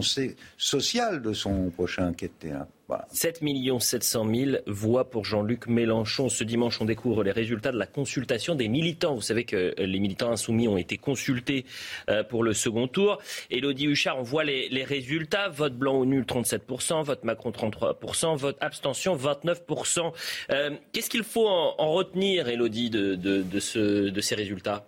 sociale 0.56 1.22
de 1.22 1.32
son 1.32 1.70
prochain 1.70 2.12
terrain. 2.38 2.68
Voilà. 2.92 3.06
7 3.10 3.40
700 3.80 4.26
000 4.34 4.50
voix 4.66 5.08
pour 5.08 5.24
Jean-Luc 5.24 5.66
Mélenchon. 5.66 6.28
Ce 6.28 6.44
dimanche, 6.44 6.78
on 6.82 6.84
découvre 6.84 7.24
les 7.24 7.30
résultats 7.30 7.72
de 7.72 7.78
la 7.78 7.86
consultation 7.86 8.54
des 8.54 8.68
militants. 8.68 9.14
Vous 9.14 9.22
savez 9.22 9.44
que 9.44 9.56
euh, 9.56 9.86
les 9.86 9.98
militants 9.98 10.30
insoumis 10.30 10.68
ont 10.68 10.76
été 10.76 10.98
consultés 10.98 11.64
euh, 12.10 12.22
pour 12.22 12.42
le 12.42 12.52
second 12.52 12.88
tour. 12.88 13.16
Elodie 13.50 13.86
Huchard, 13.86 14.18
on 14.18 14.22
voit 14.22 14.44
les, 14.44 14.84
résultats. 14.84 15.48
Vote 15.48 15.72
blanc 15.72 16.00
ou 16.00 16.04
nul, 16.04 16.24
37%. 16.24 17.02
Vote 17.02 17.24
Macron, 17.24 17.50
33%. 17.50 18.36
Vote 18.36 18.58
abstention, 18.60 19.16
29%. 19.16 20.12
Euh, 20.50 20.70
Qu'est-ce 20.92 21.08
qu'il 21.08 21.24
faut 21.24 21.48
en, 21.48 21.74
en, 21.78 21.92
retenir, 21.92 22.48
Elodie, 22.48 22.90
de 22.90 23.60
ces 23.60 24.34
résultats? 24.34 24.84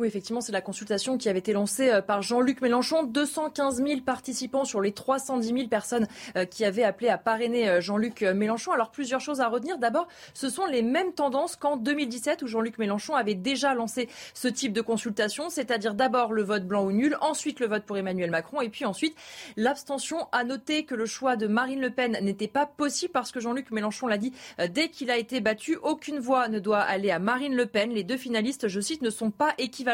Oui, 0.00 0.08
effectivement, 0.08 0.40
c'est 0.40 0.50
la 0.50 0.62
consultation 0.62 1.18
qui 1.18 1.28
avait 1.28 1.40
été 1.40 1.52
lancée 1.52 1.90
euh, 1.90 2.00
par 2.00 2.22
Jean-Luc 2.22 2.62
Mélenchon. 2.62 3.02
215 3.02 3.84
000 3.84 4.00
participants 4.00 4.64
sur 4.64 4.80
les 4.80 4.92
310 4.92 5.48
000 5.48 5.68
personnes 5.68 6.08
euh, 6.36 6.46
qui 6.46 6.64
avaient 6.64 6.84
appelé 6.84 7.10
à 7.10 7.18
parrainer 7.18 7.68
euh, 7.68 7.80
Jean-Luc 7.82 8.22
Mélenchon. 8.22 8.72
Alors, 8.72 8.90
plusieurs 8.90 9.20
choses 9.20 9.42
à 9.42 9.48
retenir. 9.48 9.76
D'abord, 9.76 10.08
ce 10.32 10.48
sont 10.48 10.64
les 10.64 10.80
mêmes 10.80 11.12
tendances 11.12 11.54
qu'en 11.54 11.76
2017 11.76 12.40
où 12.40 12.46
Jean-Luc 12.46 12.78
Mélenchon 12.78 13.14
avait 13.14 13.34
déjà 13.34 13.74
lancé 13.74 14.08
ce 14.32 14.48
type 14.48 14.72
de 14.72 14.80
consultation, 14.80 15.50
c'est-à-dire 15.50 15.92
d'abord 15.92 16.32
le 16.32 16.44
vote 16.44 16.64
blanc 16.64 16.84
ou 16.86 16.92
nul, 16.92 17.18
ensuite 17.20 17.60
le 17.60 17.66
vote 17.66 17.82
pour 17.82 17.98
Emmanuel 17.98 18.30
Macron 18.30 18.62
et 18.62 18.70
puis 18.70 18.86
ensuite 18.86 19.14
l'abstention. 19.58 20.28
À 20.32 20.44
noter 20.44 20.84
que 20.84 20.94
le 20.94 21.04
choix 21.04 21.36
de 21.36 21.46
Marine 21.46 21.80
Le 21.80 21.90
Pen 21.90 22.16
n'était 22.22 22.48
pas 22.48 22.64
possible 22.64 23.12
parce 23.12 23.32
que 23.32 23.40
Jean-Luc 23.40 23.70
Mélenchon 23.70 24.06
l'a 24.06 24.16
dit 24.16 24.32
dès 24.70 24.88
qu'il 24.88 25.10
a 25.10 25.18
été 25.18 25.40
battu, 25.40 25.76
aucune 25.82 26.20
voix 26.20 26.48
ne 26.48 26.58
doit 26.58 26.80
aller 26.80 27.10
à 27.10 27.18
Marine 27.18 27.54
Le 27.54 27.66
Pen. 27.66 27.90
Les 27.90 28.04
deux 28.04 28.16
finalistes, 28.16 28.68
je 28.68 28.80
cite, 28.80 29.02
ne 29.02 29.10
sont 29.10 29.30
pas 29.30 29.52
équivalents 29.58 29.89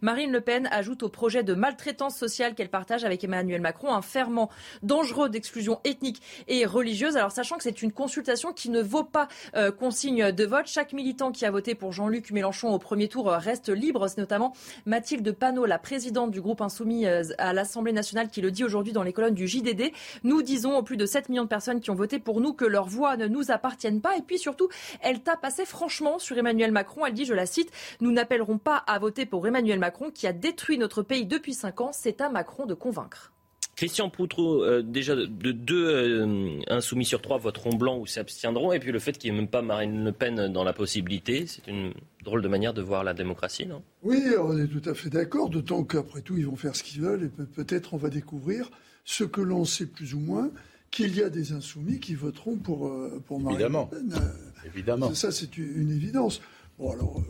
Marine 0.00 0.32
Le 0.32 0.40
Pen 0.40 0.68
ajoute 0.70 1.02
au 1.02 1.08
projet 1.08 1.42
de 1.42 1.54
maltraitance 1.54 2.16
sociale 2.16 2.54
qu'elle 2.54 2.68
partage 2.68 3.04
avec 3.04 3.22
Emmanuel 3.24 3.60
Macron 3.60 3.92
un 3.92 4.02
ferment 4.02 4.50
dangereux 4.82 5.28
d'exclusion 5.28 5.80
ethnique 5.84 6.22
et 6.48 6.64
religieuse. 6.66 7.16
Alors 7.16 7.32
sachant 7.32 7.56
que 7.56 7.62
c'est 7.62 7.82
une 7.82 7.92
consultation 7.92 8.52
qui 8.52 8.70
ne 8.70 8.80
vaut 8.82 9.04
pas 9.04 9.28
euh, 9.56 9.70
consigne 9.70 10.32
de 10.32 10.44
vote, 10.44 10.66
chaque 10.66 10.92
militant 10.92 11.32
qui 11.32 11.44
a 11.44 11.50
voté 11.50 11.74
pour 11.74 11.92
Jean-Luc 11.92 12.30
Mélenchon 12.30 12.72
au 12.72 12.78
premier 12.78 13.08
tour 13.08 13.30
euh, 13.30 13.38
reste 13.38 13.68
libre. 13.68 14.08
C'est 14.08 14.18
notamment 14.18 14.54
Mathilde 14.86 15.30
Panot, 15.32 15.66
la 15.66 15.78
présidente 15.78 16.30
du 16.30 16.40
groupe 16.40 16.60
Insoumis 16.60 17.06
euh, 17.06 17.22
à 17.38 17.52
l'Assemblée 17.52 17.92
nationale, 17.92 18.28
qui 18.28 18.40
le 18.40 18.50
dit 18.50 18.64
aujourd'hui 18.64 18.92
dans 18.92 19.02
les 19.02 19.12
colonnes 19.12 19.34
du 19.34 19.46
JDD. 19.46 19.92
Nous 20.22 20.42
disons 20.42 20.76
aux 20.76 20.82
plus 20.82 20.96
de 20.96 21.06
7 21.06 21.28
millions 21.28 21.44
de 21.44 21.48
personnes 21.48 21.80
qui 21.80 21.90
ont 21.90 21.94
voté 21.94 22.18
pour 22.18 22.40
nous 22.40 22.52
que 22.52 22.64
leurs 22.64 22.88
voix 22.88 23.16
ne 23.16 23.26
nous 23.26 23.50
appartiennent 23.50 24.00
pas. 24.00 24.16
Et 24.16 24.22
puis 24.22 24.38
surtout, 24.38 24.68
elle 25.00 25.20
tape 25.20 25.44
assez 25.44 25.64
franchement 25.64 26.18
sur 26.18 26.38
Emmanuel 26.38 26.72
Macron. 26.72 27.06
Elle 27.06 27.14
dit, 27.14 27.24
je 27.24 27.34
la 27.34 27.46
cite, 27.46 27.70
nous 28.00 28.12
n'appellerons 28.12 28.58
pas 28.58 28.76
à 28.86 28.98
voter 28.98 29.26
pour 29.26 29.33
Emmanuel 29.46 29.78
Macron 29.78 30.10
qui 30.10 30.26
a 30.26 30.32
détruit 30.32 30.78
notre 30.78 31.02
pays 31.02 31.26
depuis 31.26 31.54
5 31.54 31.80
ans. 31.80 31.90
C'est 31.92 32.20
à 32.20 32.28
Macron 32.28 32.66
de 32.66 32.74
convaincre. 32.74 33.32
Christian 33.76 34.08
Poutreau, 34.08 34.62
euh, 34.62 34.82
déjà 34.82 35.16
de 35.16 35.52
deux 35.52 35.86
euh, 35.86 36.60
insoumis 36.68 37.04
sur 37.04 37.20
trois 37.20 37.38
voteront 37.38 37.74
blanc 37.74 37.98
ou 37.98 38.06
s'abstiendront, 38.06 38.72
et 38.72 38.78
puis 38.78 38.92
le 38.92 38.98
fait 38.98 39.18
qu'il 39.18 39.32
n'y 39.32 39.36
ait 39.36 39.40
même 39.40 39.50
pas 39.50 39.62
Marine 39.62 40.04
Le 40.04 40.12
Pen 40.12 40.52
dans 40.52 40.64
la 40.64 40.72
possibilité, 40.72 41.46
c'est 41.46 41.66
une 41.66 41.92
drôle 42.22 42.42
de 42.42 42.48
manière 42.48 42.72
de 42.72 42.82
voir 42.82 43.02
la 43.02 43.14
démocratie, 43.14 43.66
non? 43.66 43.82
Oui, 44.02 44.22
on 44.38 44.56
est 44.58 44.68
tout 44.68 44.88
à 44.88 44.94
fait 44.94 45.10
d'accord, 45.10 45.50
d'autant 45.50 45.82
qu'après 45.82 46.20
tout, 46.20 46.36
ils 46.36 46.46
vont 46.46 46.56
faire 46.56 46.76
ce 46.76 46.84
qu'ils 46.84 47.02
veulent, 47.02 47.24
et 47.24 47.28
peut-être 47.28 47.94
on 47.94 47.96
va 47.96 48.10
découvrir 48.10 48.70
ce 49.04 49.24
que 49.24 49.40
l'on 49.40 49.64
sait 49.64 49.86
plus 49.86 50.14
ou 50.14 50.20
moins, 50.20 50.50
qu'il 50.90 51.16
y 51.16 51.22
a 51.22 51.28
des 51.28 51.52
insoumis 51.52 51.98
qui 51.98 52.14
voteront 52.14 52.56
pour, 52.56 52.86
euh, 52.86 53.20
pour 53.26 53.40
Marine 53.40 53.56
Évidemment. 53.56 53.90
Le 53.92 53.98
Pen. 53.98 54.20
Évidemment. 54.66 55.14
Ça, 55.14 55.32
c'est 55.32 55.58
une 55.58 55.90
évidence. 55.90 56.40
Bon, 56.78 56.92
alors 56.92 57.20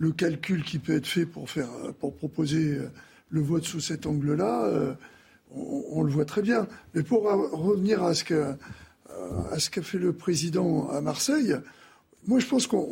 le 0.00 0.10
calcul 0.12 0.64
qui 0.64 0.78
peut 0.78 0.96
être 0.96 1.06
fait 1.06 1.26
pour, 1.26 1.48
faire, 1.48 1.68
pour 2.00 2.16
proposer 2.16 2.78
le 3.28 3.40
vote 3.40 3.64
sous 3.64 3.80
cet 3.80 4.06
angle-là, 4.06 4.64
euh, 4.64 4.94
on, 5.52 6.02
le 6.02 6.10
voit 6.10 6.24
très 6.24 6.42
bien. 6.42 6.66
Mais 6.94 7.02
pour 7.02 7.24
revenir 7.52 8.02
à 8.02 8.14
ce 8.14 8.24
qu'a 8.24 8.56
qu 9.70 9.82
fait 9.82 9.98
le 9.98 10.12
président 10.12 10.88
à 10.88 11.02
Marseille, 11.02 11.54
moi 12.26 12.38
je 12.40 12.46
pense 12.46 12.66
qu'on 12.66 12.88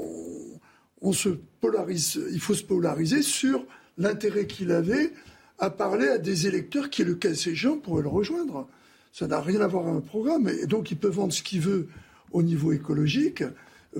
on 1.00 1.12
se 1.12 1.30
polarise, 1.60 2.20
il 2.30 2.40
faut 2.40 2.54
se 2.54 2.64
polariser 2.64 3.22
sur 3.22 3.64
l'intérêt 3.96 4.46
qu'il 4.46 4.70
avait 4.70 5.12
à 5.58 5.70
parler 5.70 6.08
à 6.08 6.18
des 6.18 6.46
électeurs 6.46 6.90
qui, 6.90 7.04
le 7.04 7.14
cas 7.14 7.30
échéant, 7.30 7.78
pourraient 7.78 8.02
le 8.02 8.08
rejoindre. 8.08 8.68
Ça 9.12 9.26
n'a 9.26 9.40
rien 9.40 9.60
à 9.60 9.66
voir 9.66 9.86
avec 9.86 9.98
un 9.98 10.06
programme. 10.06 10.48
Et 10.48 10.66
donc 10.66 10.90
il 10.90 10.98
peut 10.98 11.08
vendre 11.08 11.32
ce 11.32 11.42
qu'il 11.42 11.60
veut 11.60 11.88
au 12.32 12.42
niveau 12.42 12.72
écologique 12.72 13.42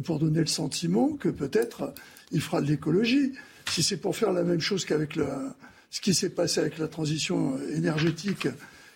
pour 0.04 0.18
donner 0.18 0.40
le 0.40 0.46
sentiment 0.46 1.14
que 1.14 1.28
peut-être 1.28 1.94
il 2.32 2.40
fera 2.40 2.60
de 2.60 2.66
l'écologie. 2.66 3.32
Si 3.70 3.82
c'est 3.82 3.96
pour 3.98 4.16
faire 4.16 4.32
la 4.32 4.42
même 4.42 4.60
chose 4.60 4.84
qu'avec 4.84 5.18
ce 5.90 6.00
qui 6.00 6.14
s'est 6.14 6.30
passé 6.30 6.60
avec 6.60 6.78
la 6.78 6.88
transition 6.88 7.58
énergétique, 7.74 8.48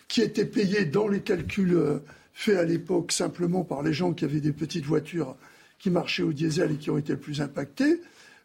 qui 0.07 0.21
était 0.21 0.45
payée 0.45 0.85
dans 0.85 1.07
les 1.07 1.21
calculs 1.21 1.73
euh, 1.73 1.97
faits 2.33 2.57
à 2.57 2.63
l'époque 2.63 3.11
simplement 3.11 3.63
par 3.63 3.81
les 3.81 3.93
gens 3.93 4.13
qui 4.13 4.25
avaient 4.25 4.41
des 4.41 4.51
petites 4.51 4.85
voitures 4.85 5.35
qui 5.79 5.89
marchaient 5.89 6.21
au 6.21 6.33
diesel 6.33 6.71
et 6.71 6.75
qui 6.75 6.91
ont 6.91 6.99
été 6.99 7.13
le 7.13 7.19
plus 7.19 7.41
impactés, 7.41 7.99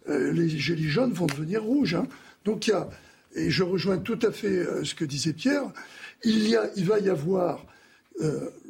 euh, 0.09 0.33
les 0.33 0.49
gilets 0.49 0.89
jaunes 0.89 1.13
vont 1.13 1.27
devenir 1.27 1.63
rouges. 1.63 1.95
Hein. 1.95 2.07
Donc 2.47 2.67
il 2.67 2.71
y 2.71 2.73
a, 2.73 2.89
et 3.35 3.51
je 3.51 3.63
rejoins 3.63 3.99
tout 3.99 4.19
à 4.23 4.33
fait 4.33 4.47
euh, 4.49 4.83
ce 4.83 4.95
que 4.95 5.05
disait 5.05 5.35
Pierre, 5.35 5.71
il, 6.25 6.49
y 6.49 6.57
a, 6.57 6.71
il 6.77 6.87
va 6.87 6.99
y 7.01 7.11
avoir 7.11 7.65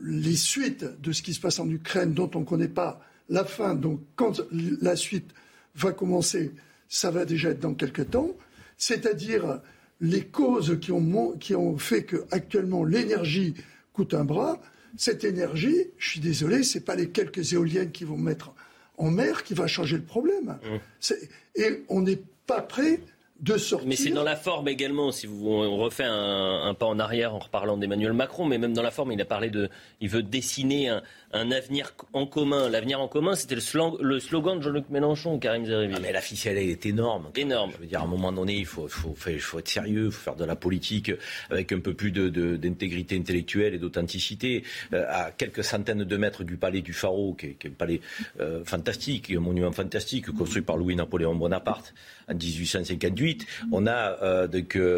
les 0.02 0.36
suites 0.36 0.84
de 1.00 1.12
ce 1.12 1.22
qui 1.22 1.32
se 1.32 1.40
passe 1.40 1.58
en 1.58 1.70
Ukraine 1.70 2.12
dont 2.12 2.30
on 2.34 2.40
ne 2.40 2.44
connaît 2.44 2.68
pas 2.68 3.00
la 3.30 3.46
fin. 3.46 3.74
Donc 3.74 4.00
quand 4.14 4.42
la 4.50 4.94
suite 4.94 5.30
va 5.74 5.92
commencer, 5.92 6.52
ça 6.88 7.10
va 7.10 7.24
déjà 7.24 7.50
être 7.50 7.60
dans 7.60 7.74
quelques 7.74 8.10
temps, 8.10 8.30
c'est-à-dire 8.76 9.60
les 10.00 10.24
causes 10.24 10.78
qui 10.80 10.92
ont, 10.92 11.36
qui 11.38 11.54
ont 11.54 11.78
fait 11.78 12.04
qu'actuellement 12.04 12.84
l'énergie 12.84 13.54
coûte 13.92 14.14
un 14.14 14.24
bras. 14.24 14.60
Cette 14.96 15.24
énergie, 15.24 15.88
je 15.98 16.08
suis 16.08 16.20
désolé, 16.20 16.62
ce 16.62 16.78
n'est 16.78 16.84
pas 16.84 16.94
les 16.94 17.10
quelques 17.10 17.52
éoliennes 17.52 17.90
qui 17.90 18.04
vont 18.04 18.16
mettre 18.16 18.52
en 18.96 19.10
mer 19.10 19.44
qui 19.44 19.54
va 19.54 19.66
changer 19.66 19.96
le 19.96 20.02
problème. 20.02 20.58
Mmh. 20.62 21.14
Et 21.56 21.84
on 21.88 22.02
n'est 22.02 22.22
pas 22.46 22.62
prêt 22.62 23.00
de 23.40 23.56
sortir. 23.56 23.88
Mais 23.88 23.96
c'est 23.96 24.10
dans 24.10 24.24
la 24.24 24.36
forme 24.36 24.68
également, 24.68 25.12
si 25.12 25.26
vous, 25.26 25.48
on 25.48 25.76
refait 25.76 26.06
un, 26.06 26.74
pas 26.74 26.86
en 26.86 26.98
arrière 26.98 27.34
en 27.34 27.38
reparlant 27.38 27.76
d'Emmanuel 27.76 28.12
Macron, 28.12 28.44
mais 28.44 28.58
même 28.58 28.72
dans 28.72 28.82
la 28.82 28.90
forme, 28.90 29.12
il 29.12 29.20
a 29.20 29.24
parlé 29.24 29.50
de. 29.50 29.68
Il 30.00 30.08
veut 30.08 30.22
dessiner 30.22 30.88
un, 30.88 31.02
un 31.32 31.50
avenir 31.50 31.94
en 32.12 32.26
commun. 32.26 32.68
L'avenir 32.68 33.00
en 33.00 33.08
commun, 33.08 33.34
c'était 33.34 33.54
le, 33.54 34.02
le, 34.02 34.20
slogan 34.20 34.58
de 34.58 34.62
Jean-Luc 34.62 34.88
Mélenchon, 34.90 35.38
Karim 35.38 35.66
Zeribi. 35.66 35.94
Ah 35.96 36.00
mais 36.00 36.12
la 36.12 36.20
ficelle, 36.20 36.58
elle 36.58 36.70
est 36.70 36.86
énorme. 36.86 37.30
Énorme. 37.36 37.70
Je 37.74 37.78
veux 37.78 37.86
dire, 37.86 38.00
à 38.00 38.04
un 38.04 38.08
moment 38.08 38.32
donné, 38.32 38.56
il 38.56 38.66
faut, 38.66 38.88
faut, 38.88 39.14
faut 39.14 39.58
être 39.58 39.68
sérieux, 39.68 40.06
il 40.06 40.12
faut 40.12 40.22
faire 40.22 40.36
de 40.36 40.44
la 40.44 40.56
politique 40.56 41.12
avec 41.50 41.72
un 41.72 41.80
peu 41.80 41.94
plus 41.94 42.10
d'intégrité 42.10 43.14
de, 43.16 43.20
intellectuelle 43.20 43.74
et 43.74 43.78
d'authenticité. 43.78 44.64
Euh, 44.92 45.04
à 45.08 45.30
quelques 45.30 45.64
centaines 45.64 46.04
de 46.04 46.16
mètres 46.16 46.44
du 46.44 46.56
palais 46.56 46.80
du 46.80 46.92
Pharaon, 46.92 47.34
qui 47.34 47.46
est, 47.46 47.66
un 47.66 47.70
palais 47.70 48.00
euh, 48.40 48.64
fantastique, 48.64 49.30
un 49.30 49.40
monument 49.40 49.72
fantastique, 49.72 50.30
construit 50.32 50.62
par 50.62 50.76
Louis-Napoléon 50.76 51.34
Bonaparte 51.34 51.94
en 52.28 52.34
1858, 52.34 53.27
on 53.72 53.86
a 53.86 54.18
euh, 54.22 54.48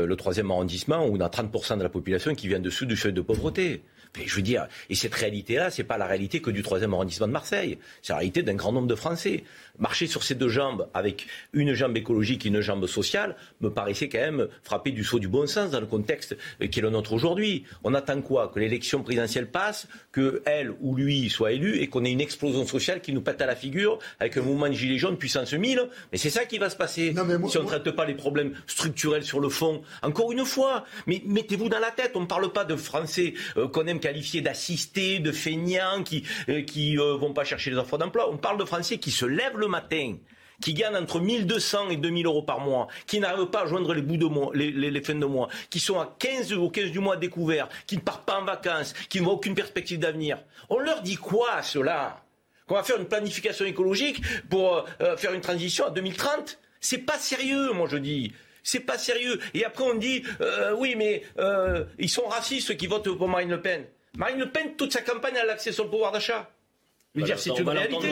le 0.06 0.14
troisième 0.16 0.50
arrondissement 0.50 1.06
où 1.06 1.16
on 1.16 1.20
a 1.20 1.28
30% 1.28 1.78
de 1.78 1.82
la 1.82 1.88
population 1.88 2.34
qui 2.34 2.48
vient 2.48 2.60
dessous 2.60 2.86
du 2.86 2.96
seuil 2.96 3.12
de 3.12 3.20
pauvreté 3.20 3.82
je 4.24 4.36
veux 4.36 4.42
dire, 4.42 4.66
et 4.88 4.94
cette 4.94 5.14
réalité-là, 5.14 5.70
c'est 5.70 5.84
pas 5.84 5.98
la 5.98 6.06
réalité 6.06 6.40
que 6.40 6.50
du 6.50 6.62
troisième 6.62 6.92
arrondissement 6.92 7.26
de 7.26 7.32
Marseille. 7.32 7.78
C'est 8.02 8.12
la 8.12 8.18
réalité 8.18 8.42
d'un 8.42 8.54
grand 8.54 8.72
nombre 8.72 8.88
de 8.88 8.94
Français. 8.94 9.44
Marcher 9.80 10.06
sur 10.06 10.22
ces 10.22 10.34
deux 10.34 10.48
jambes, 10.48 10.88
avec 10.94 11.26
une 11.52 11.74
jambe 11.74 11.96
écologique 11.96 12.46
et 12.46 12.48
une 12.48 12.60
jambe 12.60 12.86
sociale, 12.86 13.36
me 13.60 13.70
paraissait 13.70 14.08
quand 14.08 14.18
même 14.18 14.48
frapper 14.62 14.92
du 14.92 15.04
saut 15.04 15.18
du 15.18 15.28
bon 15.28 15.46
sens 15.46 15.70
dans 15.70 15.80
le 15.80 15.86
contexte 15.86 16.36
qui 16.70 16.78
est 16.78 16.82
le 16.82 16.90
nôtre 16.90 17.12
aujourd'hui. 17.12 17.64
On 17.84 17.94
attend 17.94 18.20
quoi? 18.22 18.48
Que 18.48 18.60
l'élection 18.60 19.02
présidentielle 19.02 19.50
passe, 19.50 19.88
que 20.12 20.42
elle 20.46 20.72
ou 20.80 20.94
lui 20.94 21.30
soit 21.30 21.52
élu 21.52 21.80
et 21.80 21.88
qu'on 21.88 22.04
ait 22.04 22.12
une 22.12 22.20
explosion 22.20 22.66
sociale 22.66 23.00
qui 23.00 23.12
nous 23.12 23.22
pète 23.22 23.40
à 23.40 23.46
la 23.46 23.56
figure 23.56 23.98
avec 24.18 24.36
un 24.36 24.42
mouvement 24.42 24.68
de 24.68 24.74
gilets 24.74 24.98
jaunes 24.98 25.16
puissance 25.16 25.52
1000. 25.52 25.88
Mais 26.12 26.18
c'est 26.18 26.30
ça 26.30 26.44
qui 26.44 26.58
va 26.58 26.70
se 26.70 26.76
passer 26.76 27.14
si 27.48 27.58
on 27.58 27.62
ne 27.62 27.66
traite 27.66 27.90
pas 27.92 28.04
les 28.04 28.14
problèmes 28.14 28.54
structurels 28.66 29.24
sur 29.24 29.40
le 29.40 29.48
fond. 29.48 29.82
Encore 30.02 30.32
une 30.32 30.44
fois, 30.44 30.84
mais 31.06 31.22
mettez-vous 31.26 31.68
dans 31.68 31.78
la 31.78 31.90
tête, 31.90 32.12
on 32.14 32.20
ne 32.20 32.26
parle 32.26 32.52
pas 32.52 32.64
de 32.64 32.76
Français 32.76 33.34
euh, 33.56 33.68
qu'on 33.68 33.86
aime 33.86 34.00
qualifiés 34.00 34.40
d'assistés, 34.40 35.18
de 35.18 35.32
feignants, 35.32 36.02
qui 36.04 36.24
ne 36.48 36.54
euh, 36.54 37.12
euh, 37.14 37.16
vont 37.16 37.32
pas 37.32 37.44
chercher 37.44 37.70
les 37.70 37.76
offres 37.76 37.98
d'emploi. 37.98 38.30
On 38.30 38.36
parle 38.36 38.58
de 38.58 38.64
Français 38.64 38.98
qui 38.98 39.10
se 39.10 39.24
lèvent 39.24 39.56
le 39.56 39.68
matin 39.70 40.16
qui 40.60 40.74
gagnent 40.74 40.96
entre 40.96 41.20
1200 41.20 41.90
et 41.90 41.96
2000 41.96 42.26
euros 42.26 42.42
par 42.42 42.60
mois, 42.60 42.88
qui 43.06 43.18
n'arrivent 43.18 43.46
pas 43.46 43.62
à 43.62 43.66
joindre 43.66 43.94
les 43.94 44.02
bouts 44.02 44.16
de 44.16 44.56
les, 44.56 45.02
fins 45.02 45.14
de 45.14 45.26
mois, 45.26 45.48
qui 45.70 45.80
sont 45.80 45.98
à 45.98 46.14
15 46.18 46.52
ou 46.54 46.68
15 46.68 46.90
du 46.90 46.98
mois 46.98 47.16
découverts, 47.16 47.68
qui 47.86 47.96
ne 47.96 48.02
partent 48.02 48.26
pas 48.26 48.38
en 48.38 48.44
vacances, 48.44 48.92
qui 49.08 49.20
n'ont 49.20 49.30
aucune 49.30 49.54
perspective 49.54 49.98
d'avenir. 49.98 50.38
On 50.68 50.78
leur 50.78 51.02
dit 51.02 51.16
quoi 51.16 51.52
à 51.52 51.62
cela 51.62 52.22
Qu'on 52.66 52.74
va 52.74 52.82
faire 52.82 52.98
une 53.00 53.08
planification 53.08 53.64
écologique 53.64 54.20
pour 54.48 54.84
euh, 55.00 55.16
faire 55.16 55.32
une 55.32 55.40
transition 55.40 55.86
à 55.86 55.90
2030 55.90 56.58
C'est 56.80 56.98
pas 56.98 57.18
sérieux, 57.18 57.72
moi 57.72 57.88
je 57.90 57.96
dis. 57.96 58.32
C'est 58.62 58.80
pas 58.80 58.98
sérieux. 58.98 59.40
Et 59.54 59.64
après 59.64 59.84
on 59.84 59.94
dit 59.94 60.22
oui 60.76 60.94
mais 60.94 61.24
ils 61.98 62.10
sont 62.10 62.26
racistes 62.26 62.68
ceux 62.68 62.74
qui 62.74 62.86
votent 62.86 63.16
pour 63.16 63.28
Marine 63.28 63.48
Le 63.48 63.62
Pen. 63.62 63.86
Marine 64.16 64.38
Le 64.38 64.50
Pen, 64.50 64.76
toute 64.76 64.92
sa 64.92 65.00
campagne, 65.00 65.36
a 65.36 65.44
l'accès 65.46 65.72
sur 65.72 65.84
le 65.84 65.90
pouvoir 65.90 66.12
d'achat. 66.12 66.50
Dire, 67.16 67.38
c'est 67.38 67.58
une 67.58 67.68
réalité. 67.68 68.08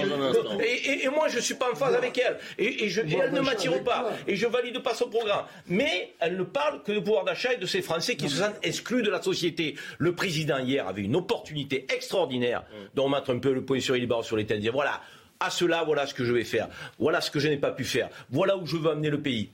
Et, 1.05 1.09
moi, 1.09 1.29
je 1.29 1.37
ne 1.37 1.41
suis 1.41 1.55
pas 1.55 1.71
en 1.73 1.75
phase 1.75 1.95
avec 1.95 2.19
elle. 2.19 2.39
Et, 2.59 2.87
elle 2.87 3.33
ne 3.33 3.41
m'attire 3.41 3.83
pas. 3.85 4.13
Et 4.27 4.37
je 4.37 4.47
valide 4.47 4.81
pas 4.81 4.95
son 4.95 5.09
programme. 5.09 5.45
Mais 5.67 6.15
elle 6.21 6.37
ne 6.37 6.43
parle 6.43 6.83
que 6.83 6.93
du 6.93 7.01
pouvoir 7.01 7.25
d'achat 7.25 7.55
et 7.55 7.57
de 7.57 7.67
ces 7.67 7.83
Français 7.83 8.17
qui 8.17 8.29
se 8.29 8.37
sentent 8.37 8.59
exclus 8.63 9.03
de 9.03 9.11
la 9.11 9.23
société. 9.23 9.77
Le 9.99 10.15
président, 10.15 10.59
hier, 10.59 10.87
avait 10.87 11.03
une 11.03 11.17
opportunité 11.17 11.87
extraordinaire 11.95 12.65
de 12.95 13.01
remettre 13.01 13.33
un 13.33 13.39
peu 13.39 13.53
le 13.53 13.65
point 13.65 13.81
sur 13.81 13.95
les 13.95 14.07
barres 14.07 14.25
sur 14.25 14.37
les 14.37 14.47
têtes. 14.47 14.61
Dire 14.61 14.73
voilà, 14.73 15.01
à 15.41 15.51
cela, 15.51 15.85
voilà 15.85 16.07
ce 16.07 16.15
que 16.15 16.25
je 16.25 16.33
vais 16.33 16.45
faire. 16.45 16.69
Voilà 16.99 17.21
ce 17.21 17.31
que 17.31 17.39
je 17.39 17.49
n'ai 17.49 17.57
pas 17.57 17.71
pu 17.71 17.85
faire. 17.85 18.09
Voilà 18.31 18.57
où 18.57 18.67
je 18.67 18.77
veux 18.77 18.91
amener 18.91 19.11
le 19.11 19.21
pays. 19.21 19.51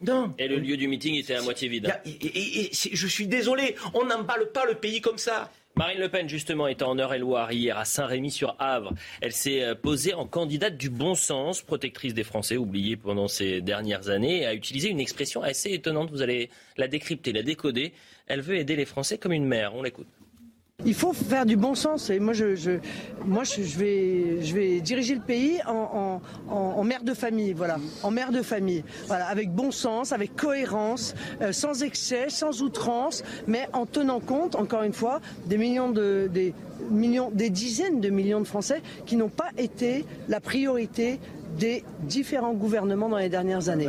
Non. 0.00 0.34
Et 0.38 0.46
le 0.48 0.56
lieu 0.56 0.76
du 0.76 0.88
meeting 0.88 1.14
était 1.14 1.34
à 1.34 1.42
moitié 1.42 1.68
vide. 1.68 1.92
Et, 2.04 2.70
je 2.72 3.06
suis 3.06 3.26
désolé, 3.26 3.76
on 3.94 4.04
n'emballe 4.04 4.50
pas 4.52 4.66
le 4.66 4.74
pays 4.74 5.00
comme 5.00 5.18
ça. 5.18 5.50
Marine 5.78 6.00
Le 6.00 6.08
Pen, 6.08 6.26
justement, 6.26 6.68
était 6.68 6.84
en 6.84 6.98
Eure-et-Loire 6.98 7.52
hier 7.52 7.76
à 7.76 7.84
Saint-Rémy-sur-Havre. 7.84 8.94
Elle 9.20 9.32
s'est 9.32 9.62
euh, 9.62 9.74
posée 9.74 10.14
en 10.14 10.26
candidate 10.26 10.78
du 10.78 10.88
bon 10.88 11.14
sens, 11.14 11.60
protectrice 11.60 12.14
des 12.14 12.24
Français 12.24 12.56
oubliés 12.56 12.96
pendant 12.96 13.28
ces 13.28 13.60
dernières 13.60 14.08
années, 14.08 14.40
et 14.40 14.46
a 14.46 14.54
utilisé 14.54 14.88
une 14.88 15.00
expression 15.00 15.42
assez 15.42 15.72
étonnante. 15.72 16.10
Vous 16.10 16.22
allez 16.22 16.48
la 16.78 16.88
décrypter, 16.88 17.34
la 17.34 17.42
décoder. 17.42 17.92
Elle 18.26 18.40
veut 18.40 18.56
aider 18.56 18.74
les 18.74 18.86
Français 18.86 19.18
comme 19.18 19.32
une 19.32 19.44
mère. 19.44 19.74
On 19.74 19.82
l'écoute. 19.82 20.06
Il 20.86 20.94
faut 20.94 21.12
faire 21.12 21.46
du 21.46 21.56
bon 21.56 21.74
sens. 21.74 22.10
Et 22.10 22.20
moi, 22.20 22.32
je, 22.32 22.78
moi, 23.24 23.42
je, 23.42 23.60
vais, 23.76 24.42
je 24.42 24.54
vais 24.54 24.80
diriger 24.80 25.16
le 25.16 25.20
pays 25.20 25.60
en, 25.66 26.20
en, 26.48 26.84
mère 26.84 27.02
de 27.02 27.12
famille, 27.12 27.52
voilà, 27.54 27.78
en 28.04 28.12
mère 28.12 28.30
de 28.30 28.40
famille, 28.40 28.84
voilà, 29.08 29.26
avec 29.26 29.50
bon 29.50 29.72
sens, 29.72 30.12
avec 30.12 30.36
cohérence, 30.36 31.14
euh, 31.42 31.50
sans 31.50 31.82
excès, 31.82 32.28
sans 32.28 32.62
outrance, 32.62 33.24
mais 33.48 33.68
en 33.72 33.84
tenant 33.84 34.20
compte, 34.20 34.54
encore 34.54 34.84
une 34.84 34.92
fois, 34.92 35.20
des 35.46 35.58
millions 35.58 35.90
de, 35.90 36.30
des 36.32 36.54
millions, 36.88 37.30
des 37.32 37.50
dizaines 37.50 38.00
de 38.00 38.08
millions 38.08 38.40
de 38.40 38.46
Français 38.46 38.80
qui 39.06 39.16
n'ont 39.16 39.28
pas 39.28 39.50
été 39.58 40.04
la 40.28 40.40
priorité 40.40 41.18
des 41.58 41.82
différents 42.02 42.54
gouvernements 42.54 43.08
dans 43.08 43.18
les 43.18 43.30
dernières 43.30 43.70
années. 43.70 43.88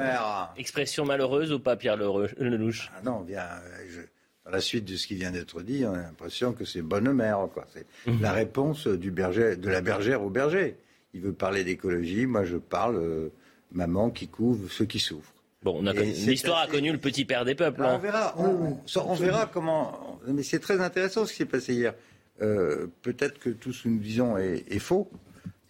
Expression 0.58 1.06
malheureuse 1.06 1.52
ou 1.52 1.60
pas, 1.60 1.76
Pierre 1.76 1.98
Lelouch? 1.98 2.92
Ah 2.98 3.02
Non, 3.04 3.22
bien, 3.22 3.44
je 3.88 4.00
à 4.48 4.52
la 4.52 4.62
suite 4.62 4.86
de 4.86 4.96
ce 4.96 5.08
qui 5.08 5.16
vient 5.16 5.32
d'être 5.32 5.62
dit, 5.62 5.84
on 5.86 5.94
a 5.94 5.98
l'impression 5.98 6.54
que 6.54 6.64
c'est 6.64 6.82
bonne 6.82 7.12
mère. 7.12 7.40
C'est 7.74 7.86
mhm. 8.10 8.22
la 8.22 8.32
réponse 8.32 8.88
du 8.88 9.12
berger, 9.12 9.58
de 9.58 9.70
la 9.70 9.82
bergère 9.82 10.24
au 10.24 10.30
berger. 10.30 10.78
Il 11.14 11.22
veut 11.22 11.34
parler 11.34 11.64
d'écologie, 11.64 12.26
moi 12.26 12.46
je 12.46 12.58
parle 12.58 12.96
euh, 12.96 13.30
maman 13.72 14.10
qui 14.10 14.28
couvre 14.28 14.72
ceux 14.72 14.86
qui 14.86 15.00
souffrent. 15.00 15.34
Bon, 15.64 15.82
l'histoire 15.82 16.60
a 16.60 16.68
connu 16.68 16.92
le 16.92 16.98
petit 16.98 17.26
père 17.26 17.44
des 17.44 17.56
peuples. 17.56 17.82
On 17.82 17.86
hein. 17.86 17.98
verra, 17.98 18.36
on, 18.38 19.14
verra 19.16 19.48
comment. 19.48 20.20
Mais 20.28 20.44
c'est 20.44 20.60
très 20.60 20.80
intéressant 20.80 21.26
ce 21.26 21.32
qui 21.32 21.40
s'est 21.40 21.46
passé 21.46 21.74
hier. 21.74 21.94
Euh, 22.42 22.88
peut-être 23.02 23.40
que 23.40 23.50
tout 23.50 23.74
ce 23.74 23.84
que 23.84 23.90
nous 23.90 24.00
disons 24.00 24.38
est, 24.38 24.80
faux, 24.80 25.10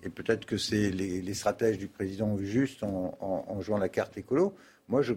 et 0.03 0.09
peut-être 0.09 0.45
que 0.45 0.57
c'est 0.57 0.91
les, 0.91 1.33
stratèges 1.33 1.77
du 1.77 1.87
président 1.87 2.37
juste 2.37 2.83
en, 2.83 3.17
en 3.19 3.61
jouant 3.61 3.77
la 3.77 3.89
carte 3.89 4.17
écolo. 4.17 4.53
Moi, 4.89 5.01
je 5.01 5.13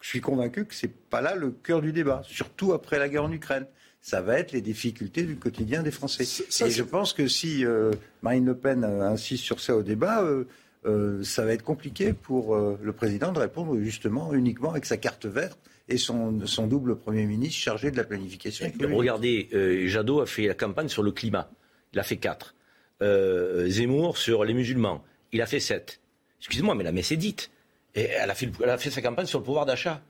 je 0.00 0.08
suis 0.08 0.20
convaincu 0.20 0.64
que 0.64 0.74
ce 0.74 0.86
n'est 0.86 0.92
pas 1.10 1.20
là 1.20 1.34
le 1.34 1.50
cœur 1.50 1.82
du 1.82 1.92
débat, 1.92 2.22
surtout 2.24 2.72
après 2.72 2.98
la 2.98 3.08
guerre 3.08 3.24
en 3.24 3.32
Ukraine. 3.32 3.66
Ça 4.00 4.20
va 4.20 4.38
être 4.38 4.52
les 4.52 4.60
difficultés 4.60 5.24
du 5.24 5.36
quotidien 5.36 5.82
des 5.82 5.90
Français. 5.90 6.24
Et 6.64 6.70
je 6.70 6.82
pense 6.84 7.12
que 7.12 7.26
si 7.26 7.64
euh, 7.64 7.90
Marine 8.22 8.46
Le 8.46 8.56
Pen 8.56 8.84
euh, 8.84 9.02
insiste 9.02 9.42
sur 9.42 9.58
ça 9.58 9.74
au 9.76 9.82
débat, 9.82 10.22
euh, 10.22 11.24
ça 11.24 11.44
va 11.44 11.52
être 11.52 11.64
compliqué 11.64 12.12
pour 12.12 12.56
le 12.56 12.92
président 12.92 13.32
de 13.32 13.40
répondre 13.40 13.76
justement 13.80 14.32
uniquement 14.32 14.70
avec 14.70 14.84
sa 14.84 14.96
carte 14.96 15.26
verte 15.26 15.58
et 15.88 15.96
son, 15.96 16.30
double 16.68 16.96
Premier 16.96 17.26
ministre 17.26 17.58
chargé 17.58 17.90
de 17.90 17.96
la 17.96 18.04
planification 18.04 18.66
économique. 18.66 18.96
Regardez, 18.96 19.48
Jadot 19.88 20.20
a 20.20 20.26
fait 20.26 20.46
la 20.46 20.54
campagne 20.54 20.88
sur 20.88 21.02
le 21.02 21.10
climat. 21.10 21.50
Il 21.92 21.98
a 21.98 22.04
fait 22.04 22.18
quatre. 22.18 22.54
Zemmour 23.00 24.16
sur 24.16 24.44
les 24.44 24.54
musulmans. 24.54 25.02
Il 25.32 25.42
a 25.42 25.46
fait 25.46 25.58
sept. 25.58 26.00
Excusez-moi, 26.38 26.76
mais 26.76 26.84
la 26.84 26.92
messe 26.92 27.10
est 27.10 27.16
dite. 27.16 27.50
Et 27.96 28.04
elle 28.04 28.30
a 28.30 28.34
fait, 28.34 28.48
elle 28.62 28.70
a 28.70 28.78
fait 28.78 28.90
sa 28.90 29.02
campagne 29.02 29.26
sur 29.26 29.38
le 29.38 29.44
pouvoir 29.44 29.66
d'achat. 29.66 30.00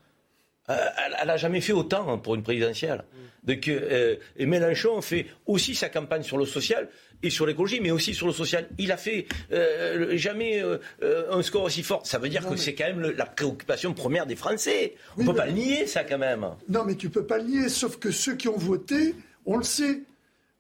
Euh, 0.69 0.75
elle 1.21 1.29
n'a 1.29 1.37
jamais 1.37 1.61
fait 1.61 1.73
autant 1.73 2.11
hein, 2.11 2.19
pour 2.19 2.35
une 2.35 2.43
présidentielle. 2.43 3.05
Donc, 3.45 3.69
euh, 3.69 4.17
et 4.37 4.47
Mélenchon 4.47 5.01
fait 5.01 5.27
aussi 5.47 5.77
sa 5.77 5.89
campagne 5.89 6.25
sur 6.25 6.37
le 6.37 6.45
social 6.45 6.89
et 7.23 7.31
sur 7.31 7.47
l'écologie, 7.47 7.79
mais 7.81 7.93
aussi 7.93 8.13
sur 8.13 8.27
le 8.27 8.33
social. 8.33 8.69
Il 8.77 8.91
a 8.91 8.97
fait 8.97 9.27
euh, 9.53 10.17
jamais 10.17 10.61
un 11.01 11.43
score 11.43 11.63
aussi 11.63 11.85
fort. 11.85 12.05
Ça 12.05 12.19
veut 12.19 12.29
dire 12.29 12.47
que 12.49 12.57
c'est 12.57 12.75
quand 12.75 12.87
même 12.87 13.13
la 13.17 13.27
préoccupation 13.27 13.95
première 13.95 14.27
des 14.27 14.35
Français. 14.35 14.95
On 15.17 15.21
ne 15.21 15.27
peut 15.27 15.35
pas 15.35 15.47
le 15.47 15.53
nier, 15.53 15.87
ça, 15.87 16.03
quand 16.03 16.19
même. 16.19 16.45
Non, 16.69 16.83
mais 16.85 16.97
tu 16.97 17.09
peux 17.09 17.25
pas 17.25 17.39
le 17.39 17.45
nier, 17.45 17.69
sauf 17.69 17.99
que 17.99 18.11
ceux 18.11 18.35
qui 18.35 18.49
ont 18.49 18.59
voté, 18.59 19.15
on 19.45 19.57
le 19.57 19.65
sait. 19.65 20.01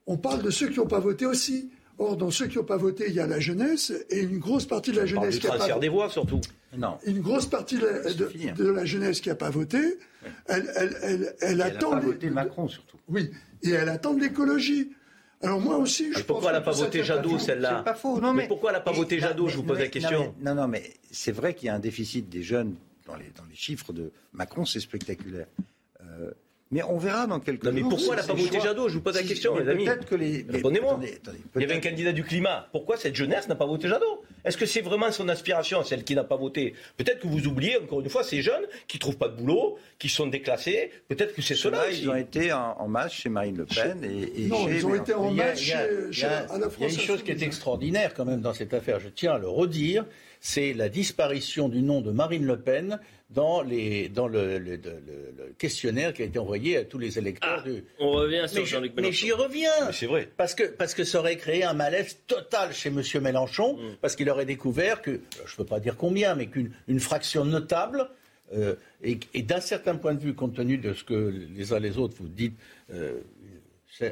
On 0.07 0.16
parle 0.16 0.43
de 0.43 0.51
ceux 0.51 0.68
qui 0.68 0.79
n'ont 0.79 0.87
pas 0.87 1.01
voté 1.01 1.27
aussi. 1.27 1.70
Or, 1.99 2.16
dans 2.16 2.31
ceux 2.31 2.47
qui 2.47 2.59
n'ont 2.59 2.64
pas 2.64 2.77
voté, 2.77 3.07
il 3.09 3.14
y 3.14 3.20
a 3.20 3.27
la 3.27 3.41
jeunesse 3.41 3.93
et 4.11 4.20
une 4.20 4.39
grosse 4.39 4.66
partie 4.66 4.93
de 4.93 4.99
la 4.99 5.07
jeunesse 5.07 5.39
qui 5.39 5.49
a 5.49 5.57
pas 5.57 5.79
des 5.79 5.89
voix 5.89 6.11
surtout. 6.11 6.41
Non. 6.76 6.98
Une 7.06 7.20
grosse 7.20 7.46
partie 7.46 7.78
de, 7.78 8.70
la 8.70 8.84
jeunesse 8.84 9.20
qui 9.20 9.28
n'a 9.28 9.34
pas 9.34 9.50
voté, 9.50 9.98
elle, 10.46 10.70
elle, 10.76 10.96
elle, 11.02 11.36
elle 11.40 11.62
attend. 11.62 11.92
Elle 11.92 12.00
pas 12.00 12.06
voté 12.06 12.30
Macron 12.30 12.68
surtout. 12.68 12.98
Oui, 13.08 13.30
et 13.62 13.70
elle 13.70 13.88
attend 13.88 14.14
de 14.14 14.20
l'écologie. 14.20 14.90
Alors 15.42 15.60
moi 15.60 15.76
aussi, 15.76 16.12
je 16.12 16.22
Pourquoi 16.22 16.50
elle 16.50 16.56
n'a 16.56 16.62
pas 16.62 16.72
voté 16.72 17.04
Jadot, 17.04 17.38
celle-là 17.38 17.76
C'est 17.78 17.84
pas 17.84 17.94
faux. 17.94 18.20
Non, 18.20 18.32
mais, 18.32 18.48
pourquoi 18.48 18.70
elle 18.70 18.76
n'a 18.76 18.82
pas 18.82 18.92
voté 18.92 19.20
Jadot 19.20 19.48
Je 19.48 19.56
vous 19.56 19.62
pose 19.62 19.78
la 19.78 19.88
question. 19.88 20.34
Non, 20.40 20.54
non, 20.54 20.66
mais 20.66 20.94
c'est 21.10 21.32
vrai 21.32 21.54
qu'il 21.54 21.66
y 21.66 21.68
a 21.68 21.74
un 21.74 21.78
déficit 21.78 22.28
des 22.28 22.42
jeunes 22.42 22.74
dans 23.06 23.16
les, 23.16 23.30
dans 23.36 23.44
les 23.48 23.54
chiffres 23.54 23.92
de 23.92 24.12
Macron, 24.32 24.64
c'est 24.64 24.80
spectaculaire. 24.80 25.46
Euh, 26.00 26.30
mais 26.72 26.82
on 26.82 26.98
verra 26.98 27.26
dans 27.26 27.38
quelques 27.38 27.64
non, 27.64 27.72
mais 27.72 27.82
pourquoi 27.82 28.14
elle 28.14 28.20
n'a 28.20 28.26
pas 28.26 28.34
voté 28.34 28.60
Jadot? 28.60 28.88
Je 28.88 28.94
vous 28.94 29.00
pose 29.00 29.14
la 29.14 29.22
question, 29.22 29.56
les 29.56 29.68
amis. 29.68 29.84
Peut-être 29.84 30.06
que 30.06 30.16
les. 30.16 30.44
Répondez-moi. 30.48 30.98
Il 31.54 31.60
y 31.60 31.64
avait 31.64 31.74
un 31.74 31.80
candidat 31.80 32.12
du 32.12 32.24
climat. 32.24 32.68
Pourquoi 32.72 32.96
cette 32.96 33.14
jeunesse 33.14 33.46
n'a 33.48 33.54
pas 33.54 33.66
voté 33.66 33.88
Jadot? 33.88 34.24
Est-ce 34.47 34.57
que 34.57 34.64
c'est 34.64 34.80
vraiment 34.80 35.11
son 35.11 35.28
aspiration, 35.28 35.82
celle 35.84 36.05
qui 36.05 36.14
n'a 36.14 36.24
pas 36.24 36.36
voté? 36.36 36.74
Peut-être 36.97 37.20
que 37.20 37.26
vous 37.26 37.47
oubliez, 37.47 37.76
encore 37.76 38.01
une 38.01 38.09
fois, 38.09 38.22
ces 38.22 38.42
jeunes 38.42 38.64
qui 38.88 38.97
ne 38.97 39.01
trouvent 39.01 39.18
pas 39.18 39.28
de 39.28 39.36
boulot, 39.36 39.76
qui 39.99 40.09
sont 40.09 40.28
déclassés. 40.28 40.90
Peut-être 41.09 41.34
que 41.34 41.42
c'est 41.42 41.55
cela. 41.55 41.90
Ils 41.90 42.09
ont 42.09 42.14
été 42.14 42.53
en, 42.53 42.88
masse 42.88 43.12
chez 43.12 43.28
Marine 43.28 43.57
Le 43.57 43.66
Pen. 43.66 44.03
Et, 44.05 44.47
non, 44.47 44.68
ils 44.68 44.86
ont 44.86 44.94
été 44.94 45.12
en 45.12 45.30
masse 45.30 45.61
chez, 45.61 45.74
Il 46.12 46.18
y 46.18 46.24
a 46.24 46.88
une 46.88 46.90
chose 46.90 47.22
qui 47.22 47.32
est 47.32 47.42
extraordinaire 47.42 48.14
quand 48.14 48.24
même 48.24 48.40
dans 48.40 48.55
cette 48.55 48.72
affaire, 48.72 49.01
je 49.01 49.09
tiens 49.09 49.32
à 49.32 49.38
le 49.38 49.49
redire 49.49 50.05
c'est 50.40 50.74
la 50.74 50.88
disparition 50.88 51.68
du 51.68 51.82
nom 51.82 52.01
de 52.01 52.12
Marine 52.12 52.44
Le 52.44 52.59
Pen 52.59 53.01
dans, 53.31 53.62
les, 53.62 54.09
dans 54.09 54.29
le, 54.29 54.79
questionnaire 55.59 56.14
qui 56.14 56.22
a 56.22 56.27
été 56.27 56.39
envoyé 56.39 56.77
à 56.77 56.85
tous 56.85 56.99
les 56.99 57.18
électeurs 57.18 57.64
ah, 57.66 57.70
On 57.99 58.11
revient 58.12 58.45
sur 58.47 58.64
Jean-Luc 58.64 58.95
Mélenchon. 58.95 59.11
Mais 59.11 59.12
j'y 59.12 59.33
reviens. 59.33 59.93
C'est 59.93 60.07
vrai. 60.07 60.29
Parce 60.37 60.55
que, 60.55 60.64
parce 60.64 60.95
que 60.95 61.05
ça 61.05 61.18
aurait 61.18 61.37
créé 61.37 61.64
un 61.64 61.74
malaise 61.74 62.18
total 62.27 62.72
chez 62.72 62.89
M. 62.89 63.03
Mélenchon, 63.22 63.77
mm. 63.77 63.97
parce 64.01 64.16
qu'il 64.16 64.31
aurait 64.31 64.45
découvert 64.45 65.03
que, 65.03 65.20
je 65.45 65.53
ne 65.53 65.57
peux 65.57 65.64
pas 65.64 65.81
dire 65.81 65.97
combien, 65.97 66.35
mais 66.35 66.47
qu'une 66.47 67.01
fraction 67.01 67.45
notable 67.45 68.09
euh, 68.55 68.77
et, 69.03 69.43
d'un 69.43 69.61
certain 69.61 69.97
point 69.97 70.14
de 70.14 70.20
vue, 70.20 70.35
compte 70.35 70.55
tenu 70.55 70.79
de 70.79 70.93
ce 70.93 71.05
que 71.05 71.14
les 71.14 71.72
uns 71.72 71.79
les 71.79 71.99
autres 71.99 72.14
vous 72.18 72.29
dites, 72.29 72.57
euh, 72.93 73.20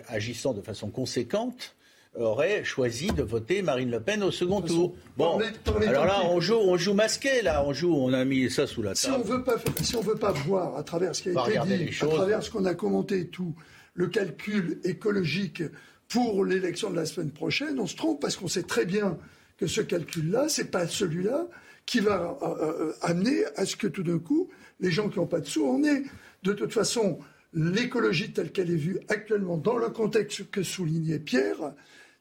agissant 0.08 0.54
de 0.54 0.62
façon 0.62 0.90
conséquente, 0.90 1.74
aurait 2.16 2.64
choisi 2.64 3.08
de 3.08 3.22
voter 3.22 3.62
Marine 3.62 3.90
Le 3.90 4.00
Pen 4.00 4.22
au 4.22 4.30
second 4.30 4.60
tour. 4.60 4.94
Bon, 5.16 5.40
alors 5.86 6.06
là, 6.06 6.22
on 6.30 6.40
joue, 6.40 6.56
on 6.56 6.76
joue 6.76 6.94
masqué, 6.94 7.42
là, 7.42 7.64
on 7.66 7.72
joue, 7.72 7.94
on 7.94 8.12
a 8.12 8.24
mis 8.24 8.50
ça 8.50 8.66
sous 8.66 8.82
la 8.82 8.94
table. 8.94 8.98
Si 8.98 9.10
on 9.10 9.22
veut 9.22 9.42
pas, 9.42 9.56
si 9.82 9.96
on 9.96 10.00
veut 10.00 10.14
pas 10.14 10.32
voir 10.32 10.76
à 10.76 10.82
travers 10.82 11.14
ce 11.14 11.22
qui 11.22 11.28
a 11.30 11.48
été 11.48 11.76
dit, 11.76 11.96
à 12.00 12.06
travers 12.06 12.42
ce 12.42 12.50
qu'on 12.50 12.64
a 12.64 12.74
commenté 12.74 13.20
et 13.20 13.26
tout, 13.28 13.54
le 13.94 14.08
calcul 14.08 14.80
écologique 14.84 15.62
pour 16.08 16.44
l'élection 16.44 16.90
de 16.90 16.96
la 16.96 17.06
semaine 17.06 17.30
prochaine, 17.30 17.78
on 17.80 17.86
se 17.86 17.96
trompe 17.96 18.20
parce 18.20 18.36
qu'on 18.36 18.48
sait 18.48 18.62
très 18.62 18.84
bien 18.84 19.18
que 19.56 19.66
ce 19.66 19.80
calcul-là, 19.80 20.48
c'est 20.48 20.70
pas 20.70 20.86
celui-là 20.86 21.46
qui 21.86 22.00
va 22.00 22.38
euh, 22.42 22.46
euh, 22.46 22.92
amener 23.02 23.44
à 23.56 23.66
ce 23.66 23.76
que 23.76 23.86
tout 23.86 24.02
d'un 24.02 24.18
coup, 24.18 24.48
les 24.80 24.90
gens 24.90 25.08
qui 25.08 25.18
n'ont 25.18 25.26
pas 25.26 25.40
de 25.40 25.46
sous 25.46 25.66
en 25.66 25.82
aient. 25.84 26.02
De 26.42 26.52
toute 26.52 26.72
façon, 26.72 27.18
l'écologie 27.52 28.32
telle 28.32 28.52
qu'elle 28.52 28.70
est 28.70 28.76
vue 28.76 28.98
actuellement 29.08 29.56
dans 29.56 29.76
le 29.76 29.90
contexte 29.90 30.50
que 30.50 30.62
soulignait 30.62 31.18
Pierre, 31.18 31.74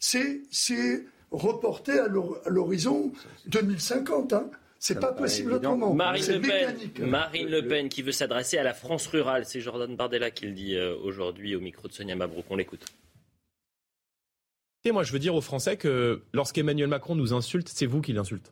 c'est 0.04 1.06
reporté 1.32 1.94
à 1.94 2.08
l'horizon 2.08 3.12
2050. 3.48 4.34
Hein. 4.34 4.50
C'est 4.80 5.00
pas 5.00 5.14
possible 5.14 5.54
autrement. 5.54 5.94
Marine 5.94 6.26
le, 6.28 6.42
Pen, 6.42 7.10
Marine 7.10 7.48
le 7.48 7.66
Pen 7.66 7.88
qui 7.88 8.02
veut 8.02 8.12
s'adresser 8.12 8.58
à 8.58 8.64
la 8.64 8.74
France 8.74 9.08
rurale. 9.08 9.46
C'est 9.46 9.62
Jordan 9.62 9.96
Bardella 9.96 10.30
qui 10.30 10.46
le 10.46 10.52
dit 10.52 10.76
euh, 10.76 10.96
aujourd'hui 10.98 11.56
au 11.56 11.62
micro 11.62 11.88
de 11.88 11.94
Sonia 11.94 12.16
Mabrouk. 12.16 12.46
On 12.50 12.58
l'écoute. 12.58 12.86
Et 14.84 14.92
moi, 14.92 15.04
je 15.04 15.14
veux 15.14 15.20
dire 15.20 15.36
aux 15.36 15.42
Français 15.42 15.78
que 15.78 16.22
lorsqu'Emmanuel 16.34 16.90
Macron 16.90 17.16
nous 17.16 17.34
insulte, 17.34 17.70
c'est 17.70 17.86
vous 17.86 18.02
qui 18.02 18.12
l'insultez. 18.12 18.52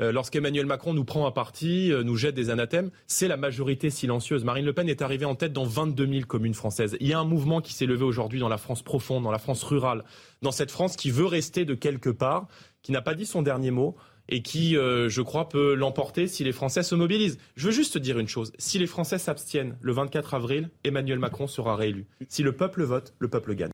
Euh, 0.00 0.10
lorsqu'Emmanuel 0.10 0.66
Macron 0.66 0.92
nous 0.92 1.04
prend 1.04 1.24
à 1.26 1.30
partie, 1.30 1.92
euh, 1.92 2.02
nous 2.02 2.16
jette 2.16 2.34
des 2.34 2.50
anathèmes, 2.50 2.90
c'est 3.06 3.28
la 3.28 3.36
majorité 3.36 3.90
silencieuse. 3.90 4.44
Marine 4.44 4.64
Le 4.64 4.72
Pen 4.72 4.88
est 4.88 5.02
arrivée 5.02 5.24
en 5.24 5.36
tête 5.36 5.52
dans 5.52 5.64
22 5.64 6.06
000 6.06 6.26
communes 6.26 6.54
françaises. 6.54 6.96
Il 7.00 7.06
y 7.06 7.12
a 7.12 7.18
un 7.20 7.24
mouvement 7.24 7.60
qui 7.60 7.74
s'est 7.74 7.86
levé 7.86 8.02
aujourd'hui 8.02 8.40
dans 8.40 8.48
la 8.48 8.58
France 8.58 8.82
profonde, 8.82 9.22
dans 9.22 9.30
la 9.30 9.38
France 9.38 9.62
rurale, 9.62 10.04
dans 10.42 10.50
cette 10.50 10.72
France 10.72 10.96
qui 10.96 11.10
veut 11.10 11.26
rester 11.26 11.64
de 11.64 11.74
quelque 11.74 12.10
part, 12.10 12.48
qui 12.82 12.90
n'a 12.90 13.02
pas 13.02 13.14
dit 13.14 13.26
son 13.26 13.42
dernier 13.42 13.70
mot 13.70 13.94
et 14.28 14.42
qui, 14.42 14.76
euh, 14.76 15.08
je 15.08 15.22
crois, 15.22 15.48
peut 15.48 15.74
l'emporter 15.74 16.26
si 16.26 16.42
les 16.42 16.52
Français 16.52 16.82
se 16.82 16.94
mobilisent. 16.94 17.38
Je 17.56 17.66
veux 17.66 17.72
juste 17.72 17.98
dire 17.98 18.18
une 18.18 18.26
chose. 18.26 18.52
Si 18.58 18.78
les 18.78 18.86
Français 18.86 19.18
s'abstiennent 19.18 19.76
le 19.80 19.92
24 19.92 20.34
avril, 20.34 20.70
Emmanuel 20.82 21.18
Macron 21.18 21.46
sera 21.46 21.76
réélu. 21.76 22.06
Si 22.28 22.42
le 22.42 22.52
peuple 22.52 22.82
vote, 22.82 23.14
le 23.18 23.28
peuple 23.28 23.54
gagne. 23.54 23.70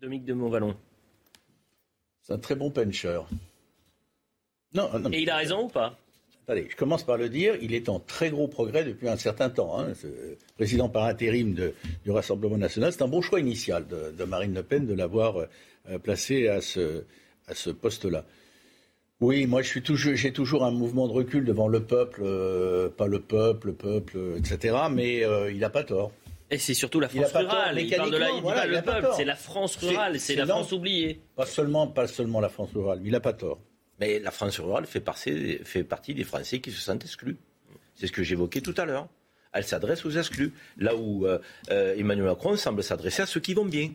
Dominique 0.00 0.24
de 0.24 0.34
Montvalon. 0.34 0.74
C'est 2.22 2.32
un 2.32 2.38
très 2.38 2.54
bon 2.54 2.70
puncher. 2.70 3.20
Et 5.12 5.22
il 5.22 5.30
a 5.30 5.36
raison 5.36 5.64
ou 5.64 5.68
pas? 5.68 5.96
Attendez, 6.46 6.66
je 6.68 6.76
commence 6.76 7.04
par 7.04 7.16
le 7.16 7.30
dire, 7.30 7.56
il 7.62 7.72
est 7.72 7.88
en 7.88 8.00
très 8.00 8.28
gros 8.28 8.48
progrès 8.48 8.84
depuis 8.84 9.08
un 9.08 9.16
certain 9.16 9.48
temps. 9.48 9.80
Hein. 9.80 9.92
président 10.56 10.90
par 10.90 11.04
intérim 11.04 11.54
du 11.54 12.10
Rassemblement 12.10 12.58
national, 12.58 12.92
c'est 12.92 13.02
un 13.02 13.08
bon 13.08 13.22
choix 13.22 13.40
initial 13.40 13.86
de, 13.86 14.24
Marine 14.24 14.54
Le 14.54 14.62
Pen 14.62 14.86
de 14.86 14.92
l'avoir 14.92 15.38
euh, 15.38 15.98
placé 15.98 16.48
à 16.48 16.60
ce, 16.60 17.04
à 17.46 17.54
ce 17.54 17.70
poste-là. 17.70 18.24
Oui, 19.20 19.46
moi 19.46 19.62
j'ai 19.62 19.80
toujours, 19.80 20.12
toujours 20.34 20.64
un 20.64 20.70
mouvement 20.70 21.08
de 21.08 21.12
recul 21.12 21.46
devant 21.46 21.68
le 21.68 21.82
peuple, 21.82 22.20
euh, 22.22 22.90
pas 22.90 23.06
le 23.06 23.20
peuple, 23.20 23.68
le 23.68 23.74
peuple, 23.74 24.18
etc. 24.36 24.76
Mais 24.90 25.24
euh, 25.24 25.50
il 25.50 25.60
n'a 25.60 25.70
pas 25.70 25.84
tort. 25.84 26.12
Et 26.50 26.58
c'est 26.58 26.74
surtout 26.74 27.00
la 27.00 27.08
France 27.08 27.32
rurale. 27.32 27.80
Il 27.80 27.96
parle 27.96 28.10
de 28.10 28.16
la, 28.18 28.30
il 28.30 28.70
le 28.70 28.82
peuple, 28.82 29.08
c'est 29.16 29.24
la 29.24 29.36
France 29.36 29.76
rurale, 29.76 30.20
c'est 30.20 30.34
la 30.34 30.46
France 30.46 30.72
oubliée. 30.72 31.20
Pas 31.36 31.46
seulement, 31.46 31.86
pas 31.86 32.06
seulement 32.06 32.40
la 32.40 32.50
France 32.50 32.70
rurale, 32.74 32.98
mais 33.00 33.08
il 33.08 33.12
n'a 33.12 33.20
pas 33.20 33.32
tort. 33.32 33.60
Mais 34.00 34.18
la 34.18 34.30
France 34.30 34.58
rurale 34.58 34.86
fait 34.86 35.00
partie, 35.00 35.58
fait 35.64 35.84
partie 35.84 36.14
des 36.14 36.24
Français 36.24 36.60
qui 36.60 36.70
se 36.70 36.80
sentent 36.80 37.04
exclus. 37.04 37.36
C'est 37.94 38.06
ce 38.06 38.12
que 38.12 38.22
j'évoquais 38.22 38.60
tout 38.60 38.74
à 38.76 38.84
l'heure. 38.84 39.08
Elle 39.52 39.64
s'adresse 39.64 40.04
aux 40.04 40.10
exclus. 40.10 40.52
Là 40.78 40.96
où 40.96 41.26
euh, 41.26 41.38
euh, 41.70 41.94
Emmanuel 41.96 42.26
Macron 42.26 42.56
semble 42.56 42.82
s'adresser 42.82 43.22
à 43.22 43.26
ceux 43.26 43.40
qui 43.40 43.54
vont 43.54 43.64
bien. 43.64 43.92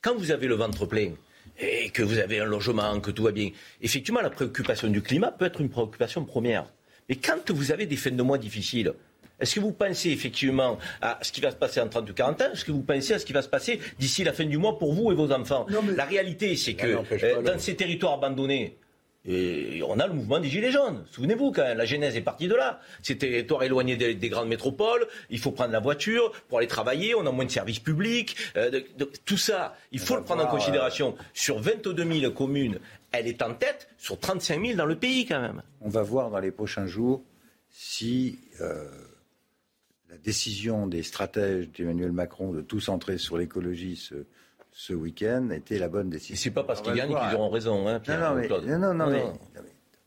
Quand 0.00 0.14
vous 0.14 0.30
avez 0.30 0.46
le 0.46 0.54
ventre 0.54 0.86
plein 0.86 1.12
et 1.58 1.90
que 1.90 2.02
vous 2.02 2.18
avez 2.18 2.38
un 2.38 2.44
logement, 2.44 3.00
que 3.00 3.10
tout 3.10 3.24
va 3.24 3.32
bien, 3.32 3.50
effectivement, 3.80 4.20
la 4.20 4.30
préoccupation 4.30 4.88
du 4.88 5.02
climat 5.02 5.32
peut 5.32 5.46
être 5.46 5.60
une 5.60 5.70
préoccupation 5.70 6.24
première. 6.24 6.72
Mais 7.08 7.16
quand 7.16 7.50
vous 7.50 7.72
avez 7.72 7.86
des 7.86 7.96
fins 7.96 8.10
de 8.10 8.22
mois 8.22 8.38
difficiles, 8.38 8.92
est-ce 9.38 9.54
que 9.56 9.60
vous 9.60 9.72
pensez 9.72 10.10
effectivement 10.10 10.78
à 11.02 11.18
ce 11.22 11.30
qui 11.30 11.40
va 11.40 11.50
se 11.50 11.56
passer 11.56 11.80
en 11.80 11.88
30 11.88 12.08
ou 12.10 12.14
40 12.14 12.42
ans? 12.42 12.44
Est-ce 12.52 12.64
que 12.64 12.72
vous 12.72 12.82
pensez 12.82 13.14
à 13.14 13.18
ce 13.18 13.26
qui 13.26 13.32
va 13.32 13.42
se 13.42 13.48
passer 13.48 13.80
d'ici 13.98 14.24
la 14.24 14.32
fin 14.32 14.44
du 14.44 14.56
mois 14.56 14.78
pour 14.78 14.94
vous 14.94 15.12
et 15.12 15.14
vos 15.14 15.30
enfants? 15.30 15.66
La 15.94 16.04
réalité, 16.04 16.56
c'est 16.56 16.74
que 16.74 16.86
euh, 16.86 17.42
dans 17.42 17.58
ces 17.58 17.76
territoires 17.76 18.14
abandonnés, 18.14 18.78
et 19.26 19.82
on 19.82 19.98
a 19.98 20.06
le 20.06 20.12
mouvement 20.12 20.38
des 20.38 20.48
Gilets 20.48 20.70
jaunes. 20.70 21.04
Souvenez-vous, 21.10 21.50
quand 21.50 21.74
la 21.74 21.84
genèse 21.84 22.16
est 22.16 22.22
partie 22.22 22.46
de 22.46 22.54
là. 22.54 22.80
C'était 23.02 23.28
territoire 23.28 23.64
éloigné 23.64 23.96
des, 23.96 24.28
grandes 24.28 24.48
métropoles, 24.48 25.06
il 25.30 25.38
faut 25.38 25.50
prendre 25.50 25.72
la 25.72 25.80
voiture 25.80 26.32
pour 26.48 26.58
aller 26.58 26.66
travailler, 26.66 27.14
on 27.14 27.26
a 27.26 27.32
moins 27.32 27.44
de 27.44 27.50
services 27.50 27.80
publics. 27.80 28.36
Euh, 28.56 28.80
tout 29.24 29.36
ça, 29.36 29.76
il 29.90 29.98
faut 29.98 30.16
le 30.16 30.22
prendre 30.22 30.44
en 30.44 30.48
considération. 30.48 31.16
Sur 31.34 31.58
22 31.58 32.20
000 32.20 32.32
communes, 32.32 32.78
elle 33.12 33.26
est 33.26 33.42
en 33.42 33.54
tête 33.54 33.88
sur 33.98 34.18
35 34.18 34.64
000 34.64 34.76
dans 34.76 34.86
le 34.86 34.96
pays 34.96 35.26
quand 35.26 35.40
même. 35.40 35.62
On 35.80 35.88
va 35.88 36.02
voir 36.02 36.30
dans 36.30 36.40
les 36.40 36.52
prochains 36.52 36.86
jours 36.86 37.22
si 37.70 38.38
euh, 38.60 38.84
la 40.08 40.18
décision 40.18 40.86
des 40.86 41.02
stratèges 41.02 41.68
d'Emmanuel 41.70 42.12
Macron 42.12 42.52
de 42.52 42.60
tout 42.60 42.80
centrer 42.80 43.18
sur 43.18 43.38
l'écologie 43.38 43.96
se 43.96 44.26
ce 44.78 44.92
week-end 44.92 45.48
était 45.52 45.78
la 45.78 45.88
bonne 45.88 46.10
décision. 46.10 46.36
C'est 46.36 46.50
pas 46.50 46.62
parce 46.62 46.82
qu'ils 46.82 46.92
gagnent 46.92 47.16
qu'ils 47.16 47.34
auront 47.34 47.48
raison, 47.48 47.88
hein, 47.88 47.98
Pierre, 47.98 48.34
non, 48.34 48.78
non, 48.78 48.94
non, 48.94 49.10
non, 49.10 49.32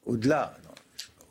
au-delà, 0.06 0.54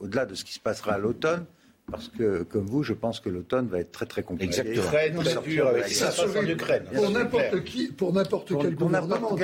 au-delà 0.00 0.26
de 0.26 0.34
ce 0.34 0.44
qui 0.44 0.54
se 0.54 0.58
passera 0.58 0.94
à 0.94 0.98
l'automne, 0.98 1.44
parce 1.88 2.08
que, 2.08 2.42
comme 2.42 2.66
vous, 2.66 2.82
je 2.82 2.94
pense 2.94 3.20
que 3.20 3.28
l'automne 3.28 3.68
va 3.68 3.78
être 3.78 3.92
très 3.92 4.06
très 4.06 4.24
compliqué. 4.24 4.58
Exactement. 4.58 5.22
Très, 5.22 5.42
dur 5.42 5.68
avec 5.68 5.86
ça 5.86 6.10
Pour 6.10 7.10
n'importe 7.12 7.62
qui, 7.62 7.86
pour 7.92 8.12
n'importe 8.12 8.52
quel 8.60 8.74
gouvernement. 8.74 9.36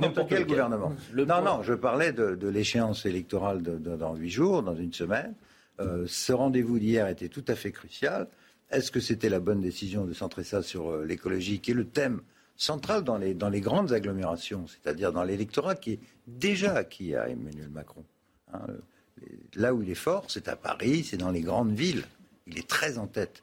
N'importe 0.00 0.28
quel, 0.28 0.44
gouvernement. 0.44 0.92
non, 1.14 1.42
non, 1.42 1.62
je 1.62 1.74
parlais 1.74 2.12
de, 2.12 2.48
l'échéance 2.48 3.06
électorale 3.06 3.62
dans 3.62 4.16
huit 4.16 4.30
jours, 4.30 4.64
dans 4.64 4.74
une 4.74 4.92
semaine. 4.92 5.34
Euh, 5.78 6.04
ce 6.08 6.32
rendez-vous 6.32 6.80
d'hier 6.80 7.06
était 7.06 7.28
tout 7.28 7.44
à 7.46 7.54
fait 7.54 7.70
crucial. 7.70 8.26
Est-ce 8.70 8.90
que 8.90 8.98
c'était 8.98 9.28
la 9.28 9.38
bonne 9.38 9.60
décision 9.60 10.04
de 10.04 10.14
centrer 10.14 10.42
ça 10.42 10.62
sur 10.62 10.90
euh, 10.90 11.04
l'écologie, 11.04 11.60
qui 11.60 11.72
est 11.72 11.74
le 11.74 11.84
thème 11.84 12.22
centrale 12.56 13.04
dans 13.04 13.18
les, 13.18 13.34
dans 13.34 13.48
les 13.48 13.60
grandes 13.60 13.92
agglomérations, 13.92 14.66
c'est-à-dire 14.66 15.12
dans 15.12 15.22
l'électorat 15.22 15.74
qui 15.74 15.92
est 15.92 16.00
déjà 16.26 16.74
acquis 16.74 17.14
à 17.14 17.28
Emmanuel 17.28 17.68
Macron. 17.68 18.04
Hein. 18.52 18.66
là 19.54 19.74
où 19.74 19.82
il 19.82 19.90
est 19.90 19.94
fort, 19.94 20.24
c'est 20.28 20.48
à 20.48 20.56
Paris, 20.56 21.04
c'est 21.04 21.16
dans 21.16 21.30
les 21.30 21.42
grandes 21.42 21.72
villes. 21.72 22.04
Il 22.46 22.58
est 22.58 22.68
très 22.68 22.98
en 22.98 23.06
tête. 23.06 23.42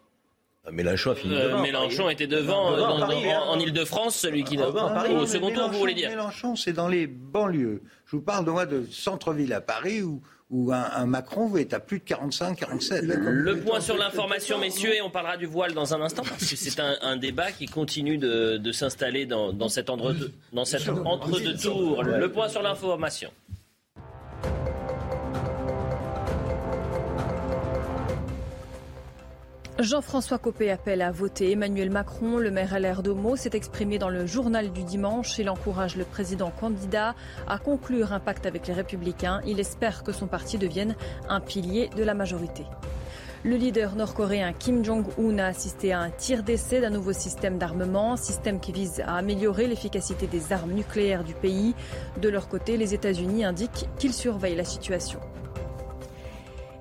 Ah, 0.66 0.72
Mélenchon 0.72 1.12
a 1.12 1.16
fini 1.16 1.36
euh, 1.36 1.62
Mélenchon 1.62 2.10
était 2.10 2.28
devant, 2.28 2.74
en, 2.78 3.60
Ile-de-France, 3.60 4.16
celui 4.16 4.44
qui 4.44 4.56
devant 4.56 4.90
Paris, 4.90 5.14
au 5.14 5.26
second 5.26 5.52
tour, 5.52 5.70
vous 5.70 5.80
voulez 5.80 5.94
dire 5.94 6.10
Mélenchon, 6.10 6.56
c'est 6.56 6.74
dans 6.74 6.88
les 6.88 7.06
banlieues. 7.08 7.82
Je 8.06 8.16
vous 8.16 8.22
parle 8.22 8.46
de 8.46 8.52
moi 8.52 8.66
de 8.66 8.86
centre-ville 8.90 9.52
à 9.54 9.62
Paris 9.62 10.02
où 10.02 10.22
où 10.54 10.72
un, 10.72 11.08
Macron 11.08 11.56
est 11.58 11.74
à 11.74 11.80
plus 11.80 11.98
de 11.98 12.04
45, 12.04 12.60
47. 12.60 13.04
Le 13.04 13.60
point 13.60 13.82
sur 13.82 13.98
l'information, 13.98 14.60
messieurs, 14.60 14.94
et 14.94 15.02
on 15.02 15.10
parlera 15.10 15.36
du 15.36 15.48
voile 15.48 15.74
dans 15.74 15.96
un 15.96 16.02
instant, 16.02 16.22
parce 16.22 16.48
que 16.48 16.56
c'est 16.56 16.80
un, 16.80 17.18
débat 17.18 17.52
qui 17.52 17.66
continue 17.66 18.20
de, 18.20 18.72
s'installer 18.72 19.26
dans, 19.26 19.68
cet 19.68 19.90
entre-deux 19.90 20.32
tours. 21.58 22.04
Le 22.04 22.32
point 22.32 22.48
sur 22.50 22.62
l'information. 22.62 23.32
Jean-François 29.84 30.38
Copé 30.38 30.72
appelle 30.72 31.02
à 31.02 31.12
voter 31.12 31.52
Emmanuel 31.52 31.90
Macron. 31.90 32.38
Le 32.38 32.52
maire 32.52 32.80
LR 32.80 33.04
d'Homo 33.04 33.36
s'est 33.36 33.50
exprimé 33.54 34.00
dans 34.00 34.08
le 34.08 34.26
journal 34.26 34.72
du 34.72 34.84
dimanche. 34.84 35.38
Il 35.40 35.50
encourage 35.50 35.98
le 35.98 36.06
président 36.06 36.52
candidat 36.52 37.16
à 37.50 37.58
conclure 37.58 38.14
un 38.14 38.22
pacte 38.22 38.46
avec 38.46 38.66
les 38.68 38.74
Républicains. 38.74 39.42
Il 39.46 39.60
espère 39.60 40.04
que 40.04 40.14
son 40.14 40.28
parti 40.28 40.58
devienne 40.58 40.96
un 41.28 41.42
pilier 41.42 41.90
de 41.98 42.04
la 42.04 42.14
majorité. 42.14 42.64
Le 43.44 43.58
leader 43.58 43.98
nord-coréen 43.98 44.54
Kim 44.54 44.86
Jong-un 44.86 45.38
a 45.40 45.48
assisté 45.48 45.92
à 45.92 46.00
un 46.00 46.12
tir 46.12 46.44
d'essai 46.44 46.80
d'un 46.80 46.90
nouveau 46.90 47.12
système 47.12 47.58
d'armement, 47.58 48.16
système 48.16 48.62
qui 48.62 48.72
vise 48.72 49.02
à 49.06 49.18
améliorer 49.18 49.68
l'efficacité 49.68 50.28
des 50.28 50.54
armes 50.54 50.72
nucléaires 50.72 51.26
du 51.26 51.34
pays. 51.34 51.76
De 52.22 52.30
leur 52.30 52.48
côté, 52.48 52.78
les 52.78 52.94
États-Unis 52.94 53.44
indiquent 53.44 53.90
qu'ils 54.00 54.14
surveillent 54.14 54.56
la 54.56 54.64
situation. 54.64 55.20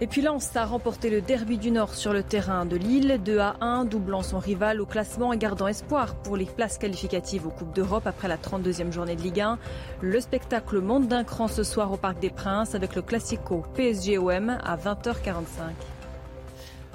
Et 0.03 0.09
puis 0.09 0.20
Lens 0.20 0.57
a 0.57 0.64
remporté 0.64 1.11
le 1.11 1.20
derby 1.20 1.59
du 1.59 1.70
Nord 1.70 1.94
sur 1.94 2.12
le 2.12 2.24
terrain 2.24 2.66
de 2.66 2.74
Lille, 2.74 3.20
2 3.24 3.38
à 3.38 3.55
1, 3.61 3.84
doublant 3.84 4.24
son 4.24 4.40
rival 4.40 4.80
au 4.80 4.84
classement 4.84 5.32
et 5.32 5.38
gardant 5.38 5.68
espoir 5.68 6.16
pour 6.16 6.36
les 6.36 6.44
places 6.44 6.76
qualificatives 6.76 7.46
aux 7.46 7.50
Coupes 7.50 7.72
d'Europe 7.72 8.09
après 8.09 8.26
la 8.26 8.36
32e 8.36 8.90
journée 8.90 9.14
de 9.14 9.22
Ligue 9.22 9.42
1. 9.42 9.61
Le 10.00 10.20
spectacle 10.20 10.80
monte 10.80 11.07
d'un 11.07 11.22
cran 11.22 11.46
ce 11.46 11.62
soir 11.62 11.92
au 11.92 11.96
Parc 11.96 12.18
des 12.18 12.30
Princes 12.30 12.74
avec 12.74 12.96
le 12.96 13.03
Classico 13.03 13.62
PSG-OM 13.76 14.59
à 14.64 14.76
20h45. 14.76 15.70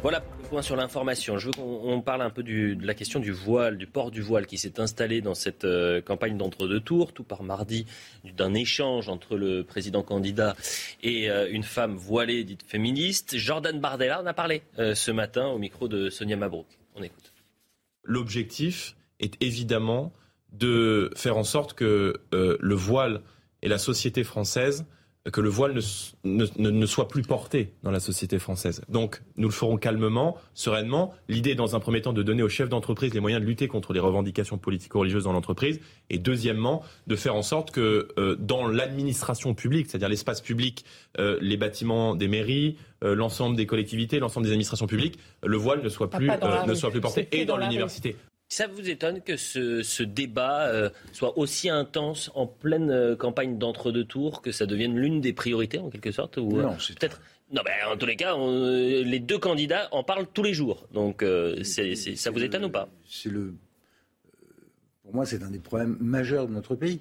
Voilà 0.01 0.21
point 0.47 0.61
sur 0.61 0.75
l'information. 0.75 1.37
Je 1.37 1.47
veux 1.47 1.53
qu'on 1.53 2.01
parle 2.01 2.21
un 2.21 2.29
peu 2.29 2.41
de 2.41 2.77
la 2.85 2.93
question 2.93 3.19
du 3.19 3.31
voile, 3.31 3.77
du 3.77 3.85
port 3.85 4.11
du 4.11 4.21
voile 4.21 4.47
qui 4.47 4.57
s'est 4.57 4.79
installé 4.79 5.21
dans 5.21 5.35
cette 5.35 5.65
euh, 5.65 6.01
campagne 6.01 6.37
d'entre-deux 6.37 6.79
tours, 6.79 7.13
tout 7.13 7.23
par 7.23 7.43
mardi, 7.43 7.85
d'un 8.23 8.53
échange 8.53 9.09
entre 9.09 9.35
le 9.35 9.63
président 9.63 10.03
candidat 10.03 10.55
et 11.03 11.29
euh, 11.29 11.49
une 11.51 11.63
femme 11.63 11.95
voilée 11.95 12.43
dite 12.43 12.63
féministe. 12.63 13.37
Jordan 13.37 13.79
Bardella 13.79 14.21
en 14.21 14.25
a 14.25 14.33
parlé 14.33 14.61
euh, 14.79 14.95
ce 14.95 15.11
matin 15.11 15.47
au 15.47 15.57
micro 15.57 15.87
de 15.87 16.09
Sonia 16.09 16.37
Mabrouk. 16.37 16.67
On 16.95 17.03
écoute. 17.03 17.33
L'objectif 18.03 18.95
est 19.19 19.41
évidemment 19.43 20.13
de 20.53 21.11
faire 21.15 21.35
en 21.37 21.43
sorte 21.43 21.73
que 21.73 22.21
le 22.31 22.75
voile 22.75 23.21
et 23.61 23.67
la 23.67 23.77
société 23.77 24.23
française 24.23 24.85
que 25.31 25.41
le 25.41 25.49
voile 25.49 25.79
ne, 26.23 26.45
ne, 26.57 26.85
soit 26.85 27.07
plus 27.07 27.21
porté 27.21 27.73
dans 27.83 27.91
la 27.91 27.99
société 27.99 28.39
française. 28.39 28.81
Donc, 28.89 29.21
nous 29.35 29.47
le 29.47 29.53
ferons 29.53 29.77
calmement, 29.77 30.37
sereinement. 30.53 31.13
L'idée, 31.27 31.55
dans 31.55 31.75
un 31.75 31.79
premier 31.79 32.01
temps, 32.01 32.13
de 32.13 32.23
donner 32.23 32.43
aux 32.43 32.49
chefs 32.49 32.69
d'entreprise 32.69 33.13
les 33.13 33.19
moyens 33.19 33.41
de 33.41 33.47
lutter 33.47 33.67
contre 33.67 33.93
les 33.93 33.99
revendications 33.99 34.57
politico-religieuses 34.57 35.25
dans 35.25 35.33
l'entreprise. 35.33 35.79
Et 36.09 36.17
deuxièmement, 36.17 36.83
de 37.07 37.15
faire 37.15 37.35
en 37.35 37.41
sorte 37.41 37.71
que 37.71 38.09
euh, 38.17 38.35
dans 38.39 38.67
l'administration 38.67 39.53
publique, 39.53 39.87
c'est-à-dire 39.89 40.09
l'espace 40.09 40.41
public, 40.41 40.85
euh, 41.19 41.37
les 41.41 41.57
bâtiments 41.57 42.15
des 42.15 42.27
mairies, 42.27 42.77
euh, 43.03 43.15
l'ensemble 43.15 43.55
des 43.55 43.65
collectivités, 43.65 44.19
l'ensemble 44.19 44.45
des 44.45 44.51
administrations 44.51 44.87
publiques, 44.87 45.19
le 45.45 45.57
voile 45.57 45.81
ne 45.83 45.89
soit 45.89 46.09
plus, 46.09 46.29
ne 46.29 46.73
soit 46.73 46.91
plus 46.91 47.01
porté 47.01 47.27
et 47.31 47.45
dans 47.45 47.57
l'université. 47.57 48.15
Ça 48.49 48.67
vous 48.67 48.89
étonne 48.89 49.21
que 49.21 49.35
ce, 49.35 50.03
débat 50.03 50.67
euh, 50.67 50.89
soit 51.11 51.37
aussi 51.37 51.69
intense 51.69 52.31
en 52.33 52.47
pleine 52.47 52.91
euh, 52.91 53.15
campagne 53.17 53.57
d'entre-deux 53.57 54.05
tours, 54.05 54.41
que 54.41 54.53
ça 54.53 54.65
devienne 54.65 54.97
l'une 54.97 55.19
des 55.19 55.33
priorités 55.33 55.79
en 55.79 55.89
quelque 55.89 56.11
sorte 56.11 56.37
ou, 56.37 56.49
Non, 56.53 56.71
euh, 56.71 56.75
c'est 56.79 56.97
peut-être. 56.97 57.21
Non, 57.51 57.61
ben, 57.65 57.73
en 57.91 57.97
tous 57.97 58.05
les 58.05 58.15
cas, 58.15 58.35
les 58.37 59.19
deux 59.19 59.37
candidats 59.37 59.89
en 59.91 60.03
parlent 60.03 60.27
tous 60.27 60.43
les 60.43 60.53
jours. 60.53 60.85
Donc, 60.93 61.23
ça 61.63 62.31
vous 62.31 62.43
étonne 62.43 62.65
ou 62.65 62.69
pas? 62.69 62.89
C'est 63.09 63.29
le. 63.29 63.53
Pour 65.03 65.15
moi, 65.15 65.25
c'est 65.25 65.41
un 65.43 65.49
des 65.49 65.59
problèmes 65.59 65.97
majeurs 66.01 66.47
de 66.47 66.53
notre 66.53 66.75
pays. 66.75 66.99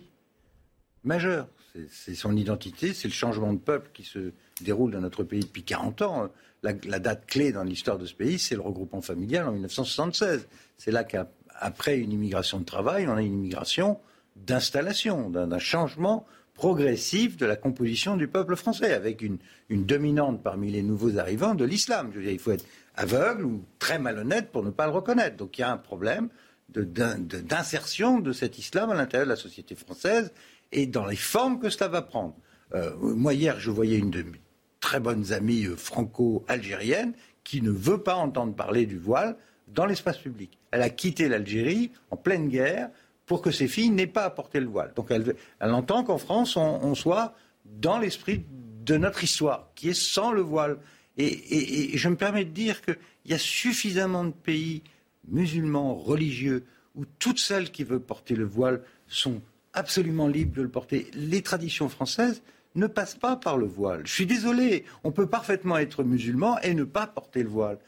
Majeur. 1.03 1.49
C'est 1.91 2.15
son 2.15 2.37
identité, 2.37 2.95
c'est 2.95 3.09
le 3.09 3.13
changement 3.13 3.53
de 3.53 3.59
peuple 3.59 3.91
qui 3.93 4.05
se 4.05 4.33
déroule 4.63 4.93
dans 4.93 5.01
notre 5.01 5.25
pays 5.25 5.41
depuis 5.41 5.65
40 5.65 6.03
ans. 6.03 6.31
La, 6.63 6.73
la 6.85 7.01
date 7.01 7.27
clé 7.27 7.53
dans 7.53 7.65
l'histoire 7.65 7.99
de 7.99 8.07
ce 8.07 8.15
pays, 8.15 8.39
c'est 8.39 8.55
le 8.55 8.63
regroupement 8.63 9.03
familial 9.03 9.49
en 9.49 9.53
1976. 9.53 10.49
C'est 10.79 10.91
là 10.91 11.05
qu'à 11.05 11.29
après 11.61 11.99
une 11.99 12.13
immigration 12.13 12.61
de 12.61 12.65
travail, 12.65 13.07
on 13.09 13.15
a 13.15 13.23
une 13.23 13.35
immigration 13.35 13.99
d'installation, 14.37 15.31
d'un 15.31 15.59
changement 15.59 16.27
progressif 16.55 17.37
de 17.37 17.47
la 17.47 17.57
composition 17.57 18.17
du 18.17 18.29
peuple 18.29 18.57
français, 18.57 18.93
avec 18.93 19.23
une, 19.23 19.39
dominante 19.71 20.43
parmi 20.43 20.71
les 20.71 20.83
nouveaux 20.83 21.19
arrivants 21.19 21.55
de 21.55 21.65
l'islam. 21.65 22.13
il 22.17 22.39
faut 22.39 22.53
être 22.53 22.65
aveugle 22.97 23.45
ou 23.45 23.65
très 23.79 23.99
malhonnête 23.99 24.51
pour 24.51 24.63
ne 24.63 24.71
pas 24.71 24.87
le 24.87 24.93
reconnaître. 24.93 25.37
Donc 25.37 25.59
il 25.59 25.61
y 25.61 25.65
a 25.65 25.71
un 25.71 25.77
problème 25.77 26.29
d'insertion 26.69 28.19
de, 28.19 28.33
cet 28.33 28.59
islam 28.59 28.91
à 28.91 28.95
l'intérieur 28.95 29.27
de 29.27 29.31
la 29.31 29.37
société 29.37 29.75
française 29.75 30.33
et 30.73 30.87
dans 30.87 31.07
les 31.07 31.17
formes 31.17 31.59
que 31.59 31.71
cela 31.71 31.89
va 31.89 32.03
prendre. 32.03 32.35
Euh, 32.75 32.97
moi, 32.97 33.35
hier, 33.35 33.61
je 33.61 33.71
voyais 33.71 33.99
une 33.99 34.11
de 34.11 34.23
mes 34.23 34.41
très 34.81 34.99
bonnes 34.99 35.33
amies 35.33 35.67
euh, 35.67 35.77
franco-algériennes 35.77 37.13
qui 37.45 37.63
ne 37.63 37.71
veut 37.71 38.03
pas 38.03 38.17
entendre 38.17 38.55
parler 38.55 38.87
du 38.87 38.99
voile 38.99 39.37
dans 39.67 39.87
l'espace 39.87 40.19
public. 40.19 40.59
Elle 40.71 40.83
a 40.83 40.91
quitté 40.91 41.29
l'Algérie 41.29 41.91
en 42.11 42.17
pleine 42.17 42.49
guerre 42.49 42.91
pour 43.27 43.43
que 43.43 43.51
ses 43.51 43.69
filles 43.69 43.91
n'aient 43.91 44.07
pas 44.07 44.25
à 44.25 44.31
porter 44.31 44.61
le 44.61 44.67
voile. 44.67 44.93
Donc 44.95 45.11
elle, 45.11 45.35
entend 45.61 46.05
qu'en 46.05 46.19
France, 46.19 46.57
on, 46.57 46.95
soit 46.95 47.35
dans 47.65 47.99
l'esprit 47.99 48.45
de 48.85 48.97
notre 48.97 49.25
histoire, 49.25 49.71
qui 49.75 49.89
est 49.89 50.01
sans 50.01 50.31
le 50.31 50.43
voile. 50.43 50.79
Et, 51.19 51.97
je 51.97 52.09
me 52.09 52.17
permets 52.17 52.45
de 52.45 52.51
dire 52.51 52.83
qu'il 52.83 52.97
y 53.25 53.35
a 53.35 53.39
suffisamment 53.39 54.25
de 54.25 54.31
pays 54.31 54.83
musulmans, 55.29 55.95
religieux, 55.95 56.65
où 56.95 57.05
toutes 57.19 57.41
celles 57.41 57.73
qui 57.73 57.83
veulent 57.83 58.01
porter 58.01 58.37
le 58.37 58.45
voile 58.45 58.83
sont 59.09 59.41
absolument 59.73 60.29
libres 60.29 60.55
de 60.57 60.63
le 60.63 60.69
porter. 60.69 61.11
Les 61.15 61.43
traditions 61.43 61.89
françaises 61.89 62.43
ne 62.77 62.87
passent 62.87 63.17
pas 63.17 63.37
par 63.37 63.57
le 63.57 63.67
voile. 63.67 64.03
Je 64.05 64.13
suis 64.13 64.27
désolé, 64.27 64.85
on 65.03 65.11
peut 65.11 65.27
parfaitement 65.27 65.79
être 65.79 66.05
musulman 66.05 66.61
et 66.61 66.75
ne 66.75 66.85
pas 66.85 67.07
porter 67.07 67.43
le 67.43 67.49
voile. 67.49 67.79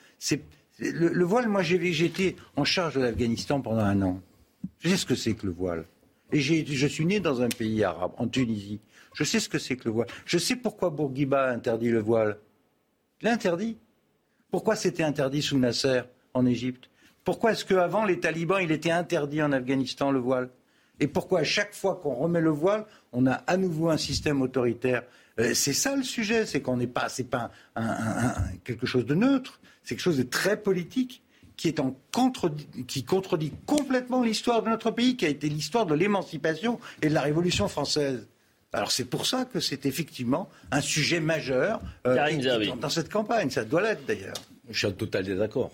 Le, 0.79 1.25
voile, 1.25 1.49
moi, 1.49 1.63
j'ai 1.63 2.05
été 2.05 2.37
en 2.57 2.65
charge 2.65 2.95
de 2.95 3.01
l'Afghanistan 3.01 3.61
pendant 3.61 3.83
un 3.85 4.01
an. 4.03 4.21
Je 4.81 4.91
sais 4.91 4.97
ce 4.97 5.07
que 5.07 5.15
c'est 5.15 5.35
que 5.35 5.47
le 5.47 5.53
voile. 5.53 5.85
Et 6.33 6.41
je 6.41 6.87
suis 6.87 7.07
né 7.07 7.21
dans 7.21 7.43
un 7.43 7.49
pays 7.49 7.83
arabe, 7.85 8.13
en 8.19 8.29
Tunisie. 8.29 8.81
Je 9.15 9.25
sais 9.25 9.41
ce 9.41 9.49
que 9.49 9.59
c'est 9.59 9.77
que 9.77 9.87
le 9.87 9.93
voile. 9.93 10.09
Je 10.27 10.39
sais 10.39 10.57
pourquoi 10.57 10.91
Bourguiba 10.91 11.47
a 11.47 11.53
interdit 11.53 11.91
le 11.91 12.01
voile. 12.01 12.39
Il 13.21 13.25
l'a 13.25 13.33
interdit. 13.33 13.79
Pourquoi 14.51 14.77
c'était 14.77 15.03
interdit 15.03 15.43
sous 15.43 15.59
Nasser 15.59 16.03
en 16.35 16.47
Égypte? 16.47 16.91
Pourquoi 17.25 17.53
est-ce 17.53 17.65
qu'avant 17.65 18.05
les 18.05 18.21
talibans, 18.21 18.61
il 18.63 18.71
était 18.71 18.91
interdit 18.91 19.43
en 19.43 19.53
Afghanistan 19.53 20.13
le 20.13 20.21
voile? 20.21 20.51
Et 21.01 21.07
pourquoi 21.07 21.41
à 21.41 21.45
chaque 21.45 21.75
fois 21.75 21.97
qu'on 22.03 22.15
remet 22.15 22.41
le 22.41 22.51
voile, 22.51 22.87
on 23.13 23.27
a 23.27 23.33
à 23.33 23.57
nouveau 23.57 23.91
un 23.91 23.97
système 23.97 24.43
autoritaire? 24.43 25.03
Euh, 25.39 25.53
C'est 25.55 25.73
ça 25.73 25.95
le 25.97 26.03
sujet, 26.03 26.47
c'est 26.47 26.61
qu'on 26.61 26.77
n'est 26.77 26.87
pas, 26.87 27.09
c'est 27.09 27.29
pas 27.29 27.51
quelque 28.65 28.87
chose 28.87 29.07
de 29.07 29.15
neutre. 29.15 29.61
C'est 29.89 29.95
quelque 29.95 30.05
chose 30.05 30.19
de 30.19 30.23
très 30.23 30.61
politique 30.61 31.23
qui, 31.57 31.67
est 31.67 31.81
en 31.81 31.97
qui 32.87 33.05
contredit 33.05 33.53
complètement 33.65 34.23
l'histoire 34.23 34.63
de 34.63 34.69
notre 34.69 34.91
pays, 34.91 35.17
qui 35.17 35.25
a 35.25 35.31
été 35.31 35.49
l'histoire 35.49 35.87
de 35.87 35.95
l'émancipation 35.95 36.79
et 37.01 37.09
de 37.09 37.15
la 37.15 37.23
Révolution 37.23 37.69
française. 37.69 38.29
Alors 38.75 38.93
c'est 38.93 39.07
pour 39.07 39.25
ça 39.25 39.47
que 39.47 39.61
c'est 39.61 39.87
effectivement 39.87 40.51
un 40.73 40.83
sujet 40.83 41.21
majeur 41.21 41.81
euh, 42.07 42.77
dans 42.79 42.91
cette 42.91 43.11
campagne. 43.11 43.49
Ça 43.49 43.65
doit 43.65 43.81
l'être 43.81 44.05
d'ailleurs. 44.05 44.35
Je 44.69 44.77
suis 44.77 44.87
en 44.87 44.93
total 44.93 45.25
désaccord. 45.25 45.73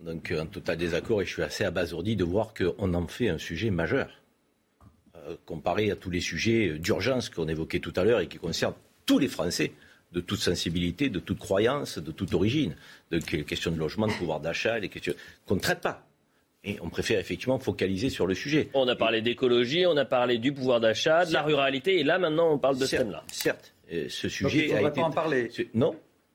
Donc 0.00 0.32
en 0.38 0.46
total 0.46 0.76
désaccord 0.76 1.22
et 1.22 1.26
je 1.26 1.32
suis 1.32 1.42
assez 1.42 1.64
abasourdi 1.64 2.14
de 2.14 2.22
voir 2.22 2.54
qu'on 2.54 2.94
en 2.94 3.08
fait 3.08 3.30
un 3.30 3.38
sujet 3.38 3.70
majeur. 3.70 4.22
Euh, 5.16 5.34
comparé 5.44 5.90
à 5.90 5.96
tous 5.96 6.10
les 6.10 6.20
sujets 6.20 6.78
d'urgence 6.78 7.30
qu'on 7.30 7.48
évoquait 7.48 7.80
tout 7.80 7.92
à 7.96 8.04
l'heure 8.04 8.20
et 8.20 8.28
qui 8.28 8.38
concernent 8.38 8.76
tous 9.06 9.18
les 9.18 9.26
Français 9.26 9.72
de 10.12 10.20
toute 10.20 10.40
sensibilité, 10.40 11.08
de 11.08 11.18
toute 11.18 11.38
croyance, 11.38 11.98
de 11.98 12.10
toute 12.10 12.34
origine. 12.34 12.74
De 13.10 13.18
questions 13.18 13.70
de 13.70 13.78
logement, 13.78 14.06
de 14.06 14.12
pouvoir 14.12 14.40
d'achat, 14.40 14.78
les 14.78 14.88
questions 14.88 15.14
qu'on 15.46 15.56
ne 15.56 15.60
traite 15.60 15.80
pas. 15.80 16.06
Et 16.64 16.78
on 16.82 16.88
préfère 16.88 17.20
effectivement 17.20 17.58
focaliser 17.58 18.10
sur 18.10 18.26
le 18.26 18.34
sujet. 18.34 18.70
On 18.74 18.88
a 18.88 18.96
parlé 18.96 19.22
d'écologie, 19.22 19.86
on 19.86 19.96
a 19.96 20.04
parlé 20.04 20.38
du 20.38 20.52
pouvoir 20.52 20.80
d'achat, 20.80 21.24
de 21.24 21.32
la 21.32 21.42
ruralité, 21.42 22.00
et 22.00 22.02
là 22.02 22.18
maintenant 22.18 22.52
on 22.52 22.58
parle 22.58 22.78
de 22.78 22.86
ce 22.86 22.96
thème-là. 22.96 23.22
Certes, 23.30 23.72
ce 23.88 24.28
sujet 24.28 24.68
Donc, 24.68 24.70
il 24.70 24.84
a 24.84 24.88
été. 24.88 25.00
pas 25.00 25.06
en 25.06 25.10
parler. 25.10 25.50
Non, 25.74 25.94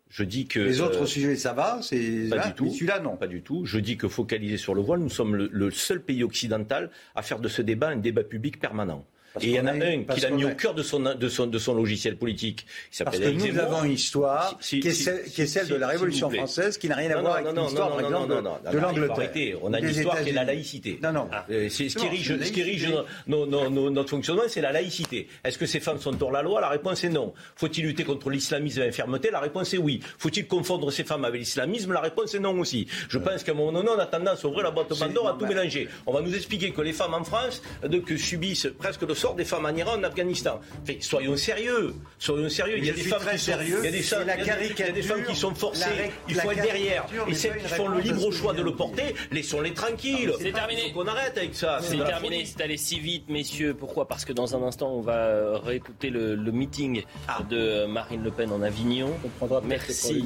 je 0.10 0.24
dis 0.24 0.46
que 0.46 0.60
les 0.60 0.80
autres 0.80 1.04
euh, 1.04 1.06
sujets, 1.06 1.36
ça 1.36 1.52
va, 1.52 1.80
c'est 1.82 2.30
pas 2.30 2.48
du 2.48 2.54
tout. 2.54 2.70
Celui-là, 2.70 3.00
non, 3.00 3.18
pas 3.18 3.28
du 3.28 3.42
tout. 3.42 3.66
Je 3.66 3.80
dis 3.80 3.98
que 3.98 4.08
focaliser 4.08 4.58
sur 4.58 4.74
le 4.74 4.82
voile, 4.82 5.02
nous 5.02 5.10
sommes 5.10 5.36
le 5.36 5.72
seul 5.72 6.02
pays 6.02 6.24
occidental 6.24 6.92
à 7.16 7.24
faire 7.24 7.40
de 7.40 7.50
ce 7.50 7.62
débat 7.62 7.90
un 7.90 7.98
débat 7.98 8.24
public 8.24 8.60
permanent 8.60 9.06
et 9.40 9.48
il 9.48 9.52
y 9.52 9.60
en 9.60 9.68
a, 9.68 9.72
un 9.72 10.04
qui 10.04 10.20
l'a 10.20 10.30
mis 10.30 10.44
au 10.46 10.56
cœur 10.56 10.74
de 10.74 10.84
son, 10.84 11.00
de 11.00 11.30
son, 11.30 11.48
de 11.48 11.58
son 11.58 11.74
logiciel 11.74 12.18
politique. 12.18 12.66
Parce 13.04 13.18
que 13.18 13.30
nous 13.30 13.60
avons 13.60 13.84
une 13.84 13.94
histoire 13.94 14.58
qui, 14.60 14.80
est 14.80 15.46
celle, 15.46 15.68
de 15.68 15.76
la 15.76 15.88
Révolution 15.88 16.30
française, 16.30 16.78
qui 16.78 16.90
n'a 16.90 16.96
rien 16.96 17.12
à 17.12 17.22
voir 17.22 17.36
avec 17.36 17.56
l'histoire, 17.56 17.90
par 17.90 18.00
exemple, 18.02 18.44
de 18.72 18.78
l'Angleterre. 18.78 19.58
On 19.62 19.74
a 19.74 19.80
une 19.80 19.90
histoire 19.90 20.22
qui 20.22 20.30
est 20.30 20.34
la 20.34 20.44
laïcité. 20.44 21.00
Non, 21.02 21.14
non. 21.14 21.30
Euh, 21.50 21.70
ce 21.70 21.84
qui 21.84 22.64
rige, 22.64 22.90
notre 23.28 24.10
fonctionnement, 24.10 24.44
c'est 24.48 24.62
la 24.62 24.72
laïcité. 24.72 25.28
Est-ce 25.44 25.58
que 25.58 25.66
ces 25.66 25.80
femmes 25.80 26.00
sont 26.00 26.22
hors 26.22 26.32
la 26.32 26.42
loi? 26.42 26.62
La 26.62 26.70
réponse 26.70 27.04
est 27.04 27.10
non. 27.10 27.34
Faut-il 27.56 27.86
lutter 27.86 28.04
contre 28.04 28.30
l'islamisme 28.30 28.82
et 28.82 28.86
l'infermeté? 28.86 29.30
La 29.32 29.40
réponse 29.40 29.74
est 29.74 29.78
oui. 29.78 30.02
Faut-il 30.18 30.48
confondre 30.48 30.92
ces 30.92 31.04
femmes 31.04 31.26
avec 31.26 31.40
l'islamisme? 31.40 31.94
La 31.94 32.02
réponse 32.02 32.34
est 32.36 32.40
non 32.40 32.60
aussi. 32.60 32.88
Je 33.10 33.18
pense 33.18 33.44
qu'à 33.44 33.54
un 33.54 33.56
moment 33.56 33.72
donné, 33.72 33.90
on 33.96 34.00
a 34.00 34.06
tendance 34.06 34.44
à 34.44 34.48
ouvrir 34.48 34.64
la 34.64 34.72
boîte 34.72 34.90
de 34.90 34.96
Pandore 34.96 35.30
à 35.30 35.38
tout 35.38 35.46
mélanger. 35.46 35.88
On 36.06 36.14
va 36.14 36.22
nous 36.22 36.36
expliquer 36.36 36.72
que 36.72 36.82
les 36.82 36.94
femmes 36.94 37.14
en 37.14 37.24
France 37.24 37.62
que 38.06 38.18
subissent 38.18 38.68
presque 38.80 39.04
le 39.04 39.14
sort 39.22 39.36
des 39.36 39.46
femmes 39.46 39.66
en 39.66 39.76
Iran, 39.76 40.00
en 40.00 40.04
Afghanistan. 40.04 40.60
soyons 41.00 41.38
sérieux, 41.38 41.94
soyons 42.18 42.50
sérieux. 42.50 42.78
Il 42.80 42.86
y 42.86 42.90
a 42.90 42.94
des 42.94 43.02
femmes 43.02 43.22
qui 43.32 43.38
sont, 43.38 43.52
il 43.62 43.70
y 43.70 43.88
a 43.88 43.92
des, 43.92 44.02
femmes, 44.02 44.28
il 44.28 44.80
y 44.80 44.84
a 44.84 44.92
des 44.92 45.02
femmes 45.04 45.24
qui 45.24 45.36
sont 45.36 45.54
forcées. 45.54 46.12
il 46.28 46.36
faut 46.36 46.52
être 46.52 46.64
derrière. 46.64 47.06
Et 47.28 47.36
celles 47.36 47.58
qui 47.58 47.68
font 47.68 47.88
le 47.88 48.00
libre 48.00 48.32
choix 48.32 48.54
de 48.54 48.64
le 48.64 48.74
porter, 48.76 49.14
laissons-les 49.32 49.74
tranquilles. 49.74 50.34
C'est 50.40 50.52
terminé. 50.52 50.82
Il 50.88 50.94
faut 50.94 51.02
qu'on 51.02 51.08
arrête 51.08 51.38
avec 51.38 51.54
ça. 51.56 51.80
C'est 51.82 52.04
terminé. 52.04 52.46
C'est 52.46 52.62
allé 52.62 52.78
si 52.78 53.00
vite, 53.00 53.30
messieurs. 53.30 53.76
Pourquoi? 53.76 54.08
Parce 54.08 54.26
que 54.26 54.34
dans 54.34 54.56
un 54.56 54.64
instant, 54.64 54.92
on 54.92 55.02
va 55.02 55.60
réécouter 55.60 56.10
le, 56.10 56.52
meeting 56.52 57.04
ah. 57.28 57.40
de 57.50 57.86
Marine 57.86 58.24
Le 58.24 58.32
Pen 58.32 58.52
en 58.52 58.62
Avignon. 58.62 59.12
On 59.40 59.62
Merci 59.62 60.26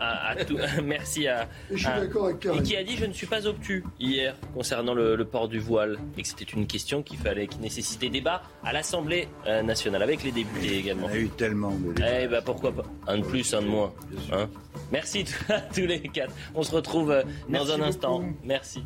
à, 0.00 0.28
à 0.28 0.44
tout. 0.44 0.56
Merci 0.84 1.26
à. 1.26 1.48
Et 1.70 1.76
je 1.76 1.88
suis 1.88 2.00
d'accord 2.00 2.26
avec 2.26 2.46
Et 2.46 2.62
qui 2.62 2.76
a 2.76 2.84
dit 2.84 2.96
je 2.96 3.06
ne 3.06 3.12
suis 3.12 3.26
pas 3.26 3.46
obtus 3.46 3.84
hier 3.98 4.36
concernant 4.54 4.94
le, 4.94 5.16
le 5.16 5.24
port 5.24 5.48
du 5.48 5.58
voile 5.58 5.98
et 6.16 6.22
que 6.22 6.28
c'était 6.28 6.44
une 6.44 6.66
question 6.66 7.02
qu'il 7.02 7.18
fallait, 7.18 7.46
qui 7.46 7.58
nécessitait 7.58 8.08
débat 8.08 8.35
à 8.64 8.72
l'Assemblée 8.72 9.28
euh, 9.46 9.62
nationale, 9.62 10.02
avec 10.02 10.22
les 10.22 10.32
députés 10.32 10.78
également. 10.78 11.08
Il 11.10 11.14
y 11.14 11.18
a 11.18 11.20
eu 11.22 11.28
tellement 11.28 11.70
de 11.70 11.94
Eh 11.98 12.26
ben 12.28 12.42
pourquoi 12.44 12.72
pas 12.72 12.84
Un 13.06 13.18
de 13.18 13.24
plus, 13.24 13.54
un 13.54 13.62
de 13.62 13.66
moins. 13.66 13.92
Hein 14.32 14.48
Merci 14.92 15.24
à 15.48 15.60
tous 15.60 15.86
les 15.86 16.00
quatre. 16.00 16.34
On 16.54 16.62
se 16.62 16.74
retrouve 16.74 17.10
euh, 17.10 17.22
dans 17.48 17.70
un 17.72 17.80
instant. 17.82 18.22
Merci. 18.44 18.82